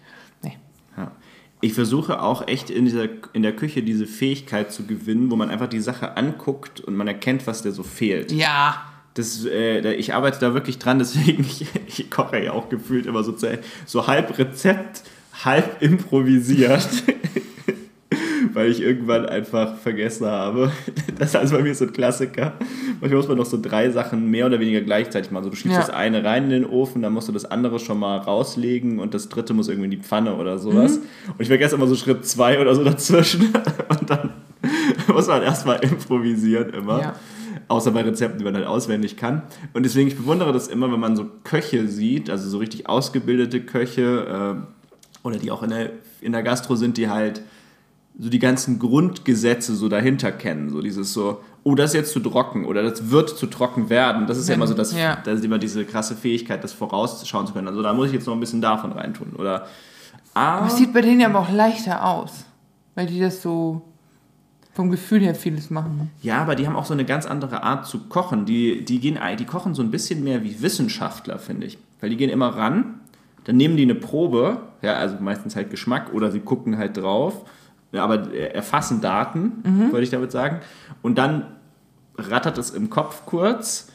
Ich 1.62 1.74
versuche 1.74 2.22
auch 2.22 2.48
echt 2.48 2.69
in, 2.69 2.86
dieser, 2.86 3.08
in 3.34 3.43
der 3.43 3.54
Küche 3.54 3.84
diese 3.84 4.06
Fähigkeit 4.06 4.72
zu 4.72 4.86
gewinnen, 4.86 5.30
wo 5.30 5.36
man 5.36 5.50
einfach 5.50 5.67
die 5.67 5.82
Sache 5.82 6.15
anguckt 6.15 6.80
und 6.80 6.95
man 6.95 7.08
erkennt, 7.08 7.48
was 7.48 7.62
dir 7.62 7.72
so 7.72 7.84
fehlt. 7.84 8.32
Ja. 8.32 8.82
Das, 9.13 9.43
äh, 9.45 9.93
ich 9.93 10.13
arbeite 10.13 10.39
da 10.39 10.54
wirklich 10.54 10.80
dran, 10.80 11.00
deswegen 11.00 11.43
ich, 11.48 11.65
ich 11.88 12.10
koche 12.10 12.43
ja 12.43 12.54
auch 12.54 12.69
gefühlt 12.69 13.06
immer 13.06 13.24
so, 13.24 13.36
so 13.86 14.08
halb 14.08 14.38
Rezept, 14.38 15.04
halb 15.43 15.82
improvisiert. 15.82 16.88
weil 18.60 18.69
ich 18.72 18.82
irgendwann 18.82 19.26
einfach 19.26 19.78
vergessen 19.78 20.28
habe. 20.28 20.72
Das 21.17 21.30
ist 21.30 21.36
also 21.36 21.58
bei 21.58 21.63
mir 21.63 21.76
so 21.76 21.86
ein 21.86 21.91
Klassiker. 21.93 22.54
Manchmal 23.02 23.17
muss 23.17 23.28
man 23.28 23.38
noch 23.38 23.45
so 23.45 23.60
drei 23.62 23.89
Sachen 23.89 24.30
mehr 24.30 24.45
oder 24.45 24.60
weniger 24.60 24.80
gleichzeitig 24.82 25.32
machen. 25.32 25.43
Also 25.43 25.50
du 25.50 25.56
schiebst 25.56 25.76
Ja. 25.78 25.82
das 25.82 25.89
eine 25.89 26.24
rein 26.24 26.45
in 26.45 26.50
den 26.50 26.65
Ofen, 26.65 27.02
dann 27.02 27.12
musst 27.13 27.28
du 27.28 27.32
das 27.34 27.43
andere 27.45 27.80
schon 27.80 28.00
mal 28.00 28.17
rauslegen 28.17 29.00
und 29.00 29.13
das 29.13 29.28
dritte 29.28 29.54
muss 29.54 29.67
irgendwie 29.67 29.86
in 29.86 29.91
die 29.91 29.98
Pfanne 29.98 30.36
oder 30.36 30.58
sowas. 30.58 30.98
Mhm. 31.00 31.32
Und 31.32 31.41
ich 31.41 31.48
vergesse 31.48 31.76
immer 31.76 31.88
so 31.88 31.95
Schritt 31.95 32.26
zwei 32.26 32.60
oder 32.60 32.74
so 32.76 32.84
dazwischen. 32.84 33.54
Und 33.89 34.10
dann 34.10 34.30
muss 35.13 35.28
man 35.28 35.41
erstmal 35.41 35.80
improvisieren 35.84 36.69
immer. 36.74 37.02
Ja. 37.02 37.15
Außer 37.67 37.91
bei 37.91 38.02
Rezepten, 38.02 38.39
die 38.39 38.45
man 38.45 38.56
halt 38.56 38.65
auswendig 38.65 39.15
kann. 39.17 39.43
Und 39.74 39.84
deswegen, 39.84 40.08
ich 40.08 40.15
bewundere 40.17 40.52
das 40.54 40.67
immer, 40.67 40.91
wenn 40.91 41.00
man 41.00 41.15
so 41.15 41.26
Köche 41.43 41.88
sieht, 41.88 42.30
also 42.30 42.50
so 42.50 42.58
richtig 42.58 42.88
ausgebildete 42.89 43.62
Köche 43.62 44.58
äh, 45.24 45.28
oder 45.28 45.38
die 45.38 45.52
auch 45.52 45.63
in 45.63 45.69
der, 45.69 45.91
in 46.22 46.32
der 46.32 46.43
Gastro 46.43 46.76
sind, 46.76 46.98
die 46.98 47.10
halt 47.10 47.41
so 48.21 48.29
die 48.29 48.39
ganzen 48.39 48.79
Grundgesetze 48.79 49.75
so 49.75 49.88
dahinter 49.88 50.32
kennen. 50.34 50.69
So 50.69 50.82
dieses 50.82 51.13
so, 51.13 51.39
oh, 51.63 51.73
das 51.73 51.91
ist 51.91 51.95
jetzt 51.95 52.12
zu 52.12 52.19
trocken 52.19 52.65
oder 52.65 52.84
das 52.84 53.10
wird 53.10 53.29
zu 53.29 53.47
trocken 53.47 53.89
werden. 53.89 54.27
Das 54.27 54.38
ist 54.38 54.47
ja 54.49 54.53
Wenn- 54.53 54.60
immer 54.60 54.67
so, 54.67 54.73
das, 54.73 54.93
ja. 54.93 55.17
das 55.23 55.39
ist 55.39 55.45
immer 55.45 55.58
diese 55.58 55.86
krasse 55.86 56.15
Fähigkeit, 56.15 56.63
das 56.63 56.73
vorausschauen 56.73 57.47
zu 57.47 57.53
können. 57.53 57.69
Also 57.69 57.82
da 57.82 57.93
muss 57.93 58.08
ich 58.08 58.13
jetzt 58.13 58.27
noch 58.27 58.34
ein 58.34 58.39
bisschen 58.41 58.62
davon 58.62 58.91
reintun. 58.91 59.34
Oder 59.38 59.67
ah, 60.34 60.63
Das 60.63 60.77
sieht 60.77 60.93
bei 60.93 61.01
denen 61.01 61.23
aber 61.23 61.39
auch 61.39 61.51
leichter 61.51 62.05
aus. 62.05 62.45
Weil 62.95 63.05
die 63.08 63.21
das 63.21 63.41
so 63.41 63.84
vom 64.73 64.91
Gefühl 64.91 65.21
her 65.21 65.36
vieles 65.36 65.69
machen. 65.69 66.12
Ja, 66.21 66.41
aber 66.41 66.55
die 66.55 66.67
haben 66.67 66.75
auch 66.75 66.86
so 66.86 66.93
eine 66.93 67.05
ganz 67.05 67.25
andere 67.25 67.63
Art 67.63 67.86
zu 67.86 67.99
kochen. 68.10 68.45
Die, 68.45 68.84
die, 68.84 68.99
gehen, 68.99 69.17
die 69.38 69.45
kochen 69.45 69.73
so 69.73 69.82
ein 69.82 69.91
bisschen 69.91 70.23
mehr 70.23 70.43
wie 70.43 70.62
Wissenschaftler, 70.62 71.39
finde 71.39 71.67
ich. 71.67 71.77
Weil 72.01 72.10
die 72.10 72.17
gehen 72.17 72.29
immer 72.29 72.49
ran, 72.55 72.99
dann 73.45 73.55
nehmen 73.58 73.77
die 73.77 73.84
eine 73.84 73.95
Probe, 73.95 74.58
ja, 74.82 74.93
also 74.95 75.15
meistens 75.19 75.55
halt 75.55 75.69
Geschmack, 75.69 76.13
oder 76.13 76.32
sie 76.32 76.39
gucken 76.39 76.77
halt 76.77 76.97
drauf, 76.97 77.45
ja, 77.91 78.04
aber 78.04 78.34
erfassen 78.34 79.02
Daten, 79.02 79.89
würde 79.91 80.04
ich 80.04 80.10
damit 80.10 80.32
sagen. 80.32 80.60
Und 81.02 81.17
dann 81.17 81.45
rattert 82.17 82.58
es 82.58 82.71
im 82.71 82.89
Kopf 82.89 83.25
kurz 83.25 83.91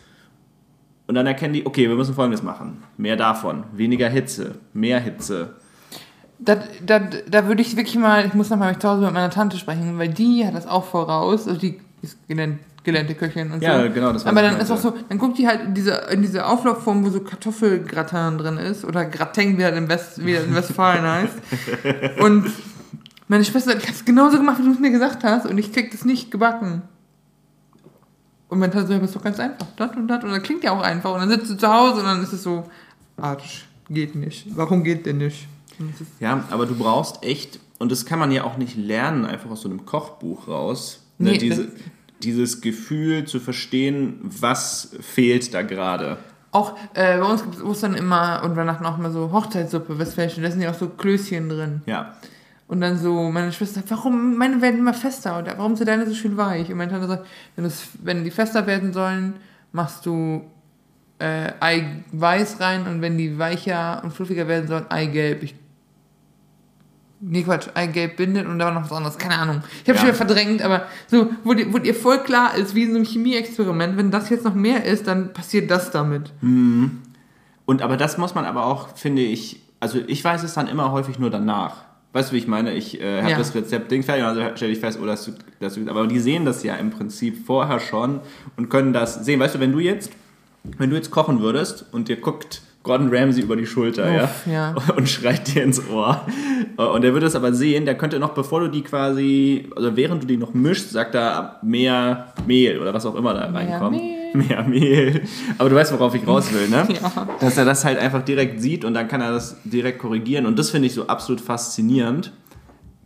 und 1.07 1.15
dann 1.15 1.27
erkennen 1.27 1.53
die, 1.55 1.67
okay, 1.67 1.89
wir 1.89 1.97
müssen 1.97 2.15
folgendes 2.15 2.43
machen. 2.43 2.83
Mehr 2.97 3.17
davon, 3.17 3.65
weniger 3.73 4.09
Hitze, 4.09 4.57
mehr 4.73 5.01
Hitze. 5.01 5.55
Da, 6.39 6.57
da, 6.85 6.99
da 6.99 7.47
würde 7.47 7.63
ich 7.63 7.77
wirklich 7.77 7.97
mal, 7.97 8.27
ich 8.27 8.35
muss 8.35 8.51
nochmal 8.51 8.79
zu 8.79 8.89
Hause 8.89 9.03
mit 9.05 9.13
meiner 9.13 9.31
Tante 9.31 9.57
sprechen, 9.57 9.99
weil 9.99 10.09
die 10.09 10.47
hat 10.47 10.55
das 10.55 10.67
auch 10.67 10.85
voraus. 10.85 11.47
Also 11.47 11.61
die 11.61 11.81
ist 12.03 12.19
gelernt, 12.27 12.59
gelernte 12.83 13.15
Köchin 13.15 13.51
und 13.53 13.63
Ja, 13.63 13.83
so. 13.83 13.91
genau, 13.91 14.13
das 14.13 14.27
Aber 14.27 14.43
dann 14.43 14.59
ist 14.59 14.71
auch 14.71 14.79
so, 14.79 14.95
dann 15.09 15.19
guckt 15.19 15.39
die 15.39 15.47
halt 15.47 15.63
in 15.63 15.75
diese, 15.75 15.93
in 16.11 16.23
diese 16.23 16.47
Auflaufform, 16.47 17.05
wo 17.05 17.11
so 17.11 17.21
Kartoffelgratin 17.21 18.39
drin 18.39 18.57
ist 18.59 18.85
oder 18.85 19.05
Gratin, 19.05 19.59
wie 19.59 19.63
er 19.63 19.77
in, 19.77 19.89
West, 19.89 20.25
wie 20.25 20.35
in 20.35 20.55
Westfalen 20.55 21.03
heißt. 21.05 21.39
Und 22.21 22.51
meine 23.29 23.45
Schwester 23.45 23.73
hat 23.75 23.89
es 23.89 24.05
genauso 24.05 24.37
gemacht, 24.39 24.59
wie 24.61 24.65
du 24.65 24.73
es 24.73 24.79
mir 24.79 24.91
gesagt 24.91 25.25
hast 25.25 25.47
und 25.47 25.59
ich 25.59 25.73
krieg 25.73 25.91
das 25.91 26.05
nicht 26.05 26.31
gebacken. 26.31 26.83
Und 28.49 28.59
meine 28.59 28.73
Tante 28.73 28.89
so, 28.89 28.93
ja, 28.93 28.99
das 29.01 29.09
ist 29.11 29.17
doch 29.17 29.23
ganz 29.25 29.41
einfach. 29.41 29.67
Das 29.77 29.97
und 29.97 30.07
das. 30.09 30.23
Und 30.23 30.31
dann 30.31 30.43
klingt 30.43 30.63
ja 30.63 30.73
auch 30.73 30.83
einfach. 30.83 31.13
Und 31.15 31.21
dann 31.21 31.29
sitzt 31.31 31.51
du 31.51 31.57
zu 31.57 31.67
Hause 31.73 32.01
und 32.01 32.05
dann 32.05 32.23
ist 32.23 32.33
es 32.33 32.43
so, 32.43 32.65
Arsch, 33.17 33.67
geht 33.91 34.15
nicht. 34.15 34.47
Warum 34.57 34.85
geht 34.85 35.07
denn 35.07 35.19
nicht? 35.19 35.47
Ja, 36.21 36.45
aber 36.51 36.67
du 36.67 36.77
brauchst 36.77 37.23
echt, 37.25 37.59
und 37.79 37.91
das 37.91 38.07
kann 38.07 38.19
man 38.21 38.31
ja 38.31 38.45
auch 38.45 38.57
nicht 38.57 38.77
lernen, 38.77 39.25
einfach 39.25 39.51
aus 39.51 39.63
so 39.63 39.69
einem 39.69 39.85
Kochbuch 39.85 40.47
raus, 40.47 41.01
ne, 41.19 41.33
Nee, 41.33 41.39
diese, 41.39 41.65
das- 41.65 41.75
dieses 42.23 42.61
Gefühl 42.61 43.25
zu 43.25 43.41
verstehen, 43.41 44.21
was 44.23 44.95
fehlt 45.01 45.53
da 45.53 45.63
gerade. 45.63 46.19
Auch 46.53 46.77
äh, 46.95 47.19
bei 47.19 47.25
uns 47.25 47.43
gibt 47.43 47.57
es 47.57 47.63
Ostern 47.63 47.95
immer 47.95 48.43
und 48.45 48.55
Weihnachten 48.55 48.87
auch 48.87 48.97
immer 48.99 49.11
so 49.11 49.33
Hochzeitssuppe, 49.33 49.99
Westfälische, 49.99 50.41
da 50.41 50.51
sind 50.51 50.61
ja 50.61 50.71
auch 50.71 50.79
so 50.79 50.89
Klößchen 50.89 51.49
drin. 51.49 51.83
Ja. 51.87 52.15
Und 52.67 52.81
dann 52.81 52.97
so, 52.99 53.31
meine 53.31 53.53
Schwester 53.53 53.81
sagt, 53.81 53.91
warum, 53.91 54.37
meine 54.37 54.61
werden 54.63 54.81
immer 54.81 54.95
fester 54.95 55.37
und 55.39 55.47
warum 55.47 55.77
sind 55.77 55.87
deine 55.87 56.07
so 56.07 56.15
schön 56.15 56.37
weich? 56.37 56.71
Und 56.71 56.79
meine 56.79 56.91
Tante 56.91 57.07
sagt, 57.07 57.27
wenn, 57.57 57.71
wenn 58.03 58.25
die 58.25 58.31
fester 58.31 58.67
werden 58.67 58.93
sollen, 58.95 59.35
machst 59.73 60.07
du 60.07 60.43
äh, 61.19 61.53
Eiweiß 61.61 62.61
rein 62.61 62.87
und 62.87 63.03
wenn 63.03 63.19
die 63.19 63.39
weicher 63.39 64.01
und 64.03 64.13
fluffiger 64.13 64.49
werden 64.49 64.67
sollen, 64.67 64.87
Eigelb. 64.91 65.43
Ich, 65.43 65.55
nee, 67.21 67.43
Quatsch, 67.43 67.69
Eigelb 67.75 68.17
bindet 68.17 68.47
und 68.47 68.59
da 68.59 68.65
war 68.67 68.73
noch 68.73 68.85
was 68.85 68.93
anderes, 68.93 69.19
keine 69.19 69.39
Ahnung. 69.39 69.63
Ich 69.83 69.89
habe 69.91 69.93
Ja. 69.93 69.97
schon 69.99 70.07
wieder 70.09 70.17
verdrängt, 70.17 70.63
aber 70.63 70.87
so, 71.09 71.31
wo, 71.45 71.53
dir- 71.55 71.73
wo 71.73 71.79
dir 71.79 71.95
voll 71.95 72.19
klar 72.21 72.57
ist, 72.57 72.75
wie 72.75 72.85
in 72.85 72.91
so 72.91 72.97
einem 72.97 73.05
Chemieexperiment, 73.05 73.97
wenn 73.99 74.11
das 74.11 74.31
jetzt 74.31 74.45
noch 74.45 74.55
mehr 74.55 74.85
ist, 74.85 75.07
dann 75.07 75.33
passiert 75.35 75.71
das 75.71 75.91
damit. 75.91 76.33
Und 76.41 77.83
aber 77.83 77.97
das 77.99 78.17
muss 78.19 78.35
man 78.35 78.45
aber 78.47 78.65
auch, 78.67 78.97
finde 78.97 79.23
ich, 79.23 79.61
also 79.81 79.99
ich 80.07 80.25
weiß 80.25 80.43
es 80.43 80.55
dann 80.55 80.67
immer 80.67 80.93
häufig 80.93 81.19
nur 81.19 81.31
danach. 81.31 81.85
Weißt 82.15 82.31
du, 82.31 82.35
wie 82.35 82.39
ich 82.39 82.47
meine? 82.47 82.73
Ich 82.73 83.01
äh, 83.01 83.21
habe 83.23 83.33
Ja. 83.33 83.39
das 83.39 83.55
Rezept-Ding 83.55 84.05
fertig 84.05 84.25
und 84.25 84.37
dann 84.37 84.57
stelle 84.57 84.73
ich 84.73 84.79
fest, 84.79 84.99
oh, 85.03 85.05
das, 85.05 85.31
das, 85.59 85.77
aber 85.89 86.07
die 86.07 86.21
sehen 86.21 86.45
das 86.45 86.63
ja 86.63 86.77
im 86.77 86.91
Prinzip 86.91 87.45
vorher 87.45 87.81
schon 87.81 88.21
und 88.57 88.71
können 88.71 88.93
das 88.93 89.25
sehen. 89.25 89.41
Weißt 89.41 89.57
du, 89.57 89.61
wenn 89.61 89.73
du 89.73 89.81
jetzt, 89.81 90.13
wenn 90.79 90.91
du 90.91 90.97
jetzt 90.97 91.11
kochen 91.11 91.41
würdest 91.41 91.85
und 91.91 92.07
dir 92.09 92.17
guckt 92.17 92.63
Gordon 92.85 93.09
Ramsay 93.13 93.43
über 93.43 93.57
die 93.57 93.67
Schulter, 93.67 94.05
Uff, 94.25 94.47
ja, 94.47 94.53
ja. 94.53 94.75
und 94.97 95.09
schreit 95.09 95.53
dir 95.55 95.65
ins 95.65 95.83
Ohr. 95.91 96.25
Und 96.77 97.03
der 97.03 97.15
würde 97.15 97.27
es 97.27 97.35
aber 97.35 97.53
sehen, 97.53 97.85
der 97.85 97.97
könnte 97.97 98.19
noch, 98.21 98.31
bevor 98.35 98.61
du 98.61 98.69
die 98.69 98.83
quasi, 98.83 99.69
also 99.75 99.97
während 99.97 100.23
du 100.23 100.27
die 100.27 100.37
noch 100.37 100.55
mischst, 100.55 100.91
sagt 100.91 101.15
er 101.17 101.59
mehr 101.63 102.33
Mehl 102.47 102.79
oder 102.79 102.95
was 102.95 103.07
auch 103.07 103.17
immer 103.17 103.35
da 103.35 103.47
reinkommt. 103.47 103.97
Mehl. 103.97 104.24
Mehr 104.35 104.65
Mehl. 104.65 105.23
Aber 105.59 105.71
du 105.71 105.77
weißt, 105.77 105.93
worauf 105.93 106.15
ich 106.15 106.27
raus 106.27 106.53
will, 106.53 106.69
ne? 106.69 106.87
Ja. 107.03 107.29
Dass 107.41 107.57
er 107.57 107.65
das 107.65 107.85
halt 107.85 107.99
einfach 107.99 108.23
direkt 108.23 108.61
sieht 108.61 108.85
und 108.85 108.95
dann 108.95 109.07
kann 109.07 109.21
er 109.21 109.31
das 109.31 109.57
direkt 109.65 110.01
korrigieren. 110.01 110.45
Und 110.45 110.59
das 110.59 110.71
finde 110.71 110.89
ich 110.89 110.95
so 110.95 111.07
absolut 111.07 111.41
faszinierend. 111.41 112.33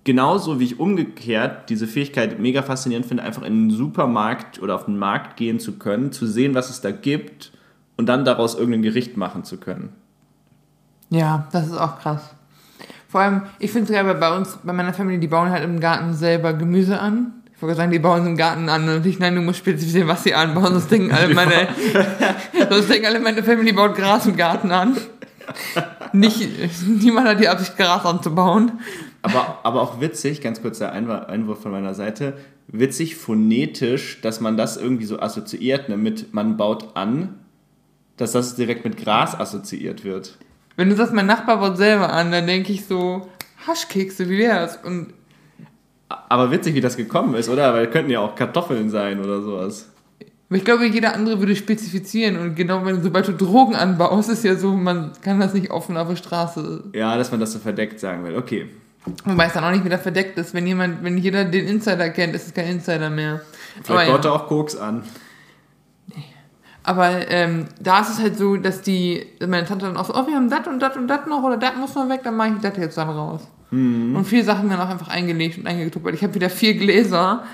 Genauso 0.04 0.58
wie 0.58 0.64
ich 0.64 0.80
umgekehrt 0.80 1.68
diese 1.68 1.86
Fähigkeit 1.86 2.40
mega 2.40 2.62
faszinierend 2.62 3.06
finde, 3.06 3.24
einfach 3.24 3.42
in 3.42 3.68
den 3.68 3.76
Supermarkt 3.76 4.62
oder 4.62 4.74
auf 4.74 4.86
den 4.86 4.96
Markt 4.96 5.36
gehen 5.36 5.60
zu 5.60 5.78
können, 5.78 6.12
zu 6.12 6.26
sehen, 6.26 6.54
was 6.54 6.70
es 6.70 6.80
da 6.80 6.92
gibt 6.92 7.52
und 7.98 8.06
dann 8.06 8.24
daraus 8.24 8.54
irgendein 8.54 8.82
Gericht 8.82 9.18
machen 9.18 9.44
zu 9.44 9.58
können. 9.58 9.90
Ja, 11.10 11.46
das 11.52 11.66
ist 11.66 11.76
auch 11.76 11.98
krass. 11.98 12.34
Vor 13.08 13.22
allem, 13.22 13.42
ich 13.58 13.70
finde 13.70 13.92
es 13.92 14.04
weil 14.04 14.14
bei 14.14 14.36
uns, 14.36 14.58
bei 14.62 14.72
meiner 14.72 14.92
Familie, 14.92 15.18
die 15.18 15.28
bauen 15.28 15.50
halt 15.50 15.64
im 15.64 15.80
Garten 15.80 16.14
selber 16.14 16.52
Gemüse 16.52 17.00
an. 17.00 17.37
Ich 17.58 17.62
wollte 17.62 17.74
sagen, 17.74 17.90
die 17.90 17.98
bauen 17.98 18.24
im 18.24 18.36
Garten 18.36 18.68
an 18.68 18.88
und 18.88 19.04
ich, 19.04 19.18
nein, 19.18 19.34
du 19.34 19.40
musst 19.40 19.58
spezifizieren, 19.58 20.06
was 20.06 20.22
sie 20.22 20.32
anbauen, 20.32 20.74
sonst 20.74 20.92
denken 20.92 21.10
alle 21.10 21.34
meine, 21.34 21.66
sonst 22.70 22.88
denken 22.88 23.06
alle 23.06 23.18
meine 23.18 23.42
Familie 23.42 23.74
baut 23.74 23.96
Gras 23.96 24.26
im 24.26 24.36
Garten 24.36 24.70
an. 24.70 24.96
Nicht, 26.12 26.48
niemand 26.86 27.26
hat 27.26 27.40
die 27.40 27.48
Absicht, 27.48 27.76
Gras 27.76 28.06
anzubauen. 28.06 28.78
Aber, 29.22 29.58
aber 29.64 29.82
auch 29.82 30.00
witzig, 30.00 30.40
ganz 30.40 30.62
kurzer 30.62 30.92
Einwurf, 30.92 31.26
Einwurf 31.26 31.60
von 31.60 31.72
meiner 31.72 31.94
Seite, 31.94 32.38
witzig 32.68 33.16
phonetisch, 33.16 34.20
dass 34.20 34.40
man 34.40 34.56
das 34.56 34.76
irgendwie 34.76 35.06
so 35.06 35.18
assoziiert, 35.18 35.88
ne, 35.88 35.96
mit 35.96 36.32
man 36.32 36.56
baut 36.56 36.96
an, 36.96 37.40
dass 38.18 38.30
das 38.30 38.54
direkt 38.54 38.84
mit 38.84 38.98
Gras 38.98 39.34
assoziiert 39.34 40.04
wird. 40.04 40.38
Wenn 40.76 40.90
du 40.90 40.94
sagst, 40.94 41.12
mein 41.12 41.26
Nachbar 41.26 41.56
baut 41.56 41.76
selber 41.76 42.12
an, 42.12 42.30
dann 42.30 42.46
denke 42.46 42.72
ich 42.72 42.86
so, 42.86 43.28
Haschkekse, 43.66 44.30
wie 44.30 44.38
wär's? 44.38 44.78
Und 44.84 45.12
Aber 46.08 46.50
witzig, 46.50 46.74
wie 46.74 46.80
das 46.80 46.96
gekommen 46.96 47.34
ist, 47.34 47.48
oder? 47.48 47.74
Weil 47.74 47.88
könnten 47.88 48.10
ja 48.10 48.20
auch 48.20 48.34
Kartoffeln 48.34 48.88
sein 48.88 49.20
oder 49.20 49.42
sowas. 49.42 49.90
Aber 50.48 50.56
ich 50.56 50.64
glaube, 50.64 50.86
jeder 50.86 51.14
andere 51.14 51.38
würde 51.40 51.54
spezifizieren 51.54 52.38
und 52.38 52.54
genau, 52.54 52.84
wenn 52.86 53.02
sobald 53.02 53.28
du 53.28 53.32
Drogen 53.32 53.74
anbaust, 53.74 54.30
ist 54.30 54.44
ja 54.44 54.54
so, 54.56 54.72
man 54.72 55.12
kann 55.20 55.38
das 55.38 55.52
nicht 55.52 55.70
offen 55.70 55.98
auf 55.98 56.08
der 56.08 56.16
Straße. 56.16 56.84
Ja, 56.94 57.18
dass 57.18 57.30
man 57.30 57.40
das 57.40 57.52
so 57.52 57.58
verdeckt 57.58 58.00
sagen 58.00 58.24
will. 58.24 58.36
Okay. 58.36 58.66
Wobei 59.24 59.46
es 59.46 59.52
dann 59.52 59.64
auch 59.64 59.70
nicht 59.70 59.84
wieder 59.84 59.98
verdeckt 59.98 60.38
ist. 60.38 60.54
Wenn 60.54 60.66
jemand, 60.66 61.04
wenn 61.04 61.18
jeder 61.18 61.44
den 61.44 61.66
Insider 61.66 62.08
kennt, 62.10 62.34
ist 62.34 62.46
es 62.46 62.54
kein 62.54 62.68
Insider 62.68 63.10
mehr. 63.10 63.42
Vielleicht 63.82 64.10
baut 64.10 64.24
er 64.24 64.30
ja. 64.30 64.36
auch 64.36 64.46
Koks 64.46 64.76
an. 64.76 65.02
Aber 66.82 67.30
ähm, 67.30 67.66
da 67.78 68.00
ist 68.00 68.10
es 68.10 68.18
halt 68.18 68.38
so, 68.38 68.56
dass 68.56 68.80
die, 68.80 69.26
meine 69.46 69.66
Tante 69.66 69.84
dann 69.84 69.98
auch 69.98 70.06
so, 70.06 70.14
oh, 70.14 70.26
wir 70.26 70.34
haben 70.34 70.48
das 70.48 70.66
und 70.66 70.80
das 70.80 70.96
und 70.96 71.06
das 71.08 71.26
noch 71.26 71.42
oder 71.42 71.58
das 71.58 71.76
muss 71.76 71.94
noch 71.94 72.08
weg, 72.08 72.22
dann 72.24 72.36
mache 72.36 72.54
ich 72.56 72.62
das 72.62 72.78
jetzt 72.78 72.96
dann 72.96 73.10
raus. 73.10 73.46
Und 73.70 74.24
viele 74.24 74.44
Sachen 74.44 74.70
werden 74.70 74.80
auch 74.80 74.88
einfach 74.88 75.08
eingelegt 75.08 75.58
und 75.58 75.66
eingetuppert. 75.66 76.14
Ich 76.14 76.22
habe 76.22 76.34
wieder 76.34 76.48
vier 76.48 76.74
Gläser, 76.74 77.44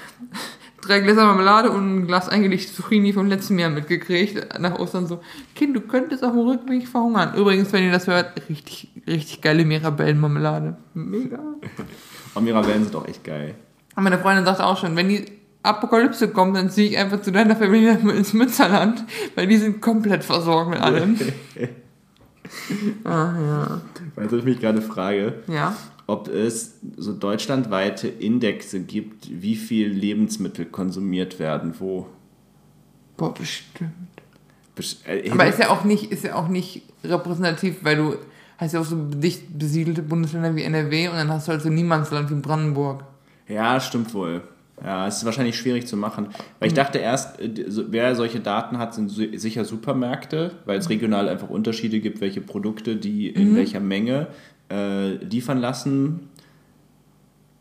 drei 0.80 1.00
Gläser 1.00 1.24
Marmelade 1.24 1.70
und 1.70 1.96
ein 1.96 2.06
Glas 2.06 2.28
eingelegte 2.28 2.72
Zucchini 2.72 3.12
vom 3.12 3.26
letzten 3.26 3.58
Jahr 3.58 3.70
mitgekriegt. 3.70 4.58
Nach 4.60 4.78
Ostern 4.78 5.06
so, 5.06 5.20
Kind, 5.56 5.74
du 5.74 5.80
könntest 5.80 6.22
auf 6.22 6.32
dem 6.32 6.40
Rückweg 6.40 6.86
verhungern. 6.86 7.34
Übrigens, 7.34 7.72
wenn 7.72 7.84
ihr 7.84 7.92
das 7.92 8.06
hört, 8.06 8.48
richtig, 8.48 8.88
richtig 9.06 9.40
geile 9.40 9.64
Mirabellenmarmelade. 9.64 10.76
Mega. 10.94 11.40
Und 12.34 12.44
Mirabellen 12.44 12.84
sind 12.84 12.94
auch 12.94 13.06
echt 13.08 13.24
geil. 13.24 13.54
Und 13.96 14.04
meine 14.04 14.18
Freundin 14.18 14.44
sagt 14.44 14.60
auch 14.60 14.78
schon, 14.78 14.96
wenn 14.96 15.08
die 15.08 15.24
Apokalypse 15.62 16.28
kommt, 16.28 16.56
dann 16.56 16.68
ziehe 16.68 16.90
ich 16.90 16.98
einfach 16.98 17.22
zu 17.22 17.32
deiner 17.32 17.56
Familie 17.56 17.92
ins 18.16 18.32
Münsterland, 18.34 19.04
weil 19.34 19.46
die 19.46 19.56
sind 19.56 19.80
komplett 19.80 20.22
versorgt 20.22 20.70
mit 20.70 20.80
allem. 20.80 21.16
ah, 23.04 23.32
ja. 23.40 23.80
Weißt 24.14 24.32
du, 24.32 24.36
ich 24.38 24.44
mich 24.44 24.60
gerade 24.60 24.82
frage, 24.82 25.34
Ja. 25.48 25.74
Ob 26.06 26.28
es 26.28 26.78
so 26.96 27.12
deutschlandweite 27.12 28.08
Indexe 28.08 28.80
gibt, 28.80 29.28
wie 29.30 29.56
viel 29.56 29.88
Lebensmittel 29.88 30.66
konsumiert 30.66 31.38
werden, 31.38 31.74
wo. 31.78 32.06
Boah, 33.16 33.32
bestimmt. 33.32 33.92
Bes- 34.76 35.06
äh, 35.06 35.30
Aber 35.30 35.46
ist 35.46 35.58
ja 35.58 35.70
auch 35.70 35.84
nicht, 35.84 36.10
ist 36.10 36.24
ja 36.24 36.34
auch 36.34 36.48
nicht 36.48 36.82
repräsentativ, 37.04 37.76
weil 37.82 37.96
du 37.96 38.16
hast 38.58 38.72
ja 38.74 38.80
auch 38.80 38.84
so 38.84 38.96
dicht 38.96 39.56
besiedelte 39.58 40.02
Bundesländer 40.02 40.54
wie 40.56 40.62
NRW 40.62 41.08
und 41.08 41.14
dann 41.16 41.28
hast 41.30 41.46
du 41.48 41.52
halt 41.52 41.62
so 41.62 41.68
Niemandsland 41.68 42.30
wie 42.30 42.34
Brandenburg. 42.34 43.04
Ja, 43.48 43.78
stimmt 43.80 44.12
wohl. 44.14 44.42
Ja, 44.82 45.06
es 45.06 45.18
ist 45.18 45.24
wahrscheinlich 45.24 45.56
schwierig 45.56 45.86
zu 45.86 45.96
machen. 45.96 46.26
Weil 46.58 46.66
ich 46.68 46.74
dachte 46.74 46.98
erst, 46.98 47.40
äh, 47.40 47.48
wer 47.90 48.16
solche 48.16 48.40
Daten 48.40 48.78
hat, 48.78 48.92
sind 48.94 49.08
si- 49.08 49.38
sicher 49.38 49.64
Supermärkte, 49.64 50.50
weil 50.64 50.78
es 50.78 50.88
regional 50.90 51.28
einfach 51.28 51.48
Unterschiede 51.48 52.00
gibt, 52.00 52.20
welche 52.20 52.40
Produkte 52.40 52.96
die 52.96 53.28
in 53.28 53.54
welcher 53.54 53.78
Menge 53.78 54.26
äh, 54.70 55.14
liefern 55.16 55.60
lassen. 55.60 56.28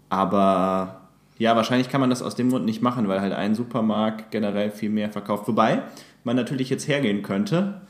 Aber 0.10 1.02
ja, 1.38 1.56
wahrscheinlich 1.56 1.90
kann 1.90 2.02
man 2.02 2.10
das 2.10 2.22
aus 2.22 2.36
dem 2.36 2.50
Grund 2.50 2.66
nicht 2.66 2.82
machen, 2.82 3.08
weil 3.08 3.22
halt 3.22 3.34
ein 3.34 3.56
Supermarkt 3.56 4.32
generell 4.32 4.72
viel 4.72 4.90
mehr 4.90 5.10
verkauft. 5.10 5.48
Wobei 5.48 5.82
man 6.24 6.36
natürlich 6.36 6.70
jetzt 6.70 6.88
hergehen 6.88 7.24
könnte 7.24 7.82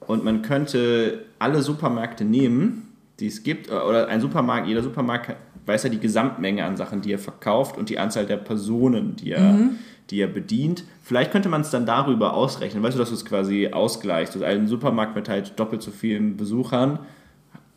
und 0.00 0.24
man 0.24 0.42
könnte 0.42 1.24
alle 1.38 1.62
Supermärkte 1.62 2.24
nehmen, 2.24 2.94
die 3.20 3.26
es 3.26 3.42
gibt, 3.42 3.70
oder 3.70 4.08
ein 4.08 4.20
Supermarkt, 4.20 4.66
jeder 4.66 4.82
Supermarkt 4.82 5.36
weiß 5.66 5.84
ja 5.84 5.90
die 5.90 6.00
Gesamtmenge 6.00 6.64
an 6.64 6.76
Sachen, 6.76 7.00
die 7.00 7.12
er 7.12 7.18
verkauft 7.18 7.76
und 7.76 7.88
die 7.88 7.98
Anzahl 7.98 8.26
der 8.26 8.36
Personen, 8.36 9.16
die 9.16 9.32
er, 9.32 9.58
die 10.10 10.20
er 10.20 10.28
bedient. 10.28 10.84
Vielleicht 11.02 11.32
könnte 11.32 11.48
man 11.48 11.62
es 11.62 11.70
dann 11.70 11.86
darüber 11.86 12.34
ausrechnen, 12.34 12.82
weißt 12.82 12.94
du, 12.94 12.98
dass 12.98 13.08
du 13.08 13.14
es 13.14 13.24
quasi 13.24 13.68
ausgleichst. 13.72 14.34
Also 14.34 14.46
ein 14.46 14.68
Supermarkt 14.68 15.16
mit 15.16 15.28
halt 15.28 15.58
doppelt 15.58 15.82
so 15.82 15.90
vielen 15.90 16.36
Besuchern 16.36 17.00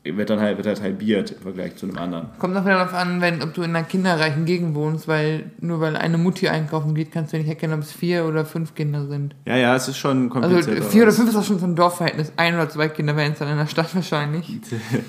wird 0.04 0.30
dann 0.30 0.40
halt, 0.40 0.58
wird 0.58 0.66
halt 0.68 0.82
halbiert 0.82 1.32
im 1.32 1.42
Vergleich 1.42 1.76
zu 1.76 1.86
einem 1.86 1.98
anderen. 1.98 2.28
Kommt 2.40 2.56
auch 2.56 2.64
wieder 2.64 2.76
darauf 2.76 2.94
an, 2.94 3.22
wenn, 3.22 3.42
ob 3.44 3.54
du 3.54 3.62
in 3.64 3.76
einer 3.76 3.86
kinderreichen 3.86 4.46
Gegend 4.46 4.74
wohnst, 4.76 5.08
weil 5.08 5.52
nur 5.60 5.82
weil 5.82 5.98
eine 5.98 6.18
Mutti 6.18 6.48
einkaufen 6.48 6.96
geht, 6.96 7.12
kannst 7.12 7.34
du 7.34 7.38
ja 7.38 7.44
nicht 7.44 7.50
erkennen, 7.50 7.74
ob 7.74 7.82
es 7.82 7.92
vier 7.92 8.26
oder 8.26 8.46
fünf 8.46 8.76
Kinder 8.76 9.08
sind. 9.08 9.36
Ja, 9.46 9.58
ja, 9.58 9.76
es 9.76 9.88
ist 9.88 9.98
schon 9.98 10.32
Also 10.32 10.56
kompliziert. 10.56 10.86
vier 10.86 11.04
oder 11.04 11.12
fünf 11.12 11.30
ist 11.30 11.36
auch 11.36 11.44
schon 11.44 11.60
so 11.60 11.66
ein 11.66 11.76
Dorfverhältnis. 11.76 12.32
Ein 12.38 12.56
oder 12.56 12.70
zwei 12.70 12.88
Kinder 12.88 13.16
wären 13.18 13.34
es 13.34 13.40
dann 13.40 13.50
in 13.50 13.58
der 13.58 13.68
Stadt 13.68 13.94
wahrscheinlich. 13.94 14.60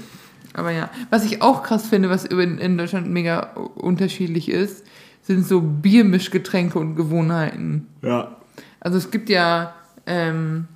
Aber 0.54 0.72
ja, 0.72 0.90
was 1.10 1.24
ich 1.24 1.42
auch 1.42 1.62
krass 1.62 1.86
finde, 1.86 2.10
was 2.10 2.24
in 2.24 2.58
in 2.58 2.76
Deutschland 2.76 3.08
mega 3.08 3.52
unterschiedlich 3.76 4.48
ist, 4.50 4.84
sind 5.22 5.46
so 5.46 5.60
Biermischgetränke 5.60 6.78
und 6.78 6.96
Gewohnheiten. 6.96 7.86
Ja. 8.02 8.36
Also 8.80 8.98
es 8.98 9.12
gibt 9.12 9.28
ja, 9.28 9.74
ähm, 10.06 10.66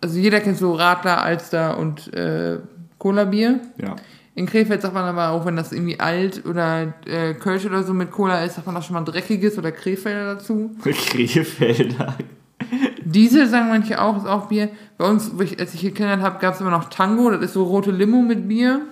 also 0.00 0.18
jeder 0.18 0.40
kennt 0.40 0.58
so 0.58 0.72
Radler, 0.74 1.22
Alster 1.22 1.78
und 1.78 2.12
äh, 2.14 2.58
Cola-Bier. 3.00 3.58
Ja. 3.82 3.96
In 4.36 4.46
Krefeld 4.46 4.80
sagt 4.80 4.94
man 4.94 5.04
aber 5.04 5.30
auch, 5.30 5.44
wenn 5.44 5.56
das 5.56 5.72
irgendwie 5.72 5.98
alt 5.98 6.46
oder 6.46 6.94
äh, 7.04 7.34
Kölsch 7.34 7.66
oder 7.66 7.82
so 7.82 7.92
mit 7.92 8.12
Cola 8.12 8.44
ist, 8.44 8.54
sagt 8.54 8.66
man 8.66 8.76
auch 8.76 8.82
schon 8.82 8.94
mal 8.94 9.04
dreckiges 9.04 9.58
oder 9.58 9.72
Krefelder 9.72 10.36
dazu. 10.36 10.70
Krefelder. 10.82 12.14
Diesel 13.04 13.48
sagen 13.48 13.68
manche 13.68 14.00
auch, 14.00 14.16
ist 14.16 14.26
auch 14.26 14.46
Bier. 14.46 14.68
Bei 14.96 15.08
uns, 15.08 15.32
ich, 15.42 15.58
als 15.58 15.74
ich 15.74 15.80
hier 15.80 15.90
kennengelernt 15.90 16.22
habe, 16.22 16.38
gab 16.38 16.54
es 16.54 16.60
immer 16.60 16.70
noch 16.70 16.88
Tango, 16.90 17.30
das 17.30 17.42
ist 17.42 17.54
so 17.54 17.64
rote 17.64 17.90
Limo 17.90 18.22
mit 18.22 18.46
Bier. 18.46 18.82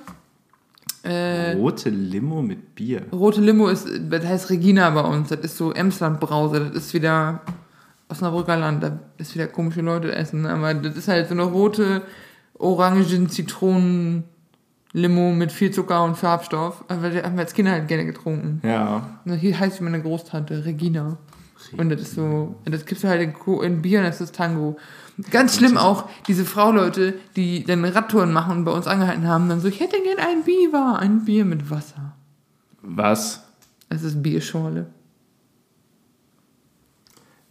Äh, 1.04 1.52
Rote 1.52 1.90
Limo 1.90 2.42
mit 2.42 2.74
Bier. 2.74 3.02
rote 3.12 3.40
Limo 3.40 3.68
ist, 3.68 3.88
das 4.10 4.24
heißt 4.24 4.50
Regina 4.50 4.90
bei 4.90 5.02
uns, 5.02 5.28
das 5.28 5.40
ist 5.40 5.56
so 5.56 5.70
Emsland 5.70 6.18
Brause, 6.18 6.58
das 6.60 6.84
ist 6.84 6.94
wieder 6.94 7.42
Osnabrücker 8.08 8.56
Land, 8.56 8.82
da 8.82 8.98
ist 9.18 9.34
wieder 9.34 9.46
komische 9.46 9.82
Leute 9.82 10.12
essen, 10.12 10.46
aber 10.46 10.74
das 10.74 10.96
ist 10.96 11.06
halt 11.06 11.28
so 11.28 11.34
eine 11.34 11.44
rote 11.44 12.02
Orangen, 12.58 13.28
Zitronen, 13.28 14.24
Limo 14.92 15.32
mit 15.32 15.52
viel 15.52 15.70
Zucker 15.70 16.02
und 16.04 16.16
Farbstoff, 16.16 16.84
aber 16.88 17.10
die 17.10 17.22
haben 17.22 17.34
wir 17.36 17.42
als 17.42 17.52
Kinder 17.54 17.72
halt 17.72 17.88
gerne 17.88 18.06
getrunken. 18.06 18.60
Ja. 18.66 19.18
Und 19.24 19.34
Hier 19.38 19.58
heißt 19.58 19.80
meine 19.80 20.00
Großtante 20.02 20.64
Regina. 20.64 21.18
Und 21.76 21.90
das 21.90 22.00
ist 22.02 22.14
so, 22.14 22.54
das 22.64 22.86
gibst 22.86 23.02
du 23.04 23.08
halt 23.08 23.20
in, 23.20 23.32
Co- 23.34 23.62
in 23.62 23.82
Bier 23.82 23.98
und 23.98 24.06
das 24.06 24.20
ist 24.20 24.34
Tango. 24.36 24.76
Ganz 25.30 25.56
schlimm 25.56 25.76
auch, 25.76 26.08
diese 26.28 26.44
Frauleute, 26.44 27.14
die 27.34 27.64
dann 27.64 27.84
Radtouren 27.84 28.32
machen 28.32 28.58
und 28.58 28.64
bei 28.64 28.70
uns 28.70 28.86
angehalten 28.86 29.26
haben, 29.26 29.48
dann 29.48 29.60
so, 29.60 29.66
ich 29.68 29.80
hätte 29.80 29.96
gern 30.02 30.18
ein 30.18 30.44
Biber, 30.44 30.98
ein 31.00 31.24
Bier 31.24 31.44
mit 31.44 31.68
Wasser. 31.68 32.14
Was? 32.82 33.42
Es 33.88 34.04
ist 34.04 34.22
Bierschorle. 34.22 34.86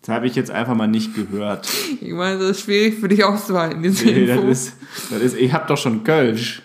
Das 0.08 0.16
habe 0.16 0.26
ich 0.28 0.36
jetzt 0.36 0.50
einfach 0.52 0.74
mal 0.74 0.88
nicht 0.88 1.14
gehört. 1.16 1.68
Ich 2.00 2.14
meine, 2.14 2.40
das 2.40 2.52
ist 2.52 2.62
schwierig 2.62 2.98
für 2.98 3.10
dich 3.10 3.26
auszuhalten, 3.26 3.84
diese 3.84 4.06
Nee, 4.06 4.26
das 4.26 4.38
Info. 4.38 4.48
ist, 4.48 4.74
das 5.10 5.22
ist, 5.22 5.36
ich 5.36 5.52
habe 5.52 5.68
doch 5.68 5.78
schon 5.78 6.02
Kölsch. 6.06 6.62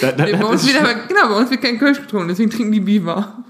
Das, 0.00 0.14
das, 0.16 0.30
Nee, 0.30 0.36
bei 0.36 0.44
uns 0.44 0.62
das, 0.62 0.70
wieder, 0.70 0.94
genau, 1.08 1.28
bei 1.28 1.36
uns 1.38 1.50
wird 1.50 1.60
kein 1.60 1.76
Kölsch 1.80 2.00
getrunken, 2.00 2.28
deswegen 2.28 2.50
trinken 2.50 2.70
die 2.70 2.78
Biber. 2.80 3.44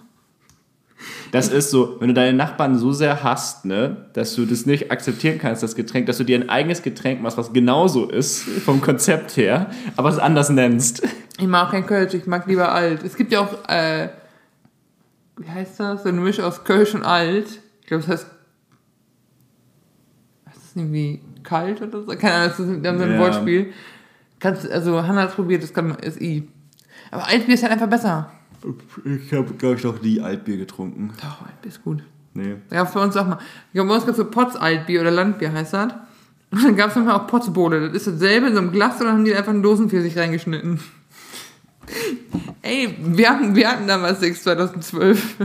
das 1.30 1.48
ist 1.48 1.70
so, 1.70 1.96
wenn 2.00 2.08
du 2.08 2.14
deine 2.14 2.34
Nachbarn 2.36 2.78
so 2.78 2.90
sehr 2.92 3.22
hasst, 3.22 3.66
ne, 3.66 4.08
dass 4.14 4.34
du 4.34 4.46
das 4.46 4.64
nicht 4.64 4.90
akzeptieren 4.90 5.38
kannst, 5.38 5.62
das 5.62 5.74
Getränk, 5.74 6.06
dass 6.06 6.16
du 6.16 6.24
dir 6.24 6.38
ein 6.40 6.48
eigenes 6.48 6.82
Getränk 6.82 7.20
machst, 7.20 7.36
was 7.36 7.52
genauso 7.52 8.08
ist, 8.08 8.42
vom 8.64 8.80
Konzept 8.80 9.36
her, 9.36 9.70
aber 9.96 10.08
es 10.08 10.18
anders 10.18 10.48
nennst. 10.48 11.02
Ich 11.38 11.46
mag 11.46 11.68
auch 11.68 11.72
kein 11.72 11.84
Kölsch, 11.86 12.14
ich 12.14 12.26
mag 12.26 12.46
lieber 12.46 12.72
alt. 12.72 13.02
Es 13.04 13.14
gibt 13.16 13.30
ja 13.30 13.40
auch, 13.40 13.68
äh, 13.68 14.08
wie 15.36 15.50
heißt 15.50 15.80
das? 15.80 16.02
So 16.02 16.08
eine 16.08 16.20
Mischung 16.20 16.46
aus 16.46 16.64
Kölsch 16.64 16.94
und 16.94 17.02
alt. 17.02 17.46
Ich 17.82 17.86
glaube, 17.88 18.04
das 18.06 18.10
heißt. 18.20 18.26
Ist 20.72 20.76
irgendwie 20.78 21.20
kalt 21.42 21.82
oder 21.82 22.02
so? 22.02 22.06
Keine 22.16 22.32
Ahnung, 22.32 22.48
das 22.48 22.60
ist 22.60 22.68
ein 22.68 23.12
Ja. 23.12 23.18
Wortspiel. 23.18 23.72
Kannst, 24.40 24.70
also, 24.70 25.06
Hannah 25.06 25.22
hat 25.22 25.28
es 25.30 25.34
probiert, 25.34 25.62
das 25.62 25.74
kann, 25.74 25.90
ist 25.96 26.20
I. 26.20 26.48
Aber 27.10 27.28
Altbier 27.28 27.54
ist 27.54 27.62
halt 27.62 27.72
einfach 27.72 27.90
besser. 27.90 28.30
Ich 29.04 29.32
habe, 29.34 29.52
glaube 29.54 29.76
ich, 29.76 29.84
noch 29.84 30.00
nie 30.00 30.20
Altbier 30.20 30.56
getrunken. 30.56 31.12
Doch, 31.20 31.46
Altbier 31.46 31.68
ist 31.68 31.84
gut. 31.84 32.02
Nee. 32.32 32.54
Es 32.70 32.92
bei 32.92 33.04
uns 33.04 33.16
auch 33.18 33.26
mal. 33.26 33.38
Ich 33.66 33.74
glaube, 33.74 33.88
bei 33.90 33.94
uns 33.96 34.06
gab 34.06 34.12
es 34.12 34.16
so 34.16 34.24
Potz 34.24 34.56
Altbier 34.56 35.02
oder 35.02 35.10
Landbier 35.10 35.52
heißt 35.52 35.74
das. 35.74 35.92
Und 36.50 36.64
dann 36.64 36.76
gab 36.76 36.88
es 36.90 36.96
manchmal 36.96 37.16
auch 37.16 37.26
Potzbowle. 37.26 37.90
Das 37.90 38.06
ist 38.06 38.14
dasselbe 38.14 38.46
in 38.46 38.54
so 38.54 38.60
einem 38.60 38.72
Glas 38.72 38.94
und 38.98 39.06
dann 39.06 39.16
haben 39.16 39.24
die 39.26 39.34
einfach 39.34 39.52
einen 39.52 39.62
Dosen 39.62 39.90
für 39.90 40.00
sich 40.00 40.16
reingeschnitten. 40.16 40.80
Ey, 42.62 42.96
wir 42.98 43.28
hatten, 43.28 43.54
wir 43.54 43.68
hatten 43.70 43.86
damals 43.86 44.20
6 44.20 44.42
2012. 44.44 45.36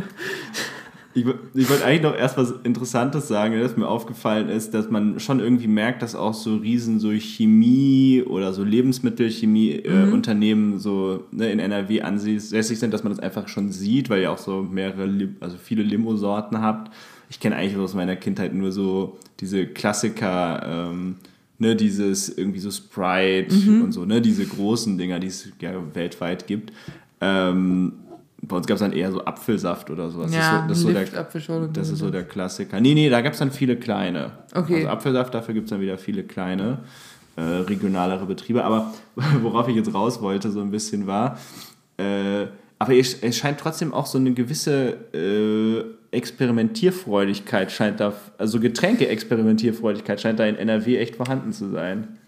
Ich, 1.17 1.25
ich 1.55 1.67
wollte 1.67 1.83
eigentlich 1.83 2.03
noch 2.03 2.15
erst 2.15 2.37
was 2.37 2.53
Interessantes 2.63 3.27
sagen, 3.27 3.59
das 3.59 3.75
mir 3.75 3.87
aufgefallen 3.87 4.49
ist, 4.49 4.75
dass 4.75 4.91
man 4.91 5.19
schon 5.19 5.39
irgendwie 5.39 5.65
merkt, 5.65 6.03
dass 6.03 6.13
auch 6.13 6.35
so 6.35 6.57
riesen 6.57 6.99
so 6.99 7.11
Chemie 7.11 8.23
oder 8.23 8.53
so 8.53 8.63
Lebensmittelchemie-Unternehmen 8.63 10.77
so 10.77 11.23
ne, 11.31 11.51
in 11.51 11.57
NRW 11.57 12.01
ansässig 12.01 12.77
sind, 12.77 12.93
dass 12.93 13.03
man 13.03 13.13
das 13.13 13.19
einfach 13.19 13.47
schon 13.47 13.71
sieht, 13.71 14.11
weil 14.11 14.21
ihr 14.21 14.31
auch 14.31 14.37
so 14.37 14.61
mehrere, 14.61 15.09
also 15.39 15.57
viele 15.57 15.81
Limo-Sorten 15.81 16.61
habt. 16.61 16.93
Ich 17.31 17.39
kenne 17.39 17.55
eigentlich 17.55 17.77
aus 17.77 17.95
meiner 17.95 18.15
Kindheit 18.15 18.53
nur 18.53 18.71
so 18.71 19.17
diese 19.39 19.65
Klassiker, 19.65 20.91
ähm, 20.91 21.15
ne, 21.57 21.75
dieses 21.75 22.29
irgendwie 22.29 22.59
so 22.59 22.69
Sprite 22.69 23.55
und 23.81 23.91
so, 23.91 24.05
ne, 24.05 24.21
diese 24.21 24.45
großen 24.45 24.99
Dinger, 24.99 25.19
die 25.19 25.27
es 25.27 25.49
ja 25.59 25.71
weltweit 25.95 26.45
gibt. 26.45 26.73
Ähm, 27.21 27.93
bei 28.41 28.55
uns 28.55 28.67
gab 28.67 28.75
es 28.75 28.81
dann 28.81 28.93
eher 28.93 29.11
so 29.11 29.23
Apfelsaft 29.25 29.89
oder 29.89 30.09
sowas. 30.09 30.33
Ja, 30.33 30.65
das 30.67 30.77
ist 30.77 30.83
so, 30.83 30.89
das 30.91 30.93
ist 30.93 30.93
so 30.93 30.99
Lift, 30.99 31.13
der, 31.13 31.21
Apfelschorle. 31.21 31.69
das 31.73 31.89
ist 31.89 31.99
so 31.99 32.09
der 32.09 32.23
Klassiker. 32.23 32.79
Nee, 32.79 32.93
nee, 32.93 33.09
da 33.09 33.21
gab 33.21 33.33
es 33.33 33.39
dann 33.39 33.51
viele 33.51 33.77
kleine. 33.77 34.31
Okay. 34.53 34.75
Also 34.77 34.89
Apfelsaft, 34.89 35.33
dafür 35.33 35.53
gibt 35.53 35.65
es 35.65 35.71
dann 35.71 35.81
wieder 35.81 35.97
viele 35.97 36.23
kleine, 36.23 36.79
äh, 37.35 37.41
regionalere 37.41 38.25
Betriebe. 38.25 38.63
Aber 38.63 38.93
worauf 39.41 39.67
ich 39.67 39.75
jetzt 39.75 39.93
raus 39.93 40.21
wollte, 40.21 40.51
so 40.51 40.61
ein 40.61 40.71
bisschen 40.71 41.07
war, 41.07 41.39
äh, 41.97 42.45
aber 42.79 42.93
es, 42.93 43.15
es 43.23 43.37
scheint 43.37 43.59
trotzdem 43.59 43.91
auch 43.91 44.05
so 44.05 44.19
eine 44.19 44.33
gewisse 44.33 44.97
äh, 45.13 46.15
Experimentierfreudigkeit 46.15 47.71
scheint 47.71 47.99
da, 47.99 48.13
also 48.37 48.59
Getränke-Experimentierfreudigkeit 48.59 50.21
scheint 50.21 50.39
da 50.39 50.45
in 50.45 50.55
NRW 50.55 50.97
echt 50.97 51.15
vorhanden 51.15 51.51
zu 51.51 51.69
sein. 51.69 52.19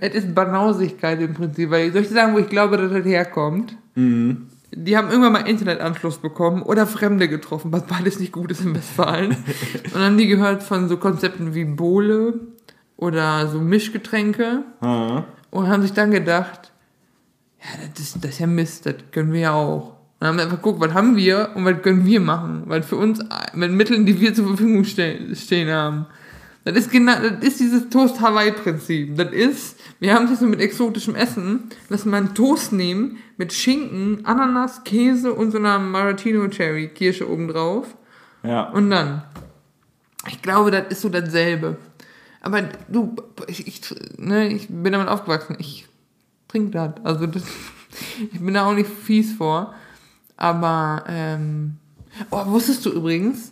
Es 0.00 0.14
ist 0.14 0.34
Banausigkeit 0.34 1.20
im 1.20 1.34
Prinzip, 1.34 1.70
weil 1.70 1.90
soll 1.92 2.02
ich 2.02 2.08
sagen, 2.08 2.34
wo 2.34 2.38
ich 2.38 2.48
glaube, 2.48 2.76
dass 2.76 2.92
das 2.92 3.04
herkommt? 3.04 3.76
Mhm. 3.94 4.48
Die 4.74 4.96
haben 4.96 5.08
irgendwann 5.10 5.32
mal 5.32 5.48
Internetanschluss 5.48 6.18
bekommen 6.18 6.62
oder 6.62 6.86
Fremde 6.86 7.28
getroffen, 7.28 7.72
was 7.72 7.86
beides 7.86 8.18
nicht 8.18 8.32
gut 8.32 8.50
ist 8.50 8.62
in 8.62 8.74
Westfalen. 8.74 9.30
Und 9.84 9.94
dann 9.94 10.02
haben 10.02 10.18
die 10.18 10.26
gehört 10.26 10.62
von 10.62 10.88
so 10.88 10.96
Konzepten 10.96 11.54
wie 11.54 11.64
Bowle 11.64 12.40
oder 12.96 13.48
so 13.48 13.58
Mischgetränke 13.60 14.62
Ah. 14.80 15.24
und 15.50 15.68
haben 15.68 15.82
sich 15.82 15.92
dann 15.92 16.10
gedacht, 16.12 16.72
ja, 17.60 17.86
das 17.92 18.00
ist, 18.02 18.24
das 18.24 18.30
ist 18.32 18.38
ja 18.40 18.46
Mist, 18.46 18.86
das 18.86 18.94
können 19.10 19.32
wir 19.32 19.40
ja 19.40 19.52
auch. 19.52 19.96
Und 20.20 20.26
haben 20.28 20.38
einfach 20.38 20.56
geguckt, 20.56 20.80
was 20.80 20.94
haben 20.94 21.16
wir 21.16 21.50
und 21.54 21.64
was 21.64 21.82
können 21.82 22.06
wir 22.06 22.20
machen, 22.20 22.62
weil 22.66 22.82
für 22.84 22.96
uns 22.96 23.18
mit 23.54 23.72
Mitteln, 23.72 24.06
die 24.06 24.20
wir 24.20 24.32
zur 24.34 24.46
Verfügung 24.46 24.84
stehen, 24.84 25.34
stehen 25.34 25.68
haben. 25.68 26.06
Das 26.64 26.76
ist 26.76 26.92
genau, 26.92 27.14
das 27.18 27.44
ist 27.44 27.60
dieses 27.60 27.88
Toast-Hawaii-Prinzip. 27.88 29.16
Das 29.16 29.32
ist, 29.32 29.80
wir 29.98 30.14
haben 30.14 30.32
es 30.32 30.38
so 30.38 30.46
mit 30.46 30.60
exotischem 30.60 31.16
Essen, 31.16 31.70
wir 31.88 31.98
einen 32.12 32.34
Toast 32.34 32.72
nehmen 32.72 33.18
mit 33.36 33.52
Schinken, 33.52 34.24
Ananas, 34.24 34.84
Käse 34.84 35.32
und 35.32 35.50
so 35.50 35.58
einer 35.58 35.80
Maratino-Cherry-Kirsche 35.80 37.28
obendrauf. 37.28 37.96
Ja. 38.44 38.70
Und 38.70 38.90
dann, 38.90 39.24
ich 40.28 40.40
glaube, 40.40 40.70
das 40.70 40.86
ist 40.90 41.00
so 41.00 41.08
dasselbe. 41.08 41.78
Aber 42.40 42.62
du, 42.88 43.16
ich, 43.48 43.66
ich, 43.66 43.80
ne, 44.18 44.48
ich 44.48 44.68
bin 44.68 44.92
damit 44.92 45.08
aufgewachsen. 45.08 45.56
Ich 45.58 45.86
trinke 46.46 46.70
das. 46.70 47.04
Also 47.04 47.26
das, 47.26 47.42
ich 48.32 48.40
bin 48.40 48.54
da 48.54 48.66
auch 48.66 48.74
nicht 48.74 48.88
fies 48.88 49.32
vor. 49.32 49.74
Aber, 50.36 51.04
ähm, 51.08 51.76
oh, 52.30 52.46
wusstest 52.46 52.84
du 52.86 52.90
übrigens, 52.90 53.51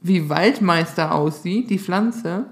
wie 0.00 0.28
Waldmeister 0.28 1.14
aussieht, 1.14 1.70
die 1.70 1.78
Pflanze? 1.78 2.46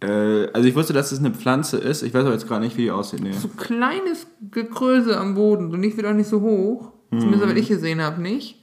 Äh, 0.00 0.48
also 0.52 0.68
ich 0.68 0.74
wusste, 0.74 0.92
dass 0.92 1.12
es 1.12 1.18
eine 1.18 1.32
Pflanze 1.32 1.78
ist. 1.78 2.02
Ich 2.02 2.14
weiß 2.14 2.24
aber 2.24 2.32
jetzt 2.32 2.48
gar 2.48 2.60
nicht, 2.60 2.76
wie 2.76 2.82
die 2.82 2.90
aussieht. 2.90 3.20
Nee. 3.20 3.32
So 3.32 3.48
kleines 3.48 4.26
Gekröse 4.50 5.18
am 5.18 5.34
Boden. 5.34 5.72
Und 5.72 5.80
nicht 5.80 5.96
wird 5.96 6.06
auch 6.06 6.14
nicht 6.14 6.28
so 6.28 6.40
hoch. 6.40 6.92
Zumindest, 7.10 7.46
was 7.46 7.54
ich 7.56 7.68
gesehen 7.68 8.00
habe, 8.00 8.22
nicht. 8.22 8.62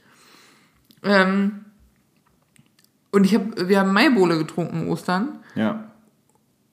Ähm, 1.04 1.64
und 3.12 3.24
ich 3.24 3.34
hab, 3.34 3.68
wir 3.68 3.78
haben 3.78 3.92
Maibowle 3.92 4.38
getrunken 4.38 4.88
Ostern. 4.88 5.38
Ja. 5.54 5.84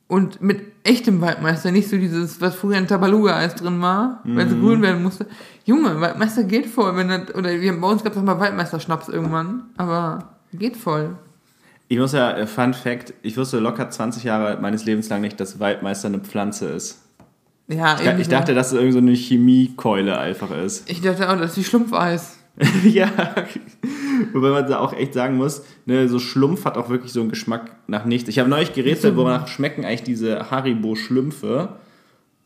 Und 0.08 0.42
mit 0.42 0.62
echtem 0.84 1.22
Waldmeister, 1.22 1.72
nicht 1.72 1.90
so 1.90 1.98
dieses, 1.98 2.40
was 2.42 2.56
früher 2.56 2.78
in 2.78 2.88
Tabaluga-Eis 2.88 3.56
drin 3.56 3.82
war, 3.82 4.22
weil 4.24 4.48
es 4.48 4.54
grün 4.54 4.82
werden 4.82 5.04
musste. 5.04 5.28
Junge, 5.66 6.00
Waldmeister 6.00 6.46
geht 6.46 6.66
voll. 6.66 6.96
Wenn 6.96 7.10
das, 7.10 7.36
oder 7.36 7.60
wir, 7.60 7.80
bei 7.80 7.88
uns 7.88 8.04
gab 8.04 8.14
es 8.14 8.18
auch 8.18 8.24
mal 8.24 8.40
Waldmeister-Schnaps 8.40 9.10
irgendwann, 9.10 9.66
aber 9.76 10.38
geht 10.54 10.78
voll. 10.78 11.18
Ich 11.90 11.98
muss 11.98 12.12
ja, 12.12 12.32
äh, 12.32 12.48
Fun 12.48 12.74
Fact, 12.74 13.14
ich 13.22 13.38
wusste 13.38 13.60
locker 13.60 13.90
20 13.90 14.24
Jahre 14.24 14.60
meines 14.62 14.86
Lebens 14.86 15.10
lang 15.10 15.22
nicht, 15.22 15.40
dass 15.40 15.60
Waldmeister 15.60 16.08
eine 16.08 16.20
Pflanze 16.20 16.68
ist. 16.68 17.02
Ja, 17.70 17.98
Ich, 18.00 18.20
ich 18.22 18.28
dachte, 18.30 18.54
dass 18.54 18.68
es 18.68 18.74
irgendwie 18.74 18.92
so 18.94 18.98
eine 19.00 19.14
Chemiekeule 19.14 20.18
einfach 20.18 20.52
ist. 20.52 20.90
Ich 20.90 21.02
dachte 21.02 21.30
auch, 21.30 21.38
das 21.38 21.52
ist 21.52 21.58
wie 21.58 21.64
Schlumpfeis. 21.64 22.38
ja. 22.84 23.10
Wobei 24.34 24.50
man 24.50 24.68
da 24.68 24.80
auch 24.80 24.94
echt 24.94 25.14
sagen 25.14 25.38
muss, 25.38 25.64
ne, 25.86 26.08
so 26.08 26.18
Schlumpf 26.18 26.66
hat 26.66 26.78
auch 26.78 26.90
wirklich 26.90 27.12
so 27.12 27.20
einen 27.20 27.30
Geschmack 27.30 27.72
nach 27.88 28.06
nichts. 28.06 28.30
Ich 28.30 28.40
habe 28.40 28.50
neulich 28.50 28.74
gerätselt, 28.74 29.16
wonach 29.16 29.48
schmecken 29.48 29.86
eigentlich 29.86 30.04
diese 30.04 30.50
Haribo-Schlümpfe. 30.50 31.70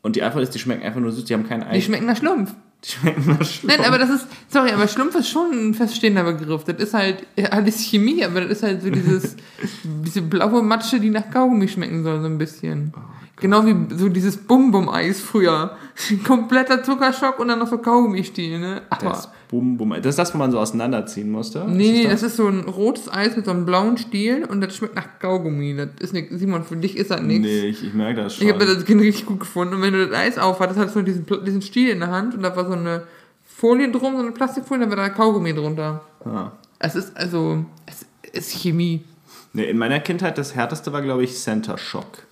Und 0.02 0.16
die 0.16 0.22
Antwort 0.22 0.42
ist, 0.42 0.54
die 0.54 0.58
schmecken 0.58 0.82
einfach 0.82 1.00
nur 1.00 1.12
süß, 1.12 1.24
die 1.24 1.34
haben 1.34 1.48
kein 1.48 1.60
Die 1.60 1.66
Eis. 1.66 1.84
schmecken 1.84 2.06
nach 2.06 2.16
Schlumpf. 2.16 2.52
Die 2.84 2.90
schmecken 2.90 3.26
nach 3.26 3.44
Schlumpf. 3.44 3.76
Nein, 3.76 3.86
aber 3.86 3.98
das 3.98 4.10
ist, 4.10 4.26
sorry, 4.48 4.72
aber 4.72 4.88
Schlumpf 4.88 5.14
ist 5.14 5.28
schon 5.28 5.50
ein 5.52 5.74
feststehender 5.74 6.24
Begriff. 6.24 6.64
Das 6.64 6.76
ist 6.76 6.94
halt 6.94 7.26
alles 7.50 7.80
Chemie, 7.80 8.24
aber 8.24 8.40
das 8.40 8.58
ist 8.58 8.62
halt 8.62 8.82
so 8.82 8.90
dieses, 8.90 9.36
diese 9.84 10.22
blaue 10.22 10.62
Matsche, 10.62 10.98
die 10.98 11.10
nach 11.10 11.30
Kaugummi 11.30 11.68
schmecken 11.68 12.02
soll, 12.02 12.20
so 12.20 12.26
ein 12.26 12.38
bisschen. 12.38 12.92
Genau 13.36 13.64
wie 13.66 13.74
so 13.96 14.08
dieses 14.08 14.36
Bum-Bum-Eis 14.36 15.20
früher. 15.20 15.76
Kompletter 16.24 16.82
Zuckerschock 16.82 17.38
und 17.38 17.48
dann 17.48 17.58
noch 17.58 17.68
so 17.68 17.78
Kaugummi-Stiel, 17.78 18.58
ne? 18.58 18.82
Aber, 18.90 19.10
Das 19.10 19.28
Bum, 19.48 19.76
Bum. 19.76 19.90
Das 19.90 20.06
ist 20.06 20.18
das, 20.18 20.32
wo 20.34 20.38
man 20.38 20.50
so 20.50 20.58
auseinanderziehen 20.58 21.30
musste? 21.30 21.64
nee, 21.68 21.92
nee, 21.92 22.02
Ist 22.04 22.12
das 22.12 22.22
ist 22.22 22.36
so 22.36 22.46
ein 22.46 22.60
rotes 22.60 23.12
Eis 23.12 23.36
mit 23.36 23.44
so 23.44 23.50
einem 23.50 23.66
blauen 23.66 23.98
Stiel 23.98 24.44
und 24.44 24.60
das 24.62 24.74
schmeckt 24.76 24.94
nach 24.94 25.18
Kaugummi. 25.18 25.76
Das 25.76 25.88
ist 26.00 26.12
nix, 26.14 26.32
Simon, 26.34 26.64
für 26.64 26.76
dich 26.76 26.96
ist 26.96 27.10
das 27.10 27.20
nichts. 27.20 27.46
Nee, 27.46 27.66
ich, 27.66 27.84
ich 27.84 27.92
merke 27.94 28.22
das 28.22 28.36
schon. 28.36 28.46
Ich 28.46 28.52
habe 28.52 28.64
das 28.64 28.84
Kind 28.84 29.00
richtig 29.02 29.26
gut 29.26 29.40
gefunden. 29.40 29.74
Und 29.74 29.82
wenn 29.82 29.92
du 29.92 30.06
das 30.08 30.18
Eis 30.18 30.38
aufhattest, 30.38 30.78
hattest 30.78 30.96
du 30.96 31.02
diesen, 31.02 31.26
diesen 31.44 31.60
Stiel 31.62 31.90
in 31.90 32.00
der 32.00 32.10
Hand 32.10 32.34
und 32.34 32.42
da 32.42 32.56
war 32.56 32.66
so 32.66 32.72
eine 32.72 33.02
Folie 33.44 33.90
drum, 33.90 34.14
so 34.16 34.22
eine 34.22 34.32
Plastikfolie, 34.32 34.84
und 34.84 34.90
da 34.90 34.96
war 34.96 35.08
da 35.08 35.12
Kaugummi 35.14 35.52
drunter. 35.54 36.00
ah. 36.24 36.52
Es 36.84 36.96
ist 36.96 37.16
also, 37.16 37.64
es 37.86 38.04
ist 38.32 38.50
Chemie. 38.60 39.04
nee, 39.52 39.64
in 39.70 39.78
meiner 39.78 40.00
Kindheit 40.00 40.36
das 40.36 40.56
härteste 40.56 40.92
war, 40.92 41.00
glaube 41.02 41.22
ich, 41.22 41.36
Center 41.36 41.78
Shock. 41.78 42.24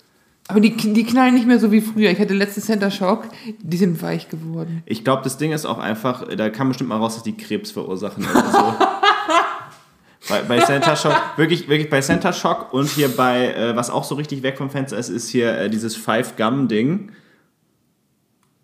Aber 0.51 0.59
die, 0.59 0.75
die 0.75 1.03
knallen 1.05 1.33
nicht 1.33 1.47
mehr 1.47 1.59
so 1.59 1.71
wie 1.71 1.79
früher. 1.79 2.11
Ich 2.11 2.19
hatte 2.19 2.33
letzte 2.33 2.59
Center 2.59 2.91
Shock, 2.91 3.23
die 3.61 3.77
sind 3.77 4.01
weich 4.01 4.27
geworden. 4.27 4.83
Ich 4.85 5.05
glaube, 5.05 5.23
das 5.23 5.37
Ding 5.37 5.53
ist 5.53 5.65
auch 5.65 5.79
einfach, 5.79 6.27
da 6.27 6.49
kam 6.49 6.67
bestimmt 6.67 6.89
mal 6.89 6.97
raus, 6.97 7.15
dass 7.15 7.23
die 7.23 7.37
Krebs 7.37 7.71
verursachen 7.71 8.25
oder 8.25 8.51
so. 8.51 8.73
bei, 10.29 10.41
bei 10.41 10.59
Center 10.59 10.97
Shock, 10.97 11.15
wirklich, 11.37 11.69
wirklich 11.69 11.89
bei 11.89 12.01
Center 12.01 12.33
Shock 12.33 12.73
und 12.73 12.89
hier 12.89 13.07
bei, 13.15 13.53
äh, 13.53 13.75
was 13.77 13.89
auch 13.89 14.03
so 14.03 14.15
richtig 14.15 14.43
weg 14.43 14.57
vom 14.57 14.69
Fenster 14.69 14.97
ist, 14.97 15.07
ist 15.07 15.29
hier 15.29 15.57
äh, 15.57 15.69
dieses 15.69 15.95
Five 15.95 16.35
Gum 16.35 16.67
Ding. 16.67 17.11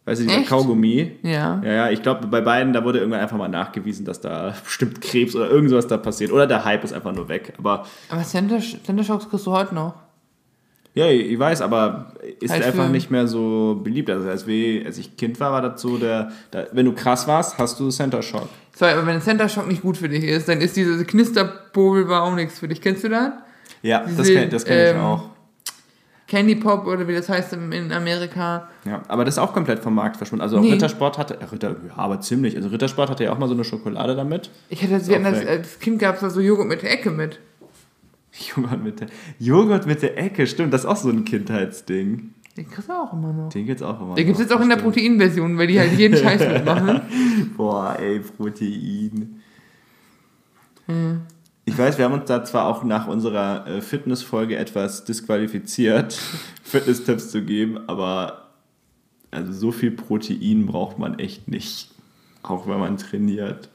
Weißt 0.03 0.21
du, 0.21 0.25
dieser 0.25 0.39
Echt? 0.39 0.49
Kaugummi. 0.49 1.17
Ja. 1.23 1.61
Ja, 1.63 1.71
ja, 1.71 1.89
ich 1.89 2.01
glaube, 2.01 2.27
bei 2.27 2.39
beiden, 2.41 2.71
da 2.73 2.83
wurde 2.83 2.99
irgendwann 2.99 3.19
einfach 3.21 3.37
mal 3.37 3.49
nachgewiesen, 3.49 4.05
dass 4.05 4.21
da 4.21 4.53
bestimmt 4.63 5.01
Krebs 5.01 5.35
oder 5.35 5.49
irgend 5.49 5.69
sowas 5.69 5.87
da 5.87 5.97
passiert. 5.97 6.31
Oder 6.31 6.47
der 6.47 6.63
Hype 6.63 6.83
ist 6.83 6.93
einfach 6.93 7.13
nur 7.13 7.27
weg. 7.27 7.53
Aber, 7.57 7.85
Aber 8.09 8.23
Center, 8.23 8.59
Center 8.59 9.03
Shocks 9.03 9.29
kriegst 9.29 9.45
du 9.45 9.51
heute 9.51 9.75
noch. 9.75 9.95
Ja, 10.97 11.09
ich 11.09 11.37
weiß, 11.37 11.61
aber 11.61 12.13
ist 12.39 12.51
Halt 12.51 12.63
einfach 12.63 12.89
nicht 12.89 13.11
mehr 13.11 13.27
so 13.27 13.79
beliebt. 13.83 14.09
Also, 14.09 14.27
als, 14.29 14.47
wir, 14.47 14.85
als 14.85 14.97
ich 14.97 15.15
Kind 15.15 15.39
war, 15.39 15.51
war 15.51 15.61
das 15.61 15.81
so, 15.81 15.97
der, 15.97 16.31
der, 16.51 16.67
wenn 16.71 16.85
du 16.85 16.93
krass 16.93 17.27
warst, 17.27 17.57
hast 17.57 17.79
du 17.79 17.89
Center 17.89 18.21
Shock. 18.21 18.49
Sorry, 18.75 18.93
aber 18.93 19.05
wenn 19.05 19.21
Center 19.21 19.49
Shock 19.49 19.67
nicht 19.67 19.81
gut 19.81 19.97
für 19.97 20.09
dich 20.09 20.23
ist, 20.23 20.47
dann 20.47 20.61
ist 20.61 20.75
diese 20.75 21.03
Knisterpobel 21.05 22.11
auch 22.13 22.35
nichts 22.35 22.59
für 22.59 22.67
dich. 22.67 22.81
Kennst 22.81 23.03
du 23.03 23.09
das? 23.09 23.31
Ja, 23.81 23.99
das 23.99 24.15
Diese, 24.17 24.33
kenne 24.33 24.49
das 24.49 24.65
kenn 24.65 24.77
ich 24.77 24.95
ähm, 24.95 25.01
auch. 25.01 25.23
Candy 26.27 26.55
Pop 26.55 26.85
oder 26.85 27.07
wie 27.07 27.13
das 27.13 27.29
heißt 27.29 27.53
in 27.53 27.91
Amerika. 27.91 28.67
Ja, 28.85 29.01
aber 29.07 29.23
das 29.23 29.35
ist 29.35 29.39
auch 29.39 29.53
komplett 29.53 29.79
vom 29.79 29.95
Markt 29.95 30.17
verschwunden. 30.17 30.41
Also 30.41 30.59
Nee. 30.59 30.73
Rittersport 30.73 31.17
hatte, 31.17 31.39
äh, 31.39 31.45
Ritter, 31.45 31.69
ja, 31.69 31.93
aber 31.95 32.19
ziemlich. 32.19 32.55
Also 32.55 32.67
Rittersport 32.67 33.09
hatte 33.09 33.23
ja 33.23 33.31
auch 33.31 33.39
mal 33.39 33.47
so 33.47 33.53
eine 33.53 33.63
Schokolade 33.63 34.15
damit. 34.15 34.49
Ich 34.69 34.83
hatte 34.83 34.93
das, 34.93 35.07
das 35.07 35.45
als 35.45 35.79
Kind 35.79 35.99
gab 35.99 36.15
es 36.15 36.21
da 36.21 36.29
so 36.29 36.41
Joghurt 36.41 36.67
mit 36.67 36.81
der 36.81 36.91
Ecke 36.91 37.11
mit. 37.11 37.39
Joghurt 38.39 38.83
mit 38.83 38.99
der, 38.99 39.07
Joghurt 39.39 39.85
mit 39.87 40.01
der 40.01 40.17
Ecke, 40.17 40.47
stimmt, 40.47 40.73
das 40.73 40.81
ist 40.81 40.87
auch 40.87 40.97
so 40.97 41.09
ein 41.09 41.25
Kindheitsding. 41.25 42.33
Den 42.55 42.69
kriegst 42.69 42.89
du 42.89 42.93
auch 42.93 43.13
immer 43.13 43.33
noch. 43.33 43.49
Den 43.49 43.65
gibt's 43.65 43.83
auch 43.83 44.01
immer. 44.01 44.15
Den 44.15 44.25
gibt 44.25 44.39
es 44.39 44.45
noch, 44.45 44.49
jetzt 44.49 44.57
auch 44.57 44.63
in 44.63 44.69
der. 44.69 44.77
Proteinversion, 44.77 45.57
weil 45.57 45.67
die 45.67 45.79
halt 45.79 45.93
jeden 45.93 46.17
Scheiß 46.23 46.41
mitmachen. 46.41 47.01
Boah, 47.55 47.97
ey, 47.99 48.19
Protein. 48.19 49.41
Ich 51.65 51.77
weiß, 51.77 51.97
wir 51.97 52.05
haben 52.05 52.13
uns 52.13 52.25
da 52.25 52.43
zwar 52.45 52.65
auch 52.65 52.83
nach 52.83 53.07
unserer 53.07 53.67
äh, 53.67 53.81
Fitnessfolge 53.81 54.55
etwas 54.55 55.03
disqualifiziert, 55.03 56.13
Fitness-Tipps 56.63 57.29
zu 57.29 57.43
geben, 57.43 57.77
aber 57.87 58.47
also 59.31 59.51
so 59.51 59.71
viel 59.71 59.91
Protein 59.91 60.65
braucht 60.65 60.97
man 60.97 61.19
echt 61.19 61.47
nicht. 61.49 61.91
Auch 62.41 62.67
wenn 62.67 62.79
man 62.79 62.97
trainiert. 62.97 63.69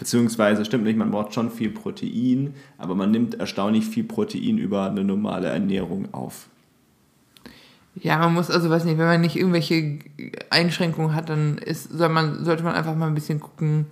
Beziehungsweise, 0.00 0.64
stimmt 0.64 0.84
nicht, 0.84 0.96
man 0.96 1.10
braucht 1.10 1.34
schon 1.34 1.50
viel 1.50 1.68
Protein, 1.68 2.54
aber 2.78 2.94
man 2.94 3.10
nimmt 3.10 3.34
erstaunlich 3.34 3.84
viel 3.84 4.02
Protein 4.02 4.56
über 4.56 4.86
eine 4.86 5.04
normale 5.04 5.48
Ernährung 5.48 6.08
auf. 6.14 6.48
Ja, 7.96 8.16
man 8.16 8.32
muss, 8.32 8.50
also 8.50 8.70
weiß 8.70 8.86
nicht, 8.86 8.96
wenn 8.96 9.04
man 9.04 9.20
nicht 9.20 9.36
irgendwelche 9.36 9.98
Einschränkungen 10.48 11.14
hat, 11.14 11.28
dann 11.28 11.58
ist, 11.58 11.92
soll 11.92 12.08
man, 12.08 12.46
sollte 12.46 12.62
man 12.62 12.74
einfach 12.74 12.94
mal 12.94 13.08
ein 13.08 13.14
bisschen 13.14 13.40
gucken, 13.40 13.88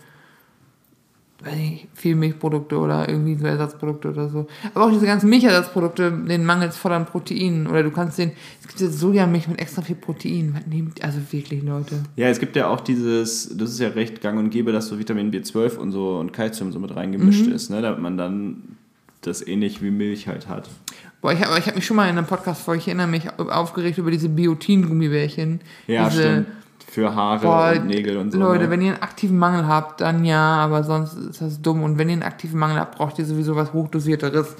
weiß 1.45 1.55
nicht, 1.55 1.87
viel 1.95 2.17
Milchprodukte 2.17 2.77
oder 2.77 3.09
irgendwie 3.09 3.37
so 3.37 3.47
Ersatzprodukte 3.47 4.11
oder 4.11 4.29
so. 4.29 4.47
Aber 4.75 4.87
auch 4.87 4.91
diese 4.91 5.07
ganzen 5.07 5.31
Milchersatzprodukte, 5.31 6.11
den 6.11 6.45
mangels 6.45 6.77
voll 6.77 6.93
an 6.93 7.07
Protein. 7.07 7.69
Oder 7.69 7.85
du 7.85 7.93
kannst 7.93 8.19
den, 8.19 8.33
es 8.61 8.67
gibt 8.67 8.81
jetzt 8.81 8.99
Sojamilch 8.99 9.47
mit 9.47 9.61
extra 9.61 9.83
viel 9.83 9.95
Protein. 9.95 10.57
Also 11.01 11.21
wirklich, 11.31 11.63
Leute. 11.63 12.03
Ja, 12.17 12.29
es 12.29 12.41
gibt 12.41 12.57
ja 12.57 12.69
auch 12.69 12.81
dieses, 12.81 13.57
das 13.57 13.71
ist 13.71 13.79
ja 13.79 13.89
recht 13.89 14.21
gang 14.21 14.39
und 14.39 14.51
gäbe, 14.51 14.73
dass 14.73 14.89
so 14.89 14.99
Vitamin 14.99 15.31
B12 15.31 15.77
und 15.77 15.93
so 15.93 16.19
und 16.19 16.33
Kalzium 16.33 16.73
so 16.73 16.81
mit 16.81 16.95
reingemischt 16.97 17.47
ist, 17.47 17.71
ne, 17.71 17.83
damit 17.83 18.01
man 18.01 18.19
dann 18.19 18.77
das 19.21 19.47
ähnlich 19.47 19.81
wie 19.81 19.91
Milch 19.91 20.27
halt 20.27 20.49
hat. 20.49 20.69
Boah, 21.21 21.33
ich 21.33 21.45
habe 21.45 21.59
ich 21.59 21.67
hab 21.67 21.75
mich 21.75 21.87
schon 21.87 21.97
mal 21.97 22.09
in 22.09 22.17
einem 22.17 22.27
Podcast-Folge, 22.27 22.81
ich 22.81 22.89
erinnere 22.89 23.09
mich, 23.09 23.29
aufgeregt 23.39 23.99
über 23.99 24.11
diese 24.11 24.29
Biotin-Gummibärchen. 24.29 25.61
Ja, 25.87 26.09
diese, 26.09 26.23
stimmt. 26.23 26.47
Für 26.99 27.15
Haare 27.15 27.47
Boah, 27.47 27.73
und 27.77 27.87
Nägel 27.87 28.17
und 28.17 28.33
so. 28.33 28.41
Leute, 28.41 28.65
ne? 28.65 28.71
wenn 28.71 28.83
ihr 28.83 28.95
einen 28.95 29.03
aktiven 29.03 29.39
Mangel 29.39 29.69
habt, 29.69 30.01
dann 30.01 30.25
ja, 30.25 30.57
aber 30.57 30.83
sonst 30.83 31.13
ist 31.13 31.41
das 31.41 31.63
dumm. 31.63 31.85
Und 31.85 31.97
wenn 31.97 32.09
ihr 32.09 32.15
einen 32.15 32.25
aktiven 32.25 32.59
Mangel 32.59 32.81
habt, 32.81 32.99
braucht 32.99 33.21
ihr 33.21 33.25
sowieso 33.25 33.55
was 33.55 33.73
Hochdosierteres. 33.73 34.57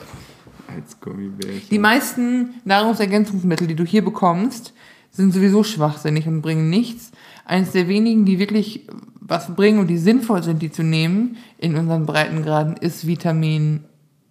Als 0.73 1.01
Gummibärchen. 1.01 1.69
Die 1.69 1.79
meisten 1.81 2.55
Nahrungsergänzungsmittel, 2.65 3.67
die 3.67 3.75
du 3.75 3.85
hier 3.85 4.05
bekommst, 4.05 4.73
sind 5.11 5.35
sowieso 5.35 5.65
schwachsinnig 5.65 6.29
und 6.29 6.41
bringen 6.41 6.71
nichts. 6.71 7.11
Eins 7.45 7.73
der 7.73 7.89
wenigen, 7.89 8.25
die 8.25 8.39
wirklich 8.39 8.87
was 9.21 9.57
bringen 9.57 9.81
und 9.81 9.89
die 9.89 9.99
sinnvoll 9.99 10.45
sind, 10.45 10.63
die 10.63 10.71
zu 10.71 10.85
nehmen, 10.85 11.39
in 11.59 11.75
unseren 11.75 12.07
Breitengraden, 12.07 12.77
ist 12.77 13.05
Vitamin 13.05 13.83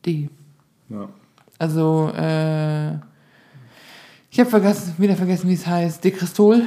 D. 0.05 0.29
ja. 0.87 1.09
Also, 1.59 2.09
äh, 2.15 2.93
ich 4.29 4.39
habe 4.39 4.49
vergessen, 4.49 4.93
wieder 4.97 5.17
vergessen, 5.17 5.49
wie 5.49 5.55
es 5.55 5.67
heißt. 5.67 6.03
Dekristol. 6.05 6.61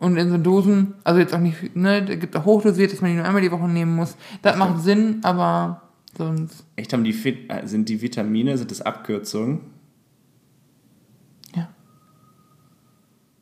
Und 0.00 0.16
in 0.16 0.30
so 0.30 0.38
Dosen, 0.38 0.94
also 1.04 1.20
jetzt 1.20 1.34
auch 1.34 1.40
nicht, 1.40 1.76
ne, 1.76 2.02
da 2.02 2.14
gibt 2.14 2.34
auch 2.34 2.46
hochdosiert, 2.46 2.90
dass 2.90 3.02
man 3.02 3.10
die 3.10 3.16
nur 3.18 3.26
einmal 3.26 3.42
die 3.42 3.52
Woche 3.52 3.68
nehmen 3.68 3.94
muss. 3.94 4.16
Das 4.40 4.56
macht 4.56 4.80
Sinn, 4.82 5.20
aber 5.22 5.82
sonst, 6.16 6.64
Echt, 6.76 6.94
haben 6.94 7.04
die 7.04 7.12
Fit, 7.12 7.50
äh, 7.50 7.66
sind 7.66 7.86
die 7.90 8.00
Vitamine, 8.00 8.56
sind 8.56 8.70
das 8.70 8.80
Abkürzungen? 8.80 9.60
ja. 11.54 11.68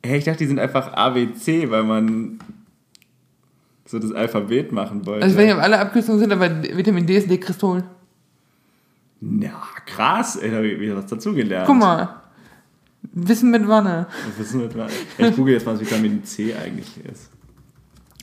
Hey, 0.04 0.18
ich 0.18 0.24
dachte, 0.24 0.38
die 0.38 0.46
sind 0.46 0.58
einfach 0.58 0.92
ABC, 0.94 1.70
weil 1.70 1.84
man 1.84 2.40
so 3.86 4.00
das 4.00 4.12
Alphabet 4.12 4.72
machen 4.72 5.06
wollte. 5.06 5.22
Also, 5.24 5.34
ich 5.34 5.38
weiß 5.38 5.46
nicht, 5.46 5.56
ob 5.56 5.62
alle 5.62 5.78
Abkürzungen 5.78 6.18
sind, 6.20 6.32
aber 6.32 6.62
Vitamin 6.62 7.06
D 7.06 7.18
ist 7.18 7.30
Dekristol. 7.30 7.84
Na, 9.20 9.62
krass, 9.86 10.34
ey, 10.36 10.50
da 10.50 10.56
habe 10.56 10.66
ich 10.66 10.80
wieder 10.80 10.96
was 10.96 11.06
dazugelernt. 11.06 11.68
Guck 11.68 11.76
mal. 11.78 12.20
Wissen 13.02 13.50
mit 13.50 13.66
Wanne. 13.68 14.06
Wissen 14.36 14.60
wir 14.60 14.76
mal. 14.76 14.88
Ich 15.16 15.36
google 15.36 15.54
jetzt 15.54 15.66
mal, 15.66 15.74
was 15.74 15.80
Vitamin 15.80 16.24
C 16.24 16.54
eigentlich 16.54 17.04
ist. 17.04 17.30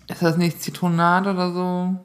Ist 0.07 0.21
das 0.21 0.37
nicht 0.37 0.61
Zitronat 0.61 1.25
oder 1.27 1.51
so? 1.51 1.95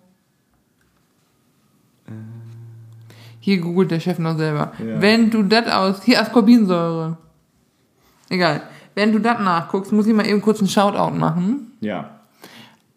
Hier 3.41 3.59
googelt 3.59 3.91
der 3.91 4.01
Chef 4.01 4.19
noch 4.19 4.37
selber. 4.37 4.73
Ja. 4.79 5.01
Wenn 5.01 5.31
du 5.31 5.43
das 5.43 5.67
aus. 5.69 6.03
Hier 6.03 6.21
Ascorbinsäure. 6.21 7.17
Egal. 8.29 8.63
Wenn 8.95 9.13
du 9.13 9.19
das 9.19 9.41
nachguckst, 9.41 9.93
muss 9.93 10.07
ich 10.07 10.15
mal 10.15 10.27
eben 10.27 10.43
kurz 10.43 10.59
einen 10.59 10.69
Shoutout 10.69 11.17
machen 11.17 11.73
Ja. 11.81 12.20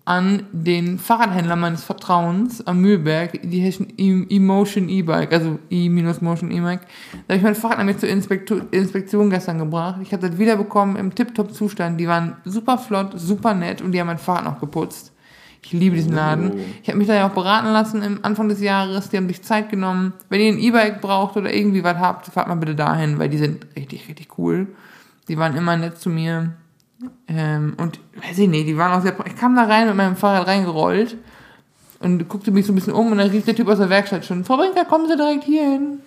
An 0.05 0.43
den 0.51 0.99
Fahrradhändler 0.99 1.55
meines 1.55 1.83
Vertrauens 1.85 2.65
am 2.67 2.81
Mühlberg, 2.81 3.39
die 3.41 3.63
heißen 3.63 3.87
E- 3.97 4.25
Emotion 4.35 4.89
E-Bike, 4.89 5.31
also 5.31 5.59
E-Motion 5.69 6.51
E-Bike. 6.51 6.81
Da 7.27 7.33
habe 7.33 7.37
ich 7.37 7.41
mein 7.43 7.55
Fahrrad 7.55 7.77
nämlich 7.77 7.99
zur 7.99 8.09
Inspektu 8.09 8.59
Inspektion 8.71 9.29
gestern 9.29 9.59
gebracht. 9.59 9.99
Ich 10.01 10.11
habe 10.11 10.27
das 10.27 10.37
wiederbekommen 10.37 10.97
im 10.97 11.15
Tip-Top-Zustand. 11.15 11.99
Die 12.01 12.07
waren 12.09 12.35
super 12.43 12.77
flott, 12.77 13.13
super 13.17 13.53
nett 13.53 13.81
und 13.81 13.93
die 13.93 13.99
haben 14.01 14.07
mein 14.07 14.17
Fahrrad 14.17 14.43
noch 14.43 14.59
geputzt. 14.59 15.11
Ich 15.65 15.71
liebe 15.71 15.95
diesen 15.95 16.11
Oh. 16.11 16.17
Laden. 16.17 16.51
Ich 16.81 16.89
habe 16.89 16.97
mich 16.97 17.07
da 17.07 17.13
ja 17.15 17.25
auch 17.29 17.33
beraten 17.33 17.67
lassen 17.71 18.01
im 18.03 18.19
Anfang 18.25 18.49
des 18.49 18.59
Jahres. 18.59 19.07
Die 19.07 19.15
haben 19.15 19.29
sich 19.29 19.41
Zeit 19.41 19.69
genommen. 19.69 20.11
Wenn 20.27 20.41
ihr 20.41 20.51
ein 20.51 20.59
E-Bike 20.59 20.99
braucht 20.99 21.37
oder 21.37 21.53
irgendwie 21.53 21.85
was 21.85 21.97
habt, 21.97 22.25
fahrt 22.25 22.49
mal 22.49 22.55
bitte 22.55 22.75
dahin, 22.75 23.17
weil 23.19 23.29
die 23.29 23.37
sind 23.37 23.65
richtig, 23.77 24.09
richtig 24.09 24.37
cool. 24.37 24.67
Die 25.29 25.37
waren 25.37 25.55
immer 25.55 25.77
nett 25.77 25.97
zu 25.97 26.09
mir. 26.09 26.55
Ähm, 27.27 27.75
und 27.77 27.99
weiß 28.15 28.37
ich 28.39 28.49
nicht, 28.49 28.67
die 28.67 28.77
waren 28.77 28.91
auch 28.91 29.01
sehr. 29.01 29.15
Ich 29.25 29.35
kam 29.35 29.55
da 29.55 29.63
rein 29.63 29.87
mit 29.87 29.95
meinem 29.95 30.15
Fahrrad 30.15 30.47
reingerollt 30.47 31.17
und 31.99 32.27
guckte 32.29 32.51
mich 32.51 32.65
so 32.65 32.71
ein 32.71 32.75
bisschen 32.75 32.93
um 32.93 33.11
und 33.11 33.17
dann 33.17 33.29
rief 33.29 33.45
der 33.45 33.55
Typ 33.55 33.67
aus 33.67 33.77
der 33.77 33.89
Werkstatt 33.89 34.25
schon: 34.25 34.43
Frau 34.43 34.57
Brinker, 34.57 34.85
kommen 34.85 35.07
Sie 35.07 35.15
direkt 35.15 35.43
hier 35.43 35.63
hin. 35.63 35.99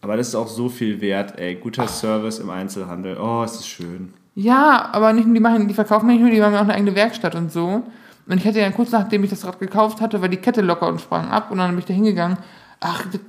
Aber 0.00 0.16
das 0.16 0.28
ist 0.28 0.34
auch 0.34 0.48
so 0.48 0.68
viel 0.68 1.00
wert, 1.00 1.38
ey. 1.38 1.54
Guter 1.54 1.88
Service 1.88 2.38
im 2.38 2.50
Einzelhandel. 2.50 3.16
Oh, 3.18 3.42
ist 3.42 3.56
das 3.56 3.66
schön. 3.66 4.12
Ja, 4.34 4.90
aber 4.92 5.12
nicht 5.12 5.24
nur 5.24 5.34
die 5.34 5.40
machen, 5.40 5.68
die 5.68 5.74
verkaufen 5.74 6.08
nicht 6.08 6.20
nur, 6.20 6.30
die 6.30 6.42
haben 6.42 6.54
auch 6.54 6.60
eine 6.60 6.74
eigene 6.74 6.94
Werkstatt 6.94 7.34
und 7.34 7.50
so. 7.52 7.82
Und 8.26 8.38
ich 8.38 8.46
hatte 8.46 8.58
ja 8.58 8.70
kurz 8.70 8.90
nachdem 8.90 9.24
ich 9.24 9.30
das 9.30 9.46
Rad 9.46 9.60
gekauft 9.60 10.00
hatte, 10.00 10.20
war 10.20 10.28
die 10.28 10.38
Kette 10.38 10.60
locker 10.60 10.88
und 10.88 11.00
sprang 11.00 11.30
ab 11.30 11.50
und 11.50 11.58
dann 11.58 11.70
bin 11.70 11.78
ich 11.78 11.84
da 11.84 11.94
hingegangen. 11.94 12.38
Ach, 12.80 13.04
das- 13.10 13.20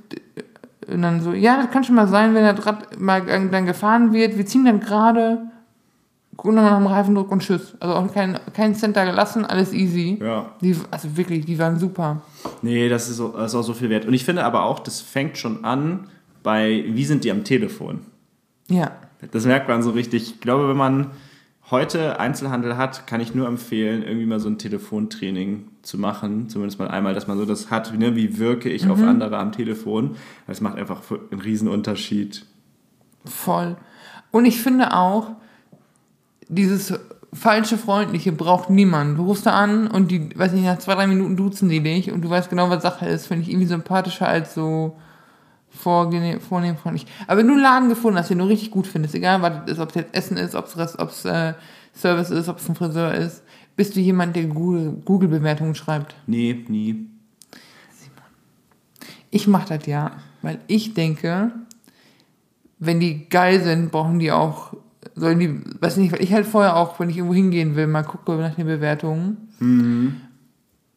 und 0.88 1.02
dann 1.02 1.20
so, 1.20 1.32
ja, 1.32 1.56
das 1.56 1.70
kann 1.70 1.82
schon 1.82 1.96
mal 1.96 2.06
sein, 2.06 2.34
wenn 2.34 2.44
das 2.44 2.64
Rad 2.64 3.00
mal 3.00 3.22
dann 3.22 3.66
gefahren 3.66 4.12
wird. 4.12 4.36
Wir 4.36 4.46
ziehen 4.46 4.64
dann 4.64 4.80
gerade, 4.80 5.50
dann 6.44 6.64
nach 6.64 6.76
dem 6.76 6.86
Reifendruck 6.86 7.30
und 7.30 7.42
tschüss. 7.42 7.74
Also 7.80 7.94
auch 7.94 8.12
kein, 8.12 8.38
kein 8.52 8.74
Cent 8.74 8.96
da 8.96 9.04
gelassen, 9.04 9.44
alles 9.44 9.72
easy. 9.72 10.18
Ja. 10.20 10.50
Die, 10.60 10.76
also 10.90 11.16
wirklich, 11.16 11.46
die 11.46 11.58
waren 11.58 11.78
super. 11.78 12.22
Nee, 12.62 12.88
das 12.88 13.08
ist, 13.08 13.16
so, 13.16 13.28
das 13.28 13.52
ist 13.52 13.54
auch 13.54 13.62
so 13.62 13.74
viel 13.74 13.90
wert. 13.90 14.04
Und 14.06 14.14
ich 14.14 14.24
finde 14.24 14.44
aber 14.44 14.64
auch, 14.64 14.78
das 14.78 15.00
fängt 15.00 15.38
schon 15.38 15.64
an 15.64 16.08
bei, 16.42 16.84
wie 16.88 17.04
sind 17.04 17.24
die 17.24 17.30
am 17.30 17.44
Telefon? 17.44 18.00
Ja. 18.68 18.92
Das 19.32 19.46
merkt 19.46 19.68
man 19.68 19.82
so 19.82 19.90
richtig. 19.90 20.34
Ich 20.34 20.40
glaube, 20.40 20.68
wenn 20.68 20.76
man 20.76 21.10
heute 21.70 22.20
Einzelhandel 22.20 22.76
hat, 22.76 23.06
kann 23.06 23.20
ich 23.20 23.34
nur 23.34 23.48
empfehlen, 23.48 24.02
irgendwie 24.02 24.26
mal 24.26 24.38
so 24.38 24.48
ein 24.48 24.58
Telefontraining 24.58 25.66
zu 25.82 25.98
machen. 25.98 26.48
Zumindest 26.48 26.78
mal 26.78 26.88
einmal, 26.88 27.14
dass 27.14 27.26
man 27.26 27.38
so 27.38 27.44
das 27.44 27.70
hat, 27.70 27.96
ne, 27.98 28.14
wie 28.14 28.38
wirke 28.38 28.68
ich 28.68 28.88
auf 28.88 29.02
andere 29.02 29.38
am 29.38 29.52
Telefon. 29.52 30.16
Das 30.46 30.60
macht 30.60 30.76
einfach 30.76 31.02
einen 31.32 31.68
Unterschied. 31.68 32.44
Voll. 33.24 33.76
Und 34.30 34.44
ich 34.44 34.60
finde 34.60 34.94
auch, 34.94 35.32
dieses 36.48 36.94
falsche 37.32 37.76
Freundliche 37.76 38.32
braucht 38.32 38.70
niemand. 38.70 39.18
Du 39.18 39.24
rufst 39.24 39.46
da 39.46 39.52
an 39.52 39.88
und 39.88 40.10
die, 40.10 40.30
weiß 40.38 40.52
nicht, 40.52 40.64
nach 40.64 40.78
zwei, 40.78 40.94
drei 40.94 41.06
Minuten 41.06 41.36
duzen 41.36 41.68
die 41.68 41.82
dich 41.82 42.10
und 42.10 42.22
du 42.22 42.30
weißt 42.30 42.48
genau, 42.48 42.70
was 42.70 42.82
Sache 42.82 43.06
ist. 43.06 43.26
Finde 43.26 43.42
ich 43.42 43.50
irgendwie 43.50 43.66
sympathischer 43.66 44.28
als 44.28 44.54
so 44.54 44.96
vornehm 45.70 46.40
freundlich. 46.40 47.06
Aber 47.26 47.38
wenn 47.38 47.48
du 47.48 47.52
einen 47.54 47.62
Laden 47.62 47.88
gefunden 47.88 48.18
hast, 48.18 48.30
den 48.30 48.38
du 48.38 48.44
richtig 48.44 48.70
gut 48.70 48.86
findest, 48.86 49.14
egal 49.14 49.42
was 49.42 49.52
es 49.66 49.72
ist, 49.72 49.78
ob 49.80 49.90
es 49.90 49.94
jetzt 49.96 50.14
Essen 50.14 50.36
ist, 50.38 50.54
ob 50.54 50.66
es 50.74 50.98
ob's, 50.98 51.24
äh, 51.26 51.54
Service 51.94 52.30
ist, 52.30 52.48
ob 52.48 52.58
es 52.58 52.68
ein 52.68 52.74
Friseur 52.74 53.12
ist, 53.14 53.42
bist 53.74 53.94
du 53.96 54.00
jemand, 54.00 54.36
der 54.36 54.44
Google- 54.44 54.96
Google-Bewertungen 55.04 55.74
schreibt. 55.74 56.14
Nee, 56.26 56.64
nie. 56.68 57.06
Ich 59.30 59.46
mache 59.46 59.76
das 59.76 59.86
ja, 59.86 60.12
weil 60.40 60.60
ich 60.66 60.94
denke, 60.94 61.52
wenn 62.78 63.00
die 63.00 63.28
geil 63.28 63.62
sind, 63.62 63.90
brauchen 63.90 64.18
die 64.18 64.32
auch, 64.32 64.74
sollen 65.14 65.38
die, 65.38 65.60
weiß 65.80 65.96
nicht, 65.98 66.12
weil 66.12 66.22
ich 66.22 66.32
halt 66.32 66.46
vorher 66.46 66.76
auch, 66.76 66.98
wenn 66.98 67.10
ich 67.10 67.16
irgendwo 67.16 67.34
hingehen 67.34 67.76
will, 67.76 67.86
mal 67.86 68.02
gucke 68.02 68.32
nach 68.36 68.54
den 68.54 68.66
Bewertungen. 68.66 69.36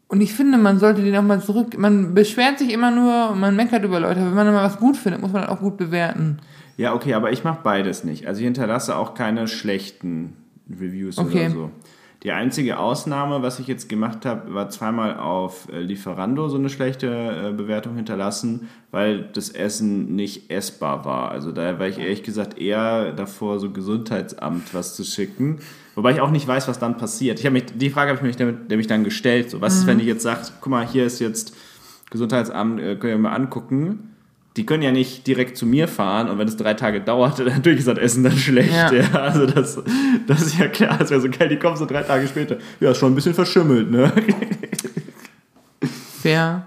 Und 0.07 0.22
ich 0.22 0.34
finde, 0.34 0.57
man 0.57 0.80
sollte 0.80 1.03
den 1.03 1.16
auch 1.16 1.22
mal 1.22 1.41
zurück, 1.41 1.78
man 1.78 2.14
beschwert 2.14 2.60
sich 2.60 2.74
immer 2.74 2.91
nur 2.91 3.36
man 3.36 3.55
meckert 3.55 3.84
über 3.84 3.99
Leute, 3.99 4.20
aber 4.22 4.30
wenn 4.30 4.45
man 4.45 4.53
mal 4.53 4.64
was 4.66 4.80
gut 4.80 4.97
findet, 4.97 5.22
muss 5.22 5.32
man 5.32 5.45
auch 5.45 5.60
gut 5.60 5.78
bewerten. 5.78 6.39
Ja, 6.78 6.93
okay, 6.93 7.14
aber 7.14 7.32
ich 7.32 7.43
mache 7.43 7.60
beides 7.64 8.03
nicht. 8.03 8.26
Also 8.26 8.39
ich 8.39 8.45
hinterlasse 8.45 8.95
auch 8.95 9.14
keine 9.14 9.47
schlechten 9.47 10.34
Reviews 10.70 11.18
Okay. 11.18 11.45
oder 11.47 11.49
so. 11.49 11.72
Die 12.24 12.34
einzige 12.34 12.80
Ausnahme, 12.80 13.41
was 13.43 13.59
ich 13.59 13.67
jetzt 13.67 13.88
gemacht 13.88 14.26
habe, 14.26 14.53
war 14.53 14.70
zweimal 14.70 15.17
auf 15.17 15.72
äh, 15.72 15.80
Lieferando 15.80 16.49
so 16.49 16.57
eine 16.57 16.70
schlechte 16.70 17.07
äh, 17.07 17.53
Bewertung 17.53 17.95
hinterlassen, 17.95 18.67
weil 18.91 19.22
das 19.22 19.49
Essen 19.49 20.15
nicht 20.15 20.51
essbar 20.51 21.05
war. 21.05 21.32
Also 21.32 21.53
da 21.53 21.80
war 21.80 21.88
ich 21.88 21.97
ehrlich 21.97 22.24
gesagt 22.24 22.59
eher 22.59 23.13
davor, 23.13 23.59
so 23.59 23.72
Gesundheitsamt 23.72 24.74
was 24.74 24.97
zu 24.97 25.05
schicken. 25.05 25.59
Wobei 25.95 26.11
ich 26.11 26.20
auch 26.20 26.32
nicht 26.32 26.45
weiß, 26.45 26.67
was 26.67 26.78
dann 26.78 26.97
passiert. 26.97 27.39
Ich 27.39 27.49
mich, 27.49 27.67
die 27.74 27.89
Frage 27.89 28.09
habe 28.09 28.17
ich 28.20 28.24
mich 28.24 28.36
damit, 28.36 28.70
nämlich 28.70 28.88
dann 28.88 29.05
gestellt. 29.05 29.49
So, 29.49 29.61
was 29.61 29.78
ist, 29.78 29.88
wenn 29.88 30.01
ich 30.01 30.05
jetzt 30.05 30.24
sage, 30.24 30.41
guck 30.59 30.72
mal, 30.72 30.86
hier 30.86 31.05
ist 31.05 31.20
jetzt 31.20 31.55
Gesundheitsamt, 32.09 32.82
äh, 32.82 32.97
könnt 32.97 33.13
ihr 33.13 33.17
mal 33.17 33.34
angucken. 33.34 34.15
Die 34.58 34.66
können 34.66 34.84
ja 34.84 34.91
nicht 34.91 35.26
direkt 35.28 35.58
zu 35.58 35.66
mir 35.66 35.88
fahren 35.88 36.30
und 36.30 36.38
wenn 36.38 36.47
es 36.47 36.58
drei 36.58 36.74
Tage 36.74 37.02
dauert, 37.02 37.39
dann 37.39 37.47
natürlich 37.47 37.80
ist 37.80 37.88
das 37.88 37.97
Essen 37.97 38.24
dann 38.24 38.38
schlecht. 38.38 38.74
Ja. 38.74 38.91
Ja. 38.91 39.12
Also 39.14 39.45
das, 39.45 39.80
das 40.28 40.41
ist 40.41 40.58
ja 40.58 40.68
klar, 40.68 40.97
das 40.97 41.12
wäre 41.12 41.22
so 41.22 41.30
geil, 41.30 41.50
die 41.50 41.58
kommen 41.58 41.78
so 41.78 41.86
drei 41.86 42.04
Tage 42.04 42.28
später. 42.28 42.58
Ja, 42.80 42.91
ist 42.91 42.97
schon 42.97 43.12
ein 43.12 43.16
bisschen 43.16 43.34
verschimmelt, 43.34 43.91
ne? 43.91 44.12
Fair. 46.22 46.66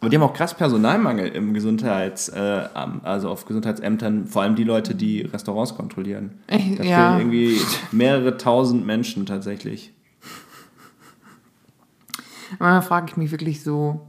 Aber 0.00 0.10
die 0.10 0.16
haben 0.16 0.22
auch 0.22 0.34
krass 0.34 0.54
Personalmangel 0.54 1.28
im 1.28 1.52
Gesundheitsamt, 1.52 3.04
äh, 3.04 3.06
also 3.06 3.30
auf 3.30 3.44
Gesundheitsämtern, 3.46 4.26
vor 4.26 4.42
allem 4.42 4.54
die 4.54 4.64
Leute, 4.64 4.94
die 4.94 5.22
Restaurants 5.22 5.74
kontrollieren. 5.74 6.32
Echt, 6.46 6.78
Da 6.78 6.84
ja. 6.84 7.16
fehlen 7.16 7.32
irgendwie 7.32 7.60
mehrere 7.92 8.36
tausend 8.36 8.86
Menschen 8.86 9.26
tatsächlich. 9.26 9.92
Manchmal 12.58 12.82
frage 12.82 13.06
ich 13.08 13.16
mich 13.16 13.30
wirklich 13.32 13.62
so, 13.62 14.06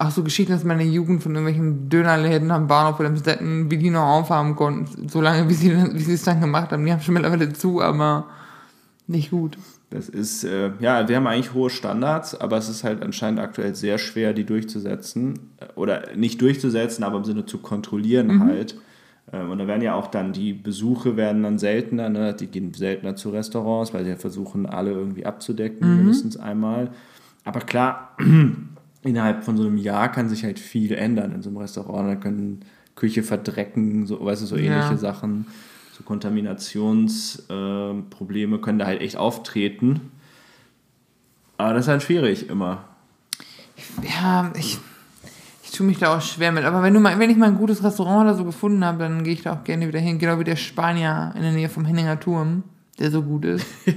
auch 0.00 0.10
so 0.10 0.24
Geschichten 0.24 0.54
aus 0.54 0.64
meiner 0.64 0.82
Jugend 0.82 1.22
von 1.22 1.34
irgendwelchen 1.34 1.88
Dönerläden 1.90 2.50
am 2.50 2.66
Bahnhof 2.66 2.98
oder 2.98 3.10
im 3.10 3.16
Städten, 3.16 3.70
wie 3.70 3.76
die 3.76 3.90
noch 3.90 4.06
aufhaben 4.06 4.56
konnten, 4.56 5.08
so 5.08 5.20
lange, 5.20 5.48
wie 5.48 5.54
sie, 5.54 5.76
wie 5.92 6.02
sie 6.02 6.14
es 6.14 6.24
dann 6.24 6.40
gemacht 6.40 6.72
haben. 6.72 6.84
Die 6.84 6.92
haben 6.92 7.02
schon 7.02 7.14
mittlerweile 7.14 7.52
zu, 7.52 7.82
aber 7.82 8.26
nicht 9.06 9.30
gut. 9.30 9.58
Das 9.90 10.08
ist, 10.08 10.44
äh, 10.44 10.70
ja, 10.78 11.08
wir 11.08 11.16
haben 11.16 11.26
eigentlich 11.26 11.52
hohe 11.52 11.68
Standards, 11.68 12.40
aber 12.40 12.56
es 12.56 12.68
ist 12.68 12.84
halt 12.84 13.02
anscheinend 13.02 13.40
aktuell 13.40 13.74
sehr 13.74 13.98
schwer, 13.98 14.32
die 14.32 14.44
durchzusetzen. 14.44 15.50
Äh, 15.58 15.66
Oder 15.74 16.14
nicht 16.16 16.40
durchzusetzen, 16.40 17.04
aber 17.04 17.18
im 17.18 17.24
Sinne 17.24 17.44
zu 17.44 17.58
kontrollieren 17.58 18.40
halt. 18.44 18.76
Ähm, 19.32 19.50
und 19.50 19.58
da 19.58 19.66
werden 19.66 19.82
ja 19.82 19.94
auch 19.94 20.06
dann 20.06 20.32
die 20.32 20.52
Besuche 20.52 21.16
werden 21.16 21.42
dann 21.42 21.58
seltener, 21.58 22.08
ne? 22.08 22.34
die 22.34 22.46
gehen 22.46 22.72
seltener 22.72 23.16
zu 23.16 23.30
Restaurants, 23.30 23.92
weil 23.92 24.04
sie 24.04 24.10
ja 24.10 24.16
versuchen, 24.16 24.64
alle 24.64 24.92
irgendwie 24.92 25.26
abzudecken, 25.26 25.96
mindestens 25.98 26.36
einmal. 26.38 26.90
Aber 27.44 27.60
klar, 27.60 28.16
innerhalb 29.02 29.44
von 29.44 29.56
so 29.56 29.64
einem 29.64 29.76
Jahr 29.76 30.10
kann 30.10 30.28
sich 30.28 30.44
halt 30.44 30.58
viel 30.58 30.92
ändern 30.92 31.32
in 31.32 31.42
so 31.42 31.48
einem 31.48 31.58
Restaurant. 31.58 32.08
Da 32.08 32.16
können 32.16 32.64
Küche 32.94 33.22
verdrecken, 33.22 34.06
so, 34.06 34.24
weißt 34.24 34.42
du, 34.42 34.46
so 34.46 34.56
ähnliche 34.56 34.92
Ja. 34.92 34.96
Sachen. 34.96 35.46
So 35.96 36.04
Kontaminationsprobleme 36.04 38.56
äh, 38.56 38.60
können 38.60 38.78
da 38.78 38.86
halt 38.86 39.00
echt 39.00 39.16
auftreten. 39.16 40.12
Aber 41.56 41.74
das 41.74 41.84
ist 41.84 41.88
halt 41.88 42.02
schwierig 42.02 42.48
immer. 42.48 42.84
Ja, 44.02 44.50
ich, 44.58 44.78
ich 45.62 45.70
tue 45.72 45.86
mich 45.86 45.98
da 45.98 46.16
auch 46.16 46.22
schwer 46.22 46.52
mit. 46.52 46.64
Aber 46.64 46.82
wenn, 46.82 46.94
du 46.94 47.00
mal, 47.00 47.18
wenn 47.18 47.30
ich 47.30 47.36
mal 47.36 47.48
ein 47.48 47.58
gutes 47.58 47.84
Restaurant 47.84 48.22
oder 48.22 48.34
so 48.34 48.44
gefunden 48.44 48.84
habe, 48.84 48.98
dann 48.98 49.24
gehe 49.24 49.34
ich 49.34 49.42
da 49.42 49.54
auch 49.54 49.64
gerne 49.64 49.88
wieder 49.88 50.00
hin. 50.00 50.18
Genau 50.18 50.38
wie 50.38 50.44
der 50.44 50.56
Spanier 50.56 51.32
in 51.36 51.42
der 51.42 51.52
Nähe 51.52 51.68
vom 51.68 51.84
Henninger 51.84 52.18
Turm, 52.18 52.62
der 53.00 53.10
so 53.10 53.22
gut 53.22 53.44
ist. 53.44 53.66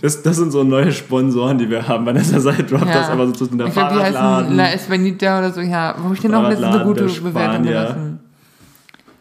Das, 0.00 0.22
das 0.22 0.36
sind 0.36 0.50
so 0.50 0.64
neue 0.64 0.92
Sponsoren, 0.92 1.58
die 1.58 1.68
wir 1.68 1.86
haben. 1.86 2.06
Vanessa 2.06 2.40
Seid 2.40 2.70
droppt 2.70 2.86
Ja. 2.86 2.94
das 2.94 3.10
aber 3.10 3.26
so 3.26 3.32
zwischen 3.32 3.58
der 3.58 3.66
Ich 3.66 3.72
glaube, 3.74 3.94
die 3.94 4.00
heißen 4.00 4.14
Fahrradladen. 4.14 4.56
La 4.56 4.70
Espanita 4.72 5.38
oder 5.38 5.52
so. 5.52 5.60
Ja, 5.60 5.94
wo 5.98 6.04
habe 6.04 6.14
ich 6.14 6.20
denn 6.20 6.30
letztens 6.30 6.64
eine 6.64 6.84
gute 6.84 7.04
Bewertung 7.04 7.62
gelassen? 7.64 8.20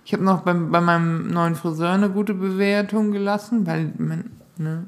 Ich 0.05 0.13
habe 0.13 0.23
noch 0.23 0.41
beim, 0.41 0.71
bei 0.71 0.79
meinem 0.79 1.27
neuen 1.27 1.55
Friseur 1.55 1.89
eine 1.89 2.09
gute 2.09 2.33
Bewertung 2.33 3.11
gelassen, 3.11 3.67
weil 3.67 3.91
mein, 3.97 4.31
ne, 4.57 4.85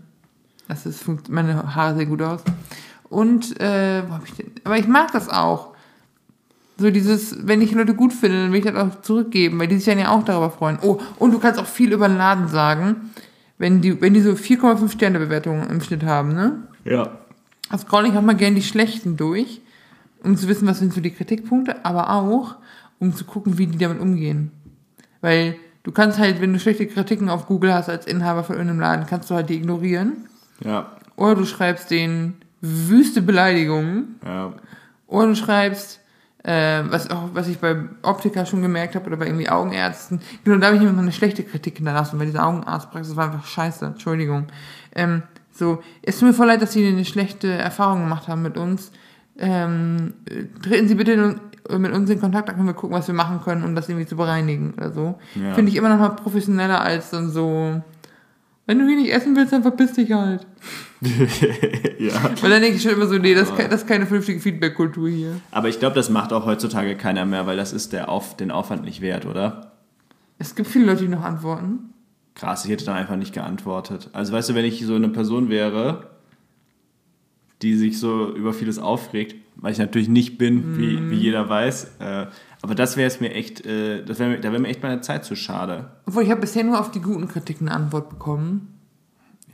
das 0.69 0.85
ist, 0.85 1.05
meine 1.29 1.75
Haare 1.75 1.95
sehen 1.97 2.09
gut 2.09 2.21
aus. 2.21 2.41
Und, 3.09 3.59
äh, 3.59 4.03
wo 4.07 4.13
hab 4.13 4.25
ich 4.25 4.33
denn? 4.35 4.51
Aber 4.63 4.77
ich 4.77 4.87
mag 4.87 5.11
das 5.11 5.27
auch. 5.27 5.73
So 6.79 6.89
dieses, 6.91 7.45
wenn 7.45 7.61
ich 7.61 7.73
Leute 7.73 7.93
gut 7.93 8.13
finde, 8.13 8.43
dann 8.43 8.51
will 8.51 8.59
ich 8.59 8.65
das 8.65 8.75
auch 8.75 9.01
zurückgeben, 9.01 9.59
weil 9.59 9.67
die 9.67 9.75
sich 9.75 9.85
dann 9.85 9.99
ja 9.99 10.11
auch 10.11 10.23
darüber 10.23 10.49
freuen. 10.49 10.79
Oh, 10.81 10.99
und 11.17 11.31
du 11.31 11.39
kannst 11.39 11.59
auch 11.59 11.65
viel 11.65 11.91
über 11.91 12.07
den 12.07 12.17
Laden 12.17 12.47
sagen, 12.47 13.11
wenn 13.57 13.81
die, 13.81 14.01
wenn 14.01 14.13
die 14.13 14.21
so 14.21 14.31
4,5 14.31 14.89
Sterne 14.91 15.19
Bewertungen 15.19 15.69
im 15.69 15.81
Schnitt 15.81 16.03
haben, 16.03 16.33
ne? 16.33 16.63
Ja. 16.85 17.09
Also 17.69 17.85
scroll 17.85 18.07
ich 18.07 18.13
auch 18.13 18.21
mal 18.21 18.35
gerne 18.35 18.55
die 18.55 18.63
schlechten 18.63 19.17
durch, 19.17 19.61
um 20.23 20.37
zu 20.37 20.47
wissen, 20.47 20.67
was 20.67 20.79
sind 20.79 20.93
so 20.93 21.01
die 21.01 21.11
Kritikpunkte, 21.11 21.85
aber 21.85 22.11
auch, 22.11 22.55
um 22.99 23.13
zu 23.13 23.25
gucken, 23.25 23.57
wie 23.57 23.67
die 23.67 23.77
damit 23.77 23.99
umgehen. 23.99 24.51
Weil 25.21 25.57
du 25.83 25.91
kannst 25.91 26.17
halt, 26.17 26.41
wenn 26.41 26.53
du 26.53 26.59
schlechte 26.59 26.87
Kritiken 26.87 27.29
auf 27.29 27.45
Google 27.45 27.73
hast 27.73 27.89
als 27.89 28.07
Inhaber 28.07 28.45
von 28.45 28.55
irgendeinem 28.55 28.79
Laden, 28.79 29.05
kannst 29.05 29.29
du 29.29 29.35
halt 29.35 29.49
die 29.49 29.55
ignorieren. 29.55 30.27
Ja. 30.63 30.93
Oder 31.17 31.35
du 31.35 31.45
schreibst 31.45 31.91
denen 31.91 32.35
wüste 32.61 33.21
Beleidigungen. 33.21 34.15
Ja. 34.25 34.53
Oder 35.07 35.27
du 35.27 35.35
schreibst, 35.35 35.99
äh, 36.43 36.83
was, 36.89 37.09
auch, 37.09 37.29
was 37.33 37.47
ich 37.47 37.59
bei 37.59 37.75
Optiker 38.01 38.45
schon 38.45 38.61
gemerkt 38.61 38.95
habe 38.95 39.07
oder 39.07 39.17
bei 39.17 39.25
irgendwie 39.27 39.49
Augenärzten. 39.49 40.21
Genau, 40.43 40.57
da 40.57 40.67
habe 40.67 40.77
ich 40.77 40.83
mal 40.83 40.97
eine 40.97 41.11
schlechte 41.11 41.43
Kritik 41.43 41.77
hinterlassen, 41.77 42.19
weil 42.19 42.27
diese 42.27 42.43
Augenarztpraxis 42.43 43.15
war 43.15 43.25
einfach 43.25 43.45
scheiße. 43.45 43.85
Entschuldigung. 43.85 44.47
Ähm, 44.95 45.23
so, 45.51 45.83
es 46.01 46.17
tut 46.19 46.29
mir 46.29 46.33
voll 46.33 46.47
leid, 46.47 46.61
dass 46.61 46.71
Sie 46.73 46.87
eine 46.87 47.03
schlechte 47.05 47.51
Erfahrung 47.51 48.01
gemacht 48.01 48.27
haben 48.29 48.41
mit 48.41 48.57
uns. 48.57 48.91
Ähm, 49.37 50.13
äh, 50.29 50.45
treten 50.61 50.87
Sie 50.87 50.95
bitte 50.95 51.11
in- 51.13 51.39
mit 51.81 51.91
uns 51.91 52.09
in 52.09 52.19
Kontakt, 52.19 52.47
dann 52.49 52.55
können 52.55 52.67
wir 52.67 52.73
gucken, 52.73 52.97
was 52.97 53.05
wir 53.07 53.13
machen 53.13 53.41
können, 53.43 53.63
um 53.63 53.75
das 53.75 53.87
irgendwie 53.89 54.07
zu 54.07 54.15
bereinigen 54.15 54.73
oder 54.75 54.91
so. 54.91 55.19
Ja. 55.35 55.53
Finde 55.53 55.69
ich 55.69 55.77
immer 55.77 55.89
noch 55.89 55.99
mal 55.99 56.09
professioneller 56.09 56.81
als 56.81 57.11
dann 57.11 57.29
so, 57.29 57.81
Wenn 58.69 58.77
du 58.77 58.85
hier 58.85 58.97
nicht 58.97 59.11
essen 59.11 59.35
willst, 59.35 59.51
dann 59.51 59.63
verpiss 59.63 59.93
dich 59.93 60.11
halt. 60.11 60.45
ja. 61.01 62.13
Weil 62.39 62.51
dann 62.51 62.61
denke 62.61 62.77
ich 62.77 62.83
schon 62.83 62.91
immer 62.91 63.07
so, 63.07 63.17
nee, 63.17 63.33
das, 63.33 63.51
das 63.55 63.81
ist 63.81 63.87
keine 63.87 64.05
vernünftige 64.05 64.39
Feedback-Kultur 64.39 65.09
hier. 65.09 65.41
Aber 65.49 65.69
ich 65.69 65.79
glaube, 65.79 65.95
das 65.95 66.11
macht 66.11 66.31
auch 66.31 66.45
heutzutage 66.45 66.95
keiner 66.95 67.25
mehr, 67.25 67.47
weil 67.47 67.57
das 67.57 67.73
ist 67.73 67.93
der 67.93 68.09
Auf, 68.09 68.37
den 68.37 68.51
Aufwand 68.51 68.83
nicht 68.83 69.01
wert, 69.01 69.25
oder? 69.25 69.71
Es 70.37 70.53
gibt 70.53 70.69
viele 70.69 70.85
Leute, 70.85 71.01
die 71.01 71.07
noch 71.07 71.23
antworten. 71.23 71.95
Krass, 72.35 72.63
ich 72.63 72.69
hätte 72.69 72.85
dann 72.85 72.95
einfach 72.95 73.15
nicht 73.15 73.33
geantwortet. 73.33 74.11
Also 74.13 74.33
weißt 74.33 74.51
du, 74.51 74.53
wenn 74.53 74.65
ich 74.65 74.85
so 74.85 74.93
eine 74.93 75.09
Person 75.09 75.49
wäre, 75.49 76.11
die 77.63 77.75
sich 77.75 77.99
so 77.99 78.31
über 78.35 78.53
vieles 78.53 78.77
aufregt, 78.77 79.35
weil 79.55 79.71
ich 79.71 79.79
natürlich 79.79 80.09
nicht 80.09 80.37
bin, 80.37 80.77
wie, 80.77 81.09
wie 81.09 81.17
jeder 81.17 81.49
weiß, 81.49 81.95
äh, 81.97 82.27
aber 82.61 82.75
das 82.75 82.97
wäre 82.97 83.07
es 83.07 83.19
mir 83.21 83.33
echt, 83.33 83.65
äh, 83.65 84.03
das 84.03 84.19
wär, 84.19 84.37
da 84.37 84.51
wäre 84.51 84.59
mir 84.61 84.67
echt 84.67 84.83
meine 84.83 85.01
Zeit 85.01 85.25
zu 85.25 85.35
schade. 85.35 85.89
Obwohl, 86.05 86.23
ich 86.23 86.29
habe 86.31 86.41
bisher 86.41 86.63
nur 86.63 86.79
auf 86.79 86.91
die 86.91 87.01
guten 87.01 87.27
Kritiken 87.27 87.67
eine 87.69 87.77
Antwort 87.77 88.09
bekommen. 88.09 88.75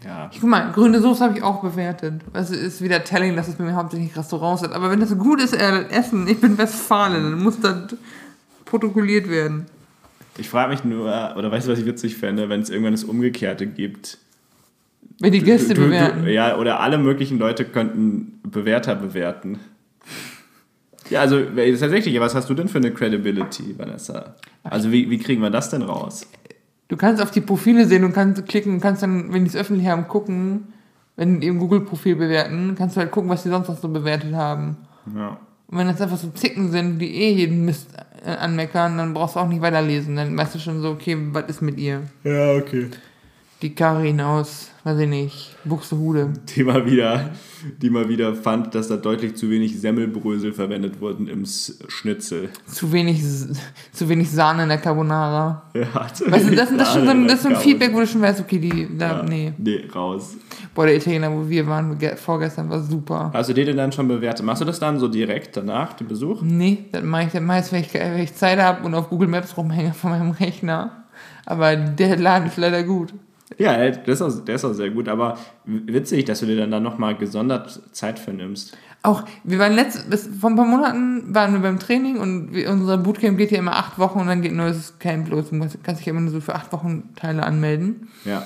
Ja. 0.03 0.30
Guck 0.39 0.49
mal, 0.49 0.72
grüne 0.72 0.99
Soße 1.01 1.24
habe 1.24 1.38
ich 1.38 1.43
auch 1.43 1.62
bewertet. 1.62 2.22
Also 2.34 2.53
ist 2.53 2.82
wieder 2.82 3.03
telling, 3.03 3.36
dass 3.36 3.47
es 3.47 3.56
bei 3.56 3.64
mir 3.64 3.74
hauptsächlich 3.76 4.16
Restaurants 4.16 4.62
sind. 4.62 4.74
Aber 4.74 4.91
wenn 4.91 4.99
das 4.99 5.18
gut 5.18 5.41
ist, 5.41 5.53
äh, 5.53 5.88
Essen, 5.89 6.28
ich 6.28 6.39
bin 6.39 6.58
Westfalen, 6.58 7.32
dann 7.32 7.41
muss 7.43 7.60
das 7.60 7.95
protokolliert 8.66 9.30
werden. 9.30 9.66
Ich 10.38 10.49
frage 10.49 10.72
mich 10.74 10.84
nur, 10.84 11.06
oder 11.38 11.49
weißt 11.49 11.68
du, 11.68 11.72
was 11.72 11.80
ich 11.80 11.86
witzig 11.86 12.18
fände, 12.18 12.49
wenn 12.49 12.60
es 12.62 12.70
irgendwann 12.70 12.91
das 12.93 13.03
Umgekehrte 13.06 13.66
gibt? 13.68 14.18
Wenn 15.22 15.32
die 15.32 15.39
Gäste 15.41 15.74
Du- 15.74 15.82
du- 15.82 15.88
bewerten. 15.88 16.26
Du, 16.26 16.32
ja, 16.34 16.58
oder 16.58 16.82
alle 16.82 16.97
möglichen 16.97 17.39
Leute 17.39 17.64
könnten 17.66 18.39
Bewerter 18.43 18.95
bewerten. 18.95 19.60
Ja, 21.10 21.22
also 21.22 21.39
tatsächlich, 21.43 22.20
was 22.20 22.34
hast 22.34 22.49
du 22.49 22.53
denn 22.53 22.68
für 22.68 22.80
eine 22.80 22.91
Credibility, 22.91 23.78
Vanessa? 23.78 24.36
Also 24.64 24.91
wie, 24.91 25.10
wie 25.10 25.20
kriegen 25.20 25.41
wir 25.41 25.51
das 25.51 25.70
denn 25.70 25.84
raus? 25.84 26.28
Du 26.88 26.97
kannst 26.97 27.22
auf 27.22 27.32
die 27.32 27.41
Profile 27.41 27.86
sehen 27.86 28.03
und 28.03 28.14
kannst 28.14 28.45
klicken 28.47 28.74
und 28.74 28.80
kannst 28.80 29.03
dann, 29.03 29.34
wenn 29.34 29.43
die 29.43 29.49
es 29.49 29.56
öffentlich 29.56 29.88
haben, 29.88 30.08
gucken, 30.08 30.74
wenn 31.16 31.39
die 31.39 31.47
im 31.47 31.60
Google-Profil 31.60 32.16
bewerten, 32.16 32.76
kannst 32.78 32.95
du 32.95 33.01
halt 33.01 33.12
gucken, 33.12 33.30
was 33.30 33.43
die 33.43 33.49
sonst 33.49 33.68
noch 33.68 33.78
so 33.78 33.88
bewertet 33.88 34.34
haben. 34.34 34.78
Ja. 35.16 35.39
Und 35.68 35.78
wenn 35.78 35.88
das 35.88 36.01
einfach 36.01 36.18
so 36.18 36.30
Zicken 36.30 36.72
sind, 36.72 36.99
die 36.99 37.16
eh 37.16 37.32
jeden 37.32 37.66
Mist 37.66 37.89
äh, 38.24 38.32
anmeckern, 38.32 38.97
dann 38.97 39.14
brauchst 39.14 39.36
du 39.36 39.39
auch 39.39 39.47
nicht 39.47 39.62
weiterlesen. 39.62 40.16
Dann 40.16 40.38
weißt 40.38 40.56
du 40.56 40.60
schon 40.60 40.82
so, 40.82 40.91
okay, 40.91 41.18
was 41.32 41.45
ist 41.45 41.62
mit 41.62 41.78
ihr? 41.78 42.03
Ja, 42.24 42.53
okay. 42.53 42.89
Die 43.62 43.74
Karin 43.74 44.22
aus, 44.22 44.70
weiß 44.86 45.00
ich 45.00 45.10
nicht, 45.10 45.56
Buxtehude. 45.66 46.32
Die 46.56 46.64
mal 46.64 46.86
wieder, 46.86 47.32
die 47.82 47.90
mal 47.90 48.08
wieder 48.08 48.36
fand, 48.36 48.76
dass 48.76 48.88
da 48.88 48.98
deutlich 48.98 49.36
zu 49.36 49.50
wenig 49.50 49.82
Semmelbrösel 49.82 50.54
verwendet 50.54 51.02
wurden 51.02 51.28
im 51.28 51.44
Schnitzel. 51.88 52.50
Zu 52.68 52.94
wenig, 52.94 53.24
zu 53.92 54.08
wenig 54.08 54.30
Sahne 54.30 54.64
in 54.64 54.70
der 54.70 54.78
Carbonara. 54.78 55.64
Ja, 55.74 56.08
zu 56.14 56.32
Weißt 56.32 56.50
du, 56.50 56.56
das, 56.56 56.70
das, 56.70 56.88
ist 56.90 56.94
schon 56.94 57.06
so 57.06 57.10
ein, 57.10 57.26
das 57.28 57.34
ist 57.38 57.44
so 57.44 57.50
ein 57.50 57.56
Feedback, 57.56 57.94
wo 57.96 58.00
du 58.02 58.06
schon 58.08 58.22
weißt, 58.22 58.40
okay, 58.42 58.60
die, 58.60 58.88
da, 58.96 59.18
Ja, 59.18 59.24
nee. 59.24 59.54
Nee, 59.58 59.86
raus. 59.94 60.36
Boah, 60.76 60.86
der 60.86 60.98
Italiener, 60.98 61.32
wo 61.32 61.50
wir 61.50 61.66
waren, 61.66 61.98
ge- 61.98 62.16
vorgestern, 62.16 62.70
war 62.70 62.80
super. 62.80 63.32
Hast 63.34 63.50
du 63.50 63.54
den 63.54 63.66
denn 63.66 63.78
dann 63.78 63.92
schon 63.92 64.08
bewertet? 64.08 64.46
Machst 64.46 64.62
du 64.62 64.66
das 64.66 64.80
dann 64.80 65.00
so 65.00 65.08
direkt 65.08 65.58
danach, 65.58 65.94
den 65.94 66.08
Besuch? 66.08 66.44
Nee, 66.44 66.86
das 66.92 67.04
mache 67.04 67.24
ich 67.24 67.32
dann 67.32 67.46
meist, 67.46 67.72
wenn 67.72 67.82
ich, 67.82 67.92
wenn 67.92 68.20
ich 68.20 68.36
Zeit 68.36 68.60
habe 68.62 68.86
und 68.86 68.94
auf 68.94 69.10
Google 69.10 69.30
Maps 69.30 69.58
rumhänge 69.58 69.94
von 69.94 70.12
meinem 70.12 70.30
Rechner. 70.30 71.06
Aber 71.48 71.76
der 71.76 72.18
Laden 72.18 72.48
ist 72.50 72.58
leider 72.58 72.84
gut. 72.84 73.14
Ja, 73.58 73.78
der 73.78 74.08
ist, 74.08 74.22
auch, 74.22 74.43
der 74.43 74.56
ist 74.56 74.66
auch 74.66 74.74
sehr 74.74 74.89
gut, 74.89 75.08
aber 75.08 75.38
witzig, 75.66 76.26
dass 76.26 76.39
du 76.39 76.48
dir 76.48 76.58
dann, 76.58 76.72
dann 76.72 76.84
nochmal 76.84 77.16
gesondert 77.16 77.80
Zeit 77.91 78.18
für 78.18 78.32
nimmst. 78.32 78.76
Auch, 79.04 79.24
wir 79.43 79.60
waren 79.60 79.74
letzt, 79.74 80.10
bis, 80.10 80.28
vor 80.28 80.50
ein 80.50 80.56
paar 80.56 80.66
Monaten 80.66 81.34
waren 81.34 81.54
wir 81.54 81.60
beim 81.60 81.78
Training 81.78 82.18
und 82.18 82.54
wir, 82.54 82.72
unser 82.72 82.98
Bootcamp 82.98 83.38
geht 83.38 83.52
ja 83.52 83.60
immer 83.60 83.76
acht 83.76 84.00
Wochen 84.00 84.20
und 84.20 84.28
dann 84.28 84.41
geht 84.41 84.52
ein 84.52 84.58
neues 84.58 84.98
Camp 84.98 85.30
los. 85.30 85.52
Du 85.52 85.60
kannst 85.84 86.02
dich 86.02 86.08
immer 86.08 86.22
nur 86.22 86.32
so 86.32 86.41
für 86.41 86.56
acht 86.56 86.74
Wochen 86.74 87.14
Teile 87.16 87.43
anmelden. 87.43 88.10
Ja. 88.26 88.43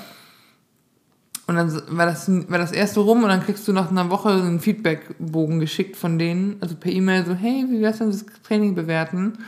Und 1.47 1.55
dann 1.55 1.81
war 1.97 2.05
das, 2.05 2.29
war 2.51 2.59
das 2.59 2.73
erste 2.73 2.99
rum 2.99 3.23
und 3.23 3.29
dann 3.29 3.41
kriegst 3.41 3.67
du 3.67 3.73
nach 3.73 3.89
einer 3.89 4.09
Woche 4.09 4.29
einen 4.29 4.59
Feedbackbogen 4.59 5.61
geschickt 5.61 5.95
von 5.95 6.19
denen, 6.19 6.57
also 6.59 6.75
per 6.75 6.91
E-Mail 6.91 7.25
so, 7.25 7.33
hey, 7.33 7.65
wie 7.69 7.81
wär's 7.81 7.99
denn 7.99 8.11
das 8.11 8.25
Training 8.43 8.75
bewerten? 8.75 9.39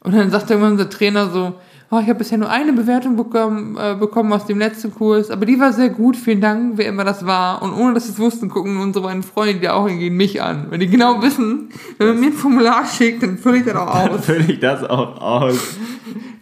Und 0.00 0.14
dann 0.14 0.30
sagt 0.30 0.50
irgendwann 0.50 0.72
unser 0.72 0.88
Trainer 0.88 1.30
so, 1.30 1.54
oh, 1.90 1.98
ich 2.00 2.08
habe 2.08 2.14
bisher 2.14 2.38
nur 2.38 2.50
eine 2.50 2.72
Bewertung 2.72 3.16
bekommen, 3.16 3.76
äh, 3.76 3.94
bekommen 3.94 4.32
aus 4.32 4.46
dem 4.46 4.58
letzten 4.58 4.92
Kurs, 4.94 5.30
aber 5.30 5.46
die 5.46 5.58
war 5.60 5.72
sehr 5.72 5.88
gut, 5.90 6.16
vielen 6.16 6.40
Dank, 6.40 6.72
wer 6.76 6.86
immer 6.86 7.04
das 7.04 7.24
war. 7.26 7.62
Und 7.62 7.72
ohne 7.72 7.94
dass 7.94 8.06
sie 8.06 8.12
es 8.12 8.18
wussten, 8.18 8.48
gucken 8.48 8.78
unsere 8.78 9.04
beiden 9.04 9.22
Freunde, 9.22 9.60
die 9.60 9.68
auch 9.68 9.86
hingehen, 9.88 10.16
mich 10.16 10.42
an. 10.42 10.66
Weil 10.70 10.78
die 10.78 10.88
genau 10.88 11.22
wissen, 11.22 11.68
wenn 11.98 12.08
man 12.08 12.20
mir 12.20 12.26
ein 12.26 12.32
Formular 12.32 12.84
schickt, 12.86 13.22
dann 13.22 13.38
fülle 13.38 13.58
ich 13.58 13.64
das 13.64 13.76
auch 13.76 13.94
Dann 14.04 14.10
aus. 14.10 14.24
fülle 14.24 14.52
ich 14.52 14.60
das 14.60 14.82
auch 14.84 15.20
aus. 15.20 15.76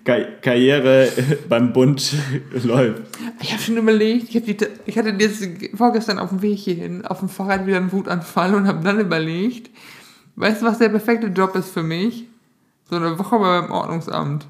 Ka 0.05 0.19
Karriere 0.43 1.09
beim 1.49 1.73
Bund 1.73 2.15
läuft. 2.63 3.03
Ich 3.41 3.53
habe 3.53 3.63
schon 3.63 3.77
überlegt, 3.77 4.29
ich, 4.29 4.37
hab 4.37 4.45
die, 4.45 4.57
ich 4.87 4.99
hatte 4.99 5.15
jetzt 5.19 5.49
vorgestern 5.75 6.19
auf 6.19 6.29
dem 6.29 6.43
Weg 6.43 6.59
hierhin 6.59 7.07
auf 7.07 7.21
dem 7.21 7.29
Fahrrad 7.29 7.67
wieder 7.67 7.79
einen 7.79 7.91
Wutanfall 7.93 8.55
und 8.55 8.67
habe 8.67 8.85
dann 8.85 9.01
überlegt, 9.01 9.71
weißt 10.37 10.61
du, 10.63 10.67
was 10.67 10.79
der 10.79 10.91
perfekte 10.91 11.29
Job 11.29 11.55
ist 11.57 11.71
für 11.71 11.83
mich? 11.83 12.27
So 12.91 12.97
eine 12.97 13.19
Woche 13.19 13.39
beim 13.39 13.71
Ordnungsamt. 13.71 14.47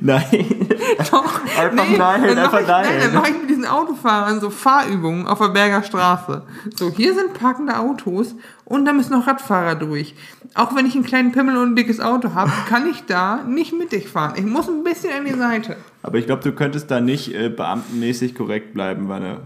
Nein. 0.00 0.68
Doch, 1.10 1.40
Einfach 1.58 1.88
nein, 1.98 2.22
dann 2.26 2.38
einfach 2.38 2.60
ich, 2.60 2.66
nein. 2.66 2.86
Nein, 2.88 3.00
dann 3.02 3.14
mache 3.14 3.30
ich 3.30 3.40
mit 3.40 3.50
diesen 3.50 3.66
Autofahrern 3.66 4.40
so 4.40 4.50
Fahrübungen 4.50 5.26
auf 5.26 5.38
der 5.38 5.48
Berger 5.48 5.82
Straße. 5.82 6.42
So, 6.74 6.90
hier 6.90 7.14
sind 7.14 7.34
parkende 7.34 7.78
Autos 7.78 8.34
und 8.64 8.84
da 8.84 8.92
müssen 8.92 9.12
noch 9.12 9.26
Radfahrer 9.26 9.74
durch. 9.74 10.14
Auch 10.54 10.74
wenn 10.74 10.86
ich 10.86 10.94
einen 10.94 11.04
kleinen 11.04 11.32
Pimmel 11.32 11.56
und 11.56 11.72
ein 11.72 11.76
dickes 11.76 12.00
Auto 12.00 12.34
habe, 12.34 12.50
kann 12.68 12.86
ich 12.88 13.04
da 13.06 13.42
nicht 13.44 13.72
mittig 13.72 14.08
fahren. 14.08 14.34
Ich 14.36 14.44
muss 14.44 14.68
ein 14.68 14.84
bisschen 14.84 15.12
an 15.12 15.24
die 15.24 15.34
Seite. 15.34 15.76
Aber 16.02 16.18
ich 16.18 16.26
glaube, 16.26 16.42
du 16.42 16.52
könntest 16.52 16.90
da 16.90 17.00
nicht 17.00 17.34
äh, 17.34 17.48
beamtenmäßig 17.48 18.34
korrekt 18.34 18.72
bleiben, 18.74 19.08
Wanne. 19.08 19.38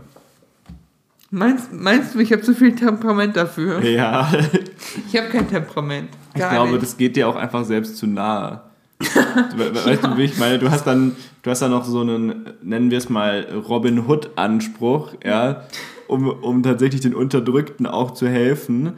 Meinst, 1.33 1.73
meinst 1.73 2.15
du, 2.15 2.19
ich 2.19 2.33
habe 2.33 2.43
zu 2.43 2.55
viel 2.55 2.75
Temperament 2.75 3.37
dafür? 3.37 3.81
Ja, 3.85 4.29
Ich 5.09 5.17
habe 5.17 5.29
kein 5.29 5.49
Temperament. 5.49 6.09
ich 6.35 6.49
glaube, 6.49 6.73
nicht. 6.73 6.83
das 6.83 6.97
geht 6.97 7.15
dir 7.15 7.29
auch 7.29 7.37
einfach 7.37 7.65
selbst 7.65 7.97
zu 7.97 8.07
nahe. 8.09 8.63
Weißt 9.01 10.05
du, 10.05 10.17
wie 10.17 10.25
ich 10.25 10.39
meine? 10.39 10.59
Du 10.59 10.71
hast 10.71 10.87
dann, 10.87 11.17
du 11.43 11.51
hast 11.51 11.63
dann 11.63 11.71
noch 11.71 11.85
so 11.85 12.01
einen, 12.01 12.47
nennen 12.63 12.91
wir 12.91 12.99
es 12.99 13.09
mal, 13.09 13.47
Robin 13.69 14.07
Hood-Anspruch, 14.07 15.15
ja, 15.25 15.65
um, 16.07 16.29
um 16.29 16.63
tatsächlich 16.63 17.01
den 17.01 17.15
Unterdrückten 17.15 17.87
auch 17.87 18.13
zu 18.13 18.29
helfen. 18.29 18.93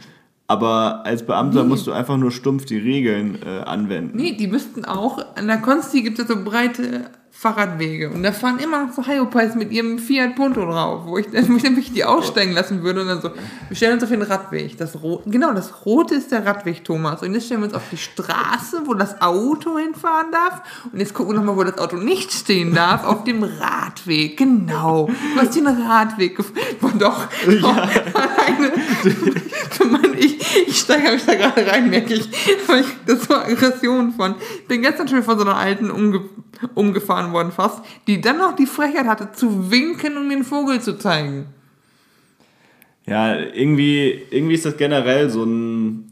Aber 0.49 1.07
als 1.07 1.25
Beamter 1.25 1.65
musst 1.65 1.87
du 1.87 1.93
einfach 1.93 2.17
nur 2.17 2.31
stumpf 2.31 2.67
die 2.67 2.77
Regeln 2.77 3.39
äh, 3.47 3.61
anwenden. 3.61 4.17
Nee, 4.17 4.33
die 4.33 4.49
müssten 4.49 4.85
auch, 4.85 5.19
an 5.37 5.47
der 5.47 5.59
Konsti 5.59 6.03
gibt 6.03 6.19
es 6.19 6.29
so 6.29 6.45
breite 6.45 7.11
Fahrradwege 7.43 8.09
und 8.11 8.23
da 8.23 8.31
fahren 8.31 8.61
immer 8.61 8.87
noch 8.87 8.93
so 8.93 9.05
Hyopies 9.05 9.57
mit 9.57 9.73
ihrem 9.73 9.99
Fiat 9.99 10.37
Punto 10.37 10.65
drauf, 10.65 11.07
wo 11.07 11.19
ich, 11.19 11.27
dann 11.33 11.49
wirklich 11.49 11.93
die 11.93 12.05
aussteigen 12.05 12.53
lassen 12.53 12.85
würde 12.85 13.01
und 13.01 13.09
dann 13.09 13.21
so, 13.21 13.31
wir 13.67 13.77
stellen 13.77 13.95
uns 13.95 14.05
auf 14.05 14.11
den 14.11 14.23
Radweg. 14.23 14.79
Das 14.79 15.03
Ro 15.03 15.25
genau, 15.27 15.53
das 15.53 15.85
Rote 15.85 16.15
ist 16.15 16.31
der 16.31 16.47
Radweg, 16.47 16.85
Thomas. 16.85 17.21
Und 17.21 17.35
jetzt 17.35 17.47
stellen 17.47 17.63
wir 17.63 17.65
uns 17.65 17.75
auf 17.75 17.83
die 17.91 17.97
Straße, 17.97 18.83
wo 18.85 18.95
das 18.95 19.21
Auto 19.21 19.77
hinfahren 19.77 20.31
darf. 20.31 20.63
Und 20.93 21.01
jetzt 21.01 21.15
gucken 21.15 21.33
wir 21.33 21.41
nochmal, 21.41 21.57
wo 21.57 21.65
das 21.65 21.79
Auto 21.79 21.97
nicht 21.97 22.31
stehen 22.33 22.77
darf, 22.77 23.05
auf 23.05 23.25
dem 23.25 23.43
Radweg. 23.43 24.37
Genau. 24.37 25.07
Du 25.07 25.41
hast 25.41 25.57
den 25.57 25.67
Radweg 25.67 26.37
gefunden. 26.37 27.01
Doch, 27.01 27.27
alleine. 27.45 28.73
Mann, 29.91 30.15
ich, 30.17 30.69
ich 30.69 30.79
steigere 30.79 31.15
mich 31.15 31.27
da 31.27 31.35
gerade 31.35 31.67
rein, 31.67 31.91
merke 31.91 32.15
ich 32.15 32.29
das 33.07 33.29
war 33.29 33.47
Aggression 33.47 34.13
von. 34.13 34.35
Ich 34.61 34.67
bin 34.69 34.83
gestern 34.83 35.09
schon 35.09 35.23
von 35.23 35.39
so 35.39 35.45
einer 35.45 35.57
alten 35.57 35.91
umge 35.91 36.23
umgefahren 36.75 37.33
worden 37.33 37.53
fast, 37.53 37.83
die 38.07 38.21
dann 38.21 38.39
noch 38.39 38.57
die 38.57 38.67
Frechheit 38.67 39.07
hatte, 39.07 39.33
zu 39.33 39.71
winken 39.71 40.17
und 40.17 40.29
mir 40.29 40.35
einen 40.35 40.45
Vogel 40.45 40.81
zu 40.81 40.99
zeigen. 40.99 41.47
Ja, 43.07 43.37
irgendwie, 43.37 44.23
irgendwie 44.31 44.55
ist 44.55 44.65
das 44.65 44.77
generell 44.77 45.29
so 45.31 45.45
ein. 45.45 46.09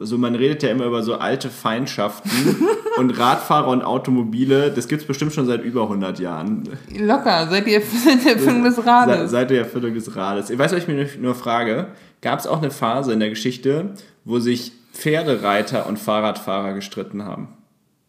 Also 0.00 0.18
man 0.18 0.34
redet 0.34 0.64
ja 0.64 0.70
immer 0.70 0.86
über 0.86 1.04
so 1.04 1.14
alte 1.14 1.48
Feindschaften 1.48 2.30
und 2.98 3.16
Radfahrer 3.16 3.68
und 3.68 3.82
Automobile, 3.82 4.72
das 4.72 4.88
gibt 4.88 5.02
es 5.02 5.06
bestimmt 5.06 5.32
schon 5.32 5.46
seit 5.46 5.62
über 5.62 5.82
100 5.82 6.18
Jahren. 6.18 6.68
Locker, 6.98 7.46
seid 7.48 7.68
ihr 7.68 7.80
seit 8.04 8.24
der 8.24 8.32
Erfindung 8.32 8.64
des 8.64 8.84
Rades. 8.84 9.30
Seit 9.30 9.50
der 9.50 9.60
Erfindung 9.60 9.94
des 9.94 10.16
Rades. 10.16 10.50
Ich 10.50 10.58
weiß, 10.58 10.72
was 10.72 10.80
ich 10.80 10.88
mir 10.88 11.08
nur 11.20 11.36
frage. 11.36 11.86
Gab 12.22 12.40
es 12.40 12.46
auch 12.48 12.58
eine 12.58 12.72
Phase 12.72 13.12
in 13.12 13.20
der 13.20 13.30
Geschichte, 13.30 13.94
wo 14.24 14.40
sich 14.40 14.72
Pferdereiter 14.92 15.86
und 15.86 15.98
Fahrradfahrer 15.98 16.72
gestritten 16.72 17.24
haben? 17.24 17.48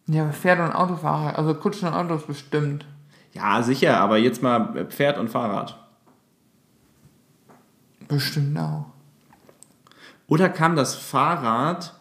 Ja, 0.08 0.30
Pferde 0.30 0.62
und 0.64 0.72
Autofahrer, 0.72 1.36
also 1.38 1.54
Kutschen 1.54 1.88
und 1.88 1.94
Autos 1.94 2.26
bestimmt. 2.26 2.86
Ja, 3.32 3.62
sicher, 3.62 3.98
aber 3.98 4.18
jetzt 4.18 4.42
mal 4.42 4.86
Pferd 4.86 5.18
und 5.18 5.28
Fahrrad. 5.28 5.78
Bestimmt 8.08 8.56
auch. 8.58 8.86
Oder 10.28 10.48
kam 10.48 10.76
das 10.76 10.94
Fahrrad 10.94 11.94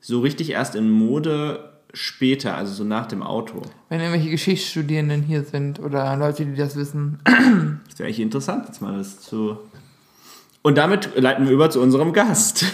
so 0.00 0.20
richtig 0.20 0.50
erst 0.50 0.74
in 0.74 0.90
Mode 0.90 1.70
später, 1.92 2.56
also 2.56 2.72
so 2.72 2.84
nach 2.84 3.06
dem 3.06 3.22
Auto? 3.22 3.62
Wenn 3.88 4.00
irgendwelche 4.00 4.30
Geschichtsstudierenden 4.30 5.22
hier 5.22 5.44
sind 5.44 5.80
oder 5.80 6.16
Leute, 6.16 6.46
die 6.46 6.56
das 6.56 6.76
wissen. 6.76 7.20
Das 7.24 7.98
wäre 7.98 8.06
eigentlich 8.06 8.20
interessant, 8.20 8.66
jetzt 8.66 8.80
mal 8.80 8.96
das 8.96 9.20
zu. 9.20 9.58
Und 10.62 10.76
damit 10.76 11.16
leiten 11.16 11.46
wir 11.46 11.52
über 11.52 11.70
zu 11.70 11.80
unserem 11.80 12.12
Gast. 12.12 12.64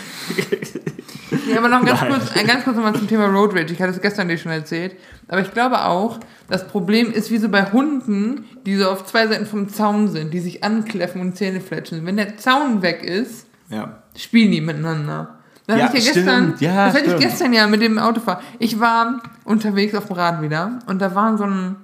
Ja, 1.50 1.58
aber 1.58 1.68
noch 1.68 1.84
ganz 1.84 2.00
Nein. 2.00 2.12
kurz, 2.12 2.36
äh, 2.36 2.44
ganz 2.44 2.64
kurz 2.64 2.76
nochmal 2.76 2.94
zum 2.94 3.08
Thema 3.08 3.26
Road 3.26 3.52
Rage. 3.54 3.72
Ich 3.72 3.80
hatte 3.80 3.92
es 3.92 4.00
gestern 4.00 4.28
dir 4.28 4.38
schon 4.38 4.52
erzählt. 4.52 4.96
Aber 5.28 5.40
ich 5.40 5.52
glaube 5.52 5.84
auch, 5.84 6.18
das 6.48 6.66
Problem 6.68 7.12
ist 7.12 7.30
wie 7.30 7.38
so 7.38 7.48
bei 7.48 7.70
Hunden, 7.72 8.44
die 8.64 8.76
so 8.76 8.88
auf 8.90 9.04
zwei 9.06 9.26
Seiten 9.26 9.46
vom 9.46 9.68
Zaun 9.68 10.08
sind, 10.08 10.32
die 10.34 10.40
sich 10.40 10.62
ankläffen 10.64 11.20
und 11.20 11.36
Zähne 11.36 11.60
fletschen. 11.60 12.04
Wenn 12.06 12.16
der 12.16 12.36
Zaun 12.38 12.82
weg 12.82 13.02
ist, 13.04 13.46
Ja. 13.68 14.02
spielen 14.16 14.50
die 14.52 14.60
miteinander. 14.60 15.36
Das 15.66 15.78
Ja, 15.78 15.84
hatte 15.86 15.98
ich 15.98 16.06
ja 16.06 16.12
gestern. 16.12 16.54
Ja, 16.60 16.86
das 16.86 16.94
hatte 16.96 17.14
ich 17.14 17.20
gestern 17.20 17.52
ja 17.52 17.66
mit 17.66 17.82
dem 17.82 17.98
Autofahren. 17.98 18.44
Ich 18.60 18.78
war 18.78 19.20
unterwegs 19.44 19.94
auf 19.94 20.06
dem 20.06 20.16
Rad 20.16 20.42
wieder 20.42 20.78
und 20.86 21.00
da 21.00 21.14
war 21.14 21.36
so 21.36 21.44
ein 21.44 21.76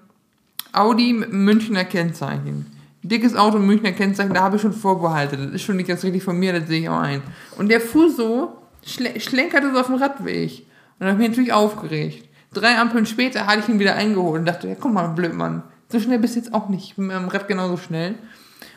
Audi 0.73 1.13
mit 1.13 1.33
Münchner 1.33 1.85
Kennzeichen. 1.85 2.67
Dickes 3.03 3.35
Auto, 3.35 3.59
Münchner 3.59 3.93
Kennzeichen, 3.93 4.33
da 4.33 4.43
habe 4.43 4.57
ich 4.57 4.63
schon 4.63 4.73
Vorbehalte. 4.73 5.37
Das 5.37 5.51
ist 5.51 5.63
schon 5.63 5.77
nicht 5.77 5.89
ganz 5.89 6.05
richtig 6.05 6.23
von 6.23 6.39
mir, 6.39 6.53
das 6.53 6.69
sehe 6.69 6.83
ich 6.83 6.89
auch 6.89 7.01
ein. 7.01 7.23
Und 7.57 7.69
der 7.69 7.81
fuhr 7.81 8.11
so, 8.11 8.63
schle 8.87 9.19
schlenkerte 9.19 9.73
so 9.73 9.81
auf 9.81 9.87
dem 9.87 9.97
Radweg. 9.97 10.61
Und 10.61 10.67
dann 11.01 11.09
habe 11.09 11.23
ich 11.23 11.29
mich 11.29 11.29
natürlich 11.31 11.53
aufgeregt. 11.53 12.29
Drei 12.53 12.79
Ampeln 12.79 13.07
später 13.07 13.47
hatte 13.47 13.61
ich 13.61 13.69
ihn 13.69 13.79
wieder 13.79 13.97
eingeholt 13.97 14.41
und 14.41 14.47
dachte, 14.47 14.69
ja, 14.69 14.77
guck 14.79 14.93
mal, 14.93 15.09
blöd 15.09 15.35
Mann. 15.35 15.63
So 15.89 15.99
schnell 15.99 16.19
bist 16.19 16.37
du 16.37 16.41
jetzt 16.41 16.55
auch 16.55 16.69
nicht. 16.69 16.85
Ich 16.85 16.97
bin 16.97 17.07
meinem 17.07 17.29
Rad 17.29 17.49
genauso 17.49 17.77
schnell. 17.77 18.13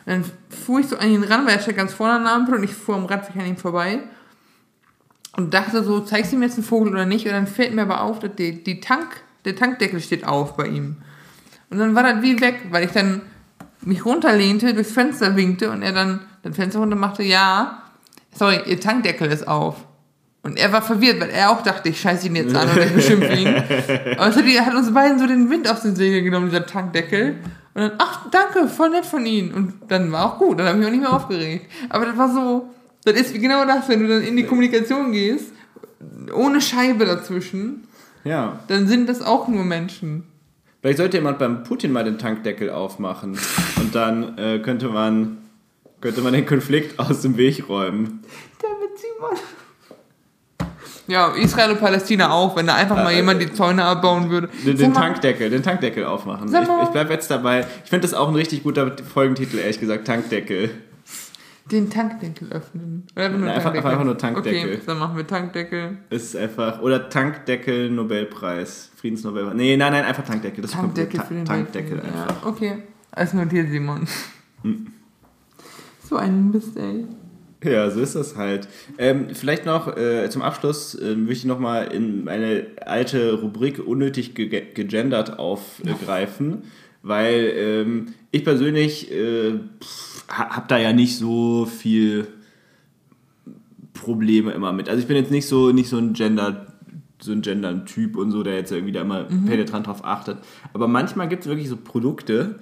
Und 0.06 0.12
dann 0.12 0.24
fuhr 0.48 0.80
ich 0.80 0.88
so 0.88 0.96
an 0.96 1.10
ihn 1.10 1.22
ran, 1.22 1.46
weil 1.46 1.54
er 1.54 1.60
stand 1.60 1.76
ganz 1.76 1.92
vorne 1.92 2.14
an 2.14 2.24
der 2.24 2.32
Ampel 2.32 2.54
und 2.56 2.64
ich 2.64 2.72
fuhr 2.72 2.96
am 2.96 3.06
Radweg 3.06 3.36
an 3.36 3.46
ihm 3.46 3.56
vorbei 3.56 4.00
und 5.36 5.52
dachte 5.52 5.84
so, 5.84 6.00
zeigst 6.00 6.32
du 6.32 6.36
ihm 6.36 6.42
jetzt 6.42 6.54
einen 6.54 6.64
Vogel 6.64 6.92
oder 6.92 7.04
nicht? 7.04 7.26
Und 7.26 7.32
dann 7.32 7.46
fällt 7.46 7.74
mir 7.74 7.82
aber 7.82 8.00
auf, 8.00 8.18
dass 8.18 8.34
die, 8.36 8.64
die 8.64 8.80
Tank, 8.80 9.22
der 9.44 9.54
Tankdeckel 9.54 10.00
steht 10.00 10.26
auf 10.26 10.56
bei 10.56 10.66
ihm. 10.66 10.96
Und 11.70 11.78
dann 11.78 11.94
war 11.94 12.02
das 12.02 12.22
wie 12.22 12.40
weg, 12.40 12.66
weil 12.70 12.84
ich 12.84 12.92
dann 12.92 13.22
mich 13.86 14.04
runterlehnte, 14.04 14.74
durchs 14.74 14.92
Fenster 14.92 15.36
winkte 15.36 15.70
und 15.70 15.82
er 15.82 15.92
dann 15.92 16.20
das 16.42 16.54
Fenster 16.56 16.80
runter 16.80 16.96
machte, 16.96 17.22
ja, 17.22 17.82
sorry, 18.34 18.60
ihr 18.66 18.80
Tankdeckel 18.80 19.30
ist 19.30 19.46
auf. 19.48 19.76
Und 20.42 20.58
er 20.58 20.72
war 20.72 20.80
verwirrt, 20.82 21.20
weil 21.20 21.30
er 21.30 21.50
auch 21.50 21.62
dachte, 21.62 21.88
ich 21.88 22.00
scheiße 22.00 22.28
ihn 22.28 22.36
jetzt 22.36 22.54
an 22.54 22.68
und 22.68 22.78
ich 22.78 22.92
beschimpfe 22.92 23.32
ihn. 23.32 23.48
Aber 24.16 24.28
es 24.28 24.36
hat, 24.36 24.44
die- 24.46 24.60
hat 24.60 24.74
uns 24.74 24.92
beiden 24.94 25.18
so 25.18 25.26
den 25.26 25.50
Wind 25.50 25.68
aus 25.68 25.80
den 25.80 25.96
Segeln 25.96 26.24
genommen, 26.24 26.50
dieser 26.50 26.66
Tankdeckel. 26.66 27.36
Und 27.74 27.80
dann, 27.82 27.92
ach, 27.98 28.30
danke, 28.30 28.68
voll 28.68 28.90
nett 28.90 29.04
von 29.06 29.26
Ihnen. 29.26 29.52
Und 29.52 29.74
dann 29.88 30.12
war 30.12 30.24
auch 30.26 30.38
gut, 30.38 30.58
dann 30.60 30.66
habe 30.68 30.76
ich 30.76 30.80
mich 30.80 30.86
auch 30.88 30.92
nicht 30.92 31.00
mehr 31.02 31.12
aufgeregt. 31.12 31.66
Aber 31.88 32.06
das 32.06 32.16
war 32.16 32.32
so, 32.32 32.68
das 33.04 33.14
ist 33.14 33.34
genau 33.34 33.64
das, 33.64 33.88
wenn 33.88 34.00
du 34.00 34.08
dann 34.08 34.22
in 34.22 34.36
die 34.36 34.44
Kommunikation 34.44 35.10
gehst, 35.12 35.52
ohne 36.32 36.60
Scheibe 36.60 37.06
dazwischen, 37.06 37.86
Ja. 38.24 38.60
dann 38.68 38.86
sind 38.86 39.08
das 39.08 39.22
auch 39.22 39.48
nur 39.48 39.64
Menschen. 39.64 40.24
Vielleicht 40.80 40.98
sollte 40.98 41.16
jemand 41.16 41.38
beim 41.40 41.64
Putin 41.64 41.90
mal 41.90 42.04
den 42.04 42.18
Tankdeckel 42.18 42.70
aufmachen. 42.70 43.36
Und 43.86 43.94
dann 43.94 44.36
äh, 44.36 44.58
könnte 44.58 44.88
man 44.88 45.38
könnte 46.00 46.20
man 46.20 46.32
den 46.32 46.44
Konflikt 46.44 46.98
aus 46.98 47.22
dem 47.22 47.36
Weg 47.36 47.68
räumen. 47.68 48.20
Damit 48.60 48.98
Simon. 48.98 49.38
Ja, 51.06 51.28
Israel 51.36 51.70
und 51.70 51.80
Palästina 51.80 52.30
auch, 52.32 52.56
wenn 52.56 52.66
da 52.66 52.74
einfach 52.74 52.96
mal 52.96 53.12
Äh, 53.12 53.16
jemand 53.16 53.40
die 53.40 53.52
Zäune 53.52 53.84
abbauen 53.84 54.28
würde. 54.28 54.48
Den, 54.66 54.76
den 54.76 54.92
Tankdeckel, 54.92 55.50
den 55.50 55.62
Tankdeckel 55.62 56.04
aufmachen. 56.04 56.48
Ich, 56.52 56.60
ich 56.60 56.88
bleib 56.88 57.10
jetzt 57.10 57.30
dabei. 57.30 57.64
Ich 57.84 57.90
finde 57.90 58.02
das 58.08 58.14
auch 58.14 58.28
ein 58.28 58.34
richtig 58.34 58.64
guter 58.64 58.90
Folgentitel, 59.14 59.58
ehrlich 59.58 59.78
gesagt, 59.78 60.04
Tankdeckel. 60.06 60.70
Den 61.70 61.90
Tankdeckel 61.90 62.48
öffnen. 62.52 63.06
Oder 63.14 63.24
einfach 63.26 63.38
nur 63.38 63.46
Nein, 63.46 63.54
einfach- 63.56 63.62
Tankdeckel? 63.72 63.90
einfach 63.92 64.04
nur 64.04 64.18
Tankdeckel. 64.18 64.72
Okay, 64.74 64.80
dann 64.86 64.98
machen 64.98 65.16
wir 65.16 65.26
Tankdeckel. 65.26 65.98
Ist 66.10 66.36
einfach. 66.36 66.82
Oder 66.82 67.08
Tankdeckel 67.08 67.90
Nobelpreis. 67.90 68.90
Friedensnobelpreis. 68.96 69.54
Nee, 69.54 69.76
nein, 69.76 69.92
nein, 69.92 70.04
einfach 70.04 70.24
Tankdeckel. 70.24 70.62
Das 70.62 70.72
ist 70.72 70.76
Tankdeckel 70.76 71.20
Ta- 71.20 71.26
für 71.26 71.34
den 71.34 71.44
Tankdeckel 71.44 71.92
Weltfrieden. 71.98 72.20
einfach. 72.20 72.42
Ja, 72.42 72.48
okay. 72.48 72.78
Alles 73.16 73.32
notiert, 73.32 73.70
Simon. 73.70 74.06
Hm. 74.62 74.88
So 76.06 76.16
ein 76.16 76.50
Mist, 76.50 76.76
ey. 76.76 77.06
Ja, 77.64 77.90
so 77.90 78.00
ist 78.00 78.14
das 78.14 78.36
halt. 78.36 78.68
Ähm, 78.98 79.28
vielleicht 79.32 79.64
noch 79.64 79.96
äh, 79.96 80.28
zum 80.28 80.42
Abschluss 80.42 80.94
äh, 80.94 81.16
möchte 81.16 81.32
ich 81.32 81.44
nochmal 81.46 81.86
in 81.92 82.24
meine 82.24 82.66
alte 82.84 83.40
Rubrik 83.40 83.84
unnötig 83.84 84.34
ge 84.34 84.48
gegendert 84.74 85.38
aufgreifen, 85.38 86.64
weil 87.02 87.52
ähm, 87.56 88.06
ich 88.32 88.44
persönlich 88.44 89.10
äh, 89.10 89.60
habe 90.28 90.66
da 90.68 90.76
ja 90.76 90.92
nicht 90.92 91.16
so 91.16 91.64
viel 91.64 92.28
Probleme 93.94 94.52
immer 94.52 94.74
mit. 94.74 94.90
Also 94.90 95.00
ich 95.00 95.08
bin 95.08 95.16
jetzt 95.16 95.30
nicht 95.30 95.46
so 95.46 95.72
nicht 95.72 95.88
so 95.88 95.96
ein 95.96 96.12
Gender 96.12 96.66
so 97.18 97.32
ein 97.32 97.40
Gender-Typ 97.40 98.14
und 98.18 98.30
so, 98.30 98.42
der 98.42 98.56
jetzt 98.56 98.70
irgendwie 98.70 98.92
da 98.92 99.00
immer 99.00 99.24
penetrant 99.24 99.86
drauf 99.86 100.04
achtet. 100.04 100.36
Aber 100.74 100.86
manchmal 100.86 101.30
gibt 101.30 101.44
es 101.44 101.48
wirklich 101.48 101.70
so 101.70 101.78
Produkte, 101.78 102.58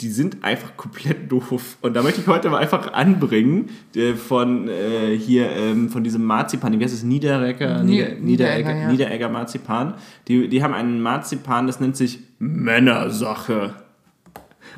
die 0.00 0.10
sind 0.10 0.42
einfach 0.42 0.76
komplett 0.76 1.30
doof. 1.30 1.76
Und 1.80 1.94
da 1.94 2.02
möchte 2.02 2.20
ich 2.20 2.26
heute 2.26 2.50
mal 2.50 2.58
einfach 2.58 2.92
anbringen 2.92 3.70
äh, 3.94 4.14
von 4.14 4.68
äh, 4.68 5.16
hier, 5.16 5.48
ähm, 5.50 5.88
von 5.88 6.02
diesem 6.02 6.24
Marzipan, 6.24 6.78
wie 6.78 6.82
heißt 6.84 6.94
es, 6.94 7.04
Niederegger? 7.04 7.82
Nie- 7.84 7.92
Nieder, 8.02 8.08
Niederegger, 8.16 8.20
Niederegger, 8.24 8.74
ja. 8.80 8.88
Niederegger 8.90 9.28
Marzipan. 9.28 9.94
Die, 10.26 10.48
die 10.48 10.62
haben 10.62 10.74
einen 10.74 11.00
Marzipan, 11.00 11.66
das 11.68 11.78
nennt 11.80 11.96
sich 11.96 12.18
Männersache. 12.38 13.74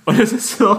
Und 0.04 0.20
es 0.20 0.32
ist 0.32 0.58
so, 0.58 0.78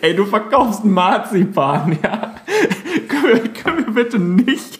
ey, 0.00 0.14
du 0.14 0.24
verkaufst 0.24 0.84
Marzipan, 0.84 1.98
ja? 2.02 2.34
können, 3.08 3.24
wir, 3.42 3.52
können 3.52 3.86
wir 3.86 4.04
bitte 4.04 4.18
nicht 4.18 4.73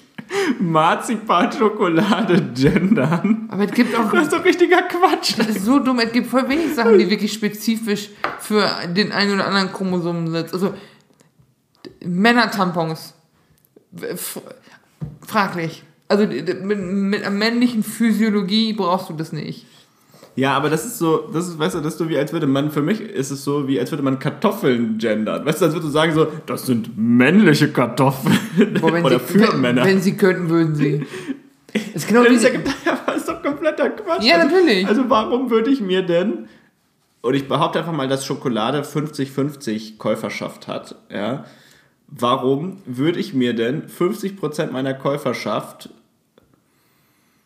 Marzipan-Schokolade 0.61 2.53
gendern? 2.55 3.49
Aber 3.51 3.65
es 3.65 3.73
gibt 3.73 3.95
auch. 3.97 4.11
Das 4.11 4.25
ist 4.25 4.33
doch 4.33 4.45
richtiger 4.45 4.83
Quatsch. 4.83 5.35
Das 5.39 5.49
ist 5.49 5.65
so 5.65 5.79
dumm. 5.79 6.01
Es 6.01 6.13
gibt 6.13 6.29
voll 6.29 6.49
wenig 6.49 6.75
Sachen, 6.75 6.99
die 6.99 7.11
wirklich 7.11 7.33
spezifisch 7.33 8.11
für 8.41 8.69
den 8.89 9.13
einen 9.13 9.35
oder 9.35 9.47
anderen 9.47 9.73
Chromosomen 9.73 10.31
sind. 10.31 10.53
Also 10.53 10.75
Männertampons. 12.05 13.15
Fraglich. 15.27 15.83
Also 16.09 16.27
mit, 16.27 16.65
mit 16.65 17.23
einer 17.23 17.31
männlichen 17.31 17.83
Physiologie 17.83 18.73
brauchst 18.73 19.09
du 19.09 19.15
das 19.15 19.33
nicht. 19.33 19.67
Ja, 20.37 20.57
aber 20.57 20.68
das 20.68 20.85
ist 20.85 20.99
so, 20.99 21.28
das 21.32 21.47
ist, 21.49 21.59
weißt 21.59 21.76
du, 21.76 21.80
das 21.80 21.93
ist 21.93 21.99
so 21.99 22.09
wie 22.09 22.18
als 22.18 22.32
würde 22.32 22.47
man, 22.49 22.70
für 22.72 22.82
mich 22.82 23.01
ist 23.01 23.30
es 23.30 23.45
so, 23.45 23.68
wie 23.68 23.78
als 23.78 23.93
würde 23.93 24.03
man 24.03 24.18
Kartoffeln 24.18 24.99
gendern. 24.99 25.45
Weißt 25.47 25.61
du, 25.61 25.66
als 25.66 25.74
würde 25.74 25.87
du 25.87 25.93
sagen 25.93 26.12
so, 26.12 26.26
das 26.47 26.66
sind 26.66 26.97
männliche 26.99 27.68
Kartoffeln. 27.72 28.37
Boah, 28.80 28.93
wenn 28.93 29.05
Oder 29.05 29.20
sie, 29.20 29.24
für 29.39 29.53
wenn, 29.53 29.61
Männer. 29.61 29.85
Wenn 29.85 30.01
sie 30.01 30.16
könnten, 30.16 30.49
würden 30.49 30.74
sie. 30.74 31.07
Das 31.72 31.82
ist 31.95 32.09
genau 32.09 32.24
Das 32.24 32.32
ist, 32.32 32.43
ja, 32.43 32.51
sie, 32.51 32.59
das 33.07 33.16
ist 33.18 33.28
doch 33.28 33.43
kompletter 33.43 33.91
Quatsch. 33.91 34.24
Ja, 34.24 34.37
Also- 34.39 34.49
natürlich. 34.57 34.87
Also 34.89 35.09
warum 35.09 35.51
würde 35.51 35.70
ich 35.70 35.80
mir 35.80 36.03
denn, 36.03 36.49
und 37.22 37.35
ich 37.35 37.47
behaupte 37.47 37.78
einfach 37.78 37.93
mal, 37.93 38.09
dass 38.09 38.26
Schokolade 38.26 38.82
50-50 38.82 39.99
Käuferschaft 39.99 40.66
hat, 40.66 40.97
ja, 41.11 41.45
warum 42.09 42.82
würde 42.87 43.20
ich 43.20 43.35
mir 43.35 43.55
denn 43.55 43.85
50% 43.87 44.72
meiner 44.72 44.95
Käuferschaft 44.95 45.91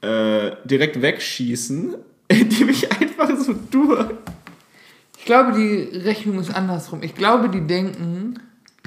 äh, 0.00 0.52
direkt 0.64 1.02
wegschießen, 1.02 1.94
indem 2.40 2.68
ich 2.68 2.90
einfach 2.92 3.30
so 3.36 3.54
tue? 3.54 4.18
Ich 5.18 5.24
glaube, 5.24 5.52
die 5.52 5.96
Rechnung 5.98 6.38
ist 6.38 6.54
andersrum. 6.54 7.02
Ich 7.02 7.14
glaube, 7.14 7.48
die 7.48 7.66
denken, 7.66 8.38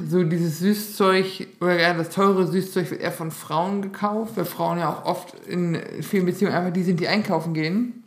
so 0.08 0.24
dieses 0.24 0.60
Süßzeug 0.60 1.48
oder 1.60 1.80
ja, 1.80 1.94
das 1.94 2.10
teure 2.10 2.48
Süßzeug 2.48 2.90
wird 2.92 3.02
eher 3.02 3.12
von 3.12 3.32
Frauen 3.32 3.82
gekauft, 3.82 4.34
weil 4.36 4.46
Frauen 4.46 4.80
ja 4.80 4.90
auch 4.90 5.06
oft 5.06 5.36
in 5.48 5.80
vielen 6.02 6.26
Beziehungen 6.26 6.56
einfach 6.56 6.74
die 6.74 6.84
sind, 6.84 7.00
die 7.00 7.08
einkaufen 7.08 7.54
gehen. 7.54 8.04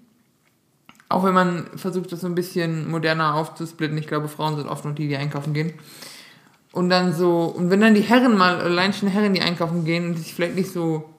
Auch 1.09 1.25
wenn 1.25 1.35
man 1.35 1.67
versucht, 1.77 2.11
das 2.13 2.23
so 2.23 2.27
ein 2.27 2.35
bisschen 2.35 2.91
moderner 2.91 3.35
aufzusplitten. 3.35 3.97
Ich 3.99 4.07
glaube, 4.07 4.29
Frauen 4.29 4.57
sind 4.57 4.69
oft 4.69 4.85
nur 4.85 4.95
die, 4.95 5.07
die 5.07 5.17
einkaufen 5.17 5.53
gehen. 5.53 5.75
Und 6.73 6.91
dann 6.91 7.13
so, 7.13 7.45
und 7.45 7.71
wenn 7.71 7.81
dann 7.81 7.95
die 7.95 8.01
Herren 8.01 8.37
mal, 8.37 8.61
allein 8.61 8.93
schon 8.93 9.09
Herren, 9.09 9.35
die 9.35 9.43
einkaufen 9.43 9.85
gehen 9.85 10.09
und 10.09 10.17
sich 10.17 10.35
vielleicht 10.35 10.57
nicht 10.57 10.73
so 10.73 11.14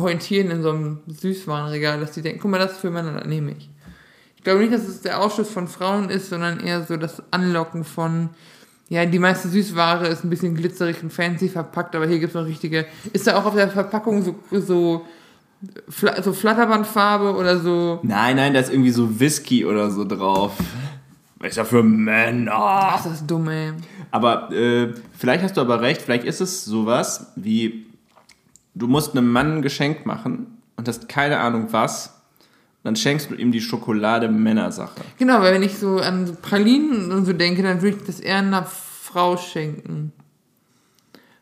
orientieren 0.00 0.50
in 0.50 0.62
so 0.62 0.70
einem 0.70 1.00
Süßwarenregal, 1.06 2.00
dass 2.00 2.12
die 2.12 2.22
denken, 2.22 2.40
guck 2.40 2.50
mal, 2.50 2.58
das 2.58 2.72
ist 2.72 2.80
für 2.80 2.90
Männer, 2.90 3.12
das 3.12 3.26
nehme 3.26 3.52
ich. 3.52 3.70
Ich 4.36 4.44
glaube 4.44 4.60
nicht, 4.60 4.72
dass 4.72 4.86
es 4.86 5.02
der 5.02 5.20
Ausschuss 5.20 5.50
von 5.50 5.68
Frauen 5.68 6.10
ist, 6.10 6.30
sondern 6.30 6.60
eher 6.60 6.84
so 6.84 6.96
das 6.96 7.22
Anlocken 7.32 7.84
von, 7.84 8.30
ja, 8.88 9.04
die 9.04 9.18
meiste 9.18 9.48
Süßware 9.48 10.06
ist 10.06 10.24
ein 10.24 10.30
bisschen 10.30 10.54
glitzerig 10.54 11.02
und 11.02 11.12
fancy 11.12 11.48
verpackt, 11.48 11.94
aber 11.94 12.06
hier 12.06 12.18
gibt 12.18 12.30
es 12.30 12.34
noch 12.34 12.46
richtige. 12.46 12.86
Ist 13.12 13.26
da 13.26 13.36
auch 13.36 13.44
auf 13.44 13.54
der 13.54 13.68
Verpackung 13.68 14.22
so, 14.22 14.36
so, 14.50 15.04
so 16.22 16.32
Flatterbandfarbe 16.32 17.34
oder 17.34 17.58
so? 17.58 18.00
Nein, 18.02 18.36
nein, 18.36 18.54
da 18.54 18.60
ist 18.60 18.70
irgendwie 18.70 18.92
so 18.92 19.20
Whisky 19.20 19.64
oder 19.64 19.90
so 19.90 20.04
drauf. 20.04 20.52
Ist 21.42 21.56
ja 21.56 21.64
für 21.64 21.82
Männer. 21.82 22.52
Ach, 22.54 23.04
das 23.04 23.14
ist 23.14 23.26
dumm, 23.26 23.48
ey. 23.48 23.72
Aber 24.10 24.50
äh, 24.52 24.92
vielleicht 25.16 25.44
hast 25.44 25.56
du 25.56 25.60
aber 25.60 25.80
recht, 25.80 26.02
vielleicht 26.02 26.24
ist 26.24 26.40
es 26.40 26.64
sowas 26.64 27.32
wie, 27.36 27.86
du 28.78 28.86
musst 28.86 29.16
einem 29.16 29.30
Mann 29.30 29.56
ein 29.56 29.62
Geschenk 29.62 30.06
machen 30.06 30.58
und 30.76 30.88
hast 30.88 31.08
keine 31.08 31.40
Ahnung 31.40 31.68
was, 31.70 32.14
dann 32.84 32.96
schenkst 32.96 33.30
du 33.30 33.34
ihm 33.34 33.52
die 33.52 33.60
Schokolade 33.60 34.28
Männersache. 34.28 35.00
Genau, 35.18 35.40
weil 35.40 35.54
wenn 35.54 35.62
ich 35.62 35.78
so 35.78 35.98
an 35.98 36.26
so 36.26 36.34
Pralinen 36.40 37.12
und 37.12 37.24
so 37.26 37.32
denke, 37.32 37.62
dann 37.62 37.82
würde 37.82 37.96
ich 37.98 38.04
das 38.04 38.20
eher 38.20 38.38
einer 38.38 38.64
Frau 38.64 39.36
schenken. 39.36 40.12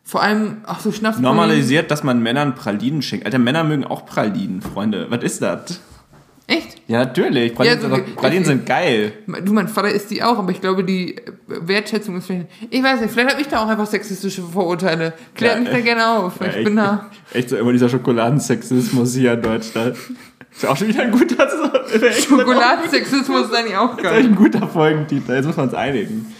Vor 0.03 0.23
allem 0.23 0.65
auch 0.65 0.79
so 0.79 0.91
Schnaps. 0.91 1.19
Normalisiert, 1.19 1.91
dass 1.91 2.03
man 2.03 2.23
Männern 2.23 2.55
Pralinen 2.55 3.01
schenkt. 3.01 3.25
Alter, 3.25 3.39
Männer 3.39 3.63
mögen 3.63 3.83
auch 3.83 4.05
Pralinen, 4.05 4.61
Freunde. 4.61 5.07
Was 5.09 5.21
ist 5.21 5.41
das? 5.41 5.81
Echt? 6.49 6.77
Ja, 6.87 6.99
natürlich. 6.99 7.53
Pralinen, 7.53 7.77
Ja, 7.81 7.89
so 7.89 7.93
sind, 7.95 8.07
doch, 8.07 8.15
Pralinen 8.15 8.45
sind 8.45 8.65
geil. 8.65 9.11
Du, 9.43 9.51
mein 9.51 9.67
Vater 9.67 9.89
isst 9.89 10.09
die 10.11 10.23
auch, 10.23 10.37
aber 10.39 10.51
ich 10.51 10.61
glaube, 10.61 10.85
die 10.85 11.17
Wertschätzung 11.47 12.17
ist 12.17 12.27
vielleicht. 12.27 12.47
Ich 12.69 12.81
weiß 12.81 13.01
nicht, 13.01 13.11
vielleicht 13.11 13.31
habe 13.31 13.41
ich 13.41 13.49
da 13.49 13.63
auch 13.63 13.67
einfach 13.67 13.85
sexistische 13.85 14.41
Vorurteile. 14.43 15.11
Klärt 15.35 15.55
Ja, 15.55 15.59
mich 15.59 15.69
da 15.69 15.75
echt. 15.75 15.85
gerne 15.85 16.07
auf. 16.07 16.39
Ja, 16.39 16.47
ich 16.47 16.63
bin 16.63 16.77
da. 16.77 17.09
Echt 17.33 17.49
so 17.49 17.57
immer 17.57 17.73
dieser 17.73 17.89
Schokoladensexismus 17.89 19.13
hier 19.15 19.33
in 19.33 19.41
Deutschland. 19.41 19.97
Ist 20.49 20.63
ja 20.63 20.69
auch 20.69 20.77
schon 20.77 20.87
wieder 20.87 21.01
ein 21.03 21.11
guter 21.11 21.47
Schokoladensexismus 22.21 23.41
ist 23.47 23.53
eigentlich 23.53 23.75
auch 23.77 23.89
Das 23.89 23.97
ist 23.97 24.03
geil. 24.03 24.23
ein 24.25 24.35
guter 24.35 24.67
Folgentitel. 24.67 25.33
Jetzt 25.33 25.45
muss 25.45 25.57
man 25.57 25.65
uns 25.67 25.75
einigen. 25.75 26.33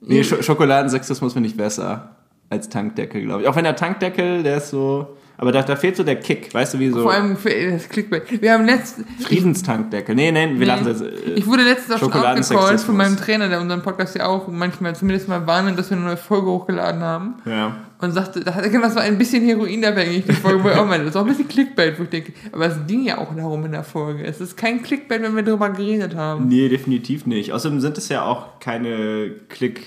Nee, 0.00 0.22
Sch 0.24 0.42
Schokoladensexismus 0.42 1.32
finde 1.32 1.48
ich 1.48 1.56
besser 1.56 2.16
als 2.50 2.68
Tankdeckel, 2.68 3.22
glaube 3.22 3.42
ich. 3.42 3.48
Auch 3.48 3.56
wenn 3.56 3.64
der 3.64 3.76
Tankdeckel, 3.76 4.42
der 4.42 4.58
ist 4.58 4.70
so. 4.70 5.16
Aber 5.38 5.52
da, 5.52 5.62
da 5.62 5.76
fehlt 5.76 5.96
so 5.96 6.02
der 6.02 6.16
Kick, 6.16 6.52
weißt 6.54 6.74
du, 6.74 6.78
wie 6.78 6.88
so. 6.90 7.02
Vor 7.02 7.12
allem 7.12 7.36
für 7.36 7.50
das 7.50 7.88
Clickbait. 7.88 8.40
Wir 8.40 8.52
haben 8.52 8.64
letztens. 8.64 9.06
Friedenstankdeckel. 9.26 10.14
Nee, 10.14 10.32
nee, 10.32 10.46
wir 10.48 10.54
Nee. 10.54 10.64
lassen 10.64 10.84
das. 10.86 11.00
Äh, 11.02 11.10
Ich 11.34 11.46
wurde 11.46 11.62
letztens 11.64 11.94
auch 11.96 11.98
schon 12.10 12.12
aufgecallt 12.12 12.80
von 12.80 12.96
meinem 12.96 13.16
Trainer, 13.16 13.48
der 13.48 13.60
unseren 13.60 13.82
Podcast 13.82 14.16
ja 14.16 14.26
auch 14.26 14.48
manchmal 14.48 14.96
zumindest 14.96 15.28
mal 15.28 15.46
warnen, 15.46 15.76
dass 15.76 15.90
wir 15.90 15.96
eine 15.98 16.06
neue 16.06 16.16
Folge 16.16 16.46
hochgeladen 16.46 17.02
haben. 17.02 17.34
ja. 17.44 17.76
Und 17.98 18.12
sagte, 18.12 18.40
da 18.40 18.54
hat 18.54 18.62
er 18.62 18.78
das 18.78 18.94
war 18.94 19.00
ein 19.02 19.16
bisschen 19.16 19.42
heroinabhängig, 19.42 20.26
die 20.26 20.32
Folge, 20.34 20.62
wo 20.62 20.68
ich 20.68 20.74
auch 20.74 20.86
meine, 20.86 21.04
das 21.04 21.14
ist 21.14 21.16
auch 21.16 21.22
ein 21.22 21.28
bisschen 21.28 21.48
Clickbait, 21.48 21.98
wo 21.98 22.02
ich 22.02 22.10
denke, 22.10 22.34
aber 22.52 22.66
es 22.66 22.76
ging 22.86 23.04
ja 23.04 23.16
auch 23.16 23.34
darum 23.34 23.64
in 23.64 23.72
der 23.72 23.84
Folge. 23.84 24.22
Es 24.22 24.38
ist 24.38 24.54
kein 24.54 24.82
Clickbait, 24.82 25.22
wenn 25.22 25.34
wir 25.34 25.42
darüber 25.42 25.70
geredet 25.70 26.14
haben. 26.14 26.46
Nee, 26.46 26.68
definitiv 26.68 27.24
nicht. 27.24 27.52
Außerdem 27.54 27.80
sind 27.80 27.96
es 27.96 28.10
ja 28.10 28.22
auch 28.26 28.60
keine 28.60 29.30
Klick. 29.48 29.86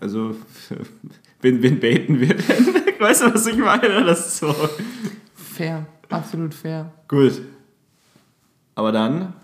Also, 0.00 0.34
wen, 1.42 1.62
wen 1.62 1.78
baiten 1.78 2.20
wir 2.20 2.28
denn? 2.34 2.71
Weißt 3.02 3.22
du, 3.22 3.34
was 3.34 3.46
ich 3.46 3.56
meine? 3.58 4.04
Das 4.04 4.26
ist 4.26 4.38
so. 4.38 4.54
Fair, 5.34 5.86
absolut 6.08 6.54
fair. 6.54 6.90
Gut. 7.08 7.42
Aber 8.74 8.92
dann 8.92 9.34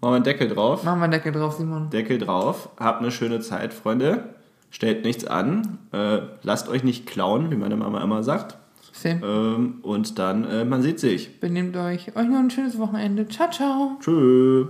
machen 0.00 0.12
wir 0.12 0.14
einen 0.14 0.24
Deckel 0.24 0.48
drauf. 0.48 0.84
Machen 0.84 1.00
wir 1.00 1.04
einen 1.04 1.12
Deckel 1.12 1.32
drauf, 1.32 1.56
Simon. 1.56 1.90
Deckel 1.90 2.18
drauf. 2.18 2.70
Habt 2.78 3.00
eine 3.00 3.10
schöne 3.10 3.40
Zeit, 3.40 3.74
Freunde. 3.74 4.34
Stellt 4.70 5.04
nichts 5.04 5.26
an. 5.26 5.78
Äh, 5.92 6.20
lasst 6.42 6.68
euch 6.68 6.84
nicht 6.84 7.06
klauen, 7.06 7.50
wie 7.50 7.56
meine 7.56 7.76
Mama 7.76 8.02
immer 8.02 8.22
sagt. 8.22 8.58
Same. 8.92 9.24
Ähm, 9.24 9.78
und 9.82 10.18
dann, 10.18 10.44
äh, 10.44 10.64
man 10.64 10.82
sieht 10.82 11.00
sich. 11.00 11.40
Benehmt 11.40 11.76
euch. 11.76 12.16
Euch 12.16 12.26
noch 12.28 12.38
ein 12.38 12.50
schönes 12.50 12.78
Wochenende. 12.78 13.26
Ciao, 13.28 13.50
ciao. 13.50 13.96
Tschüss. 14.00 14.66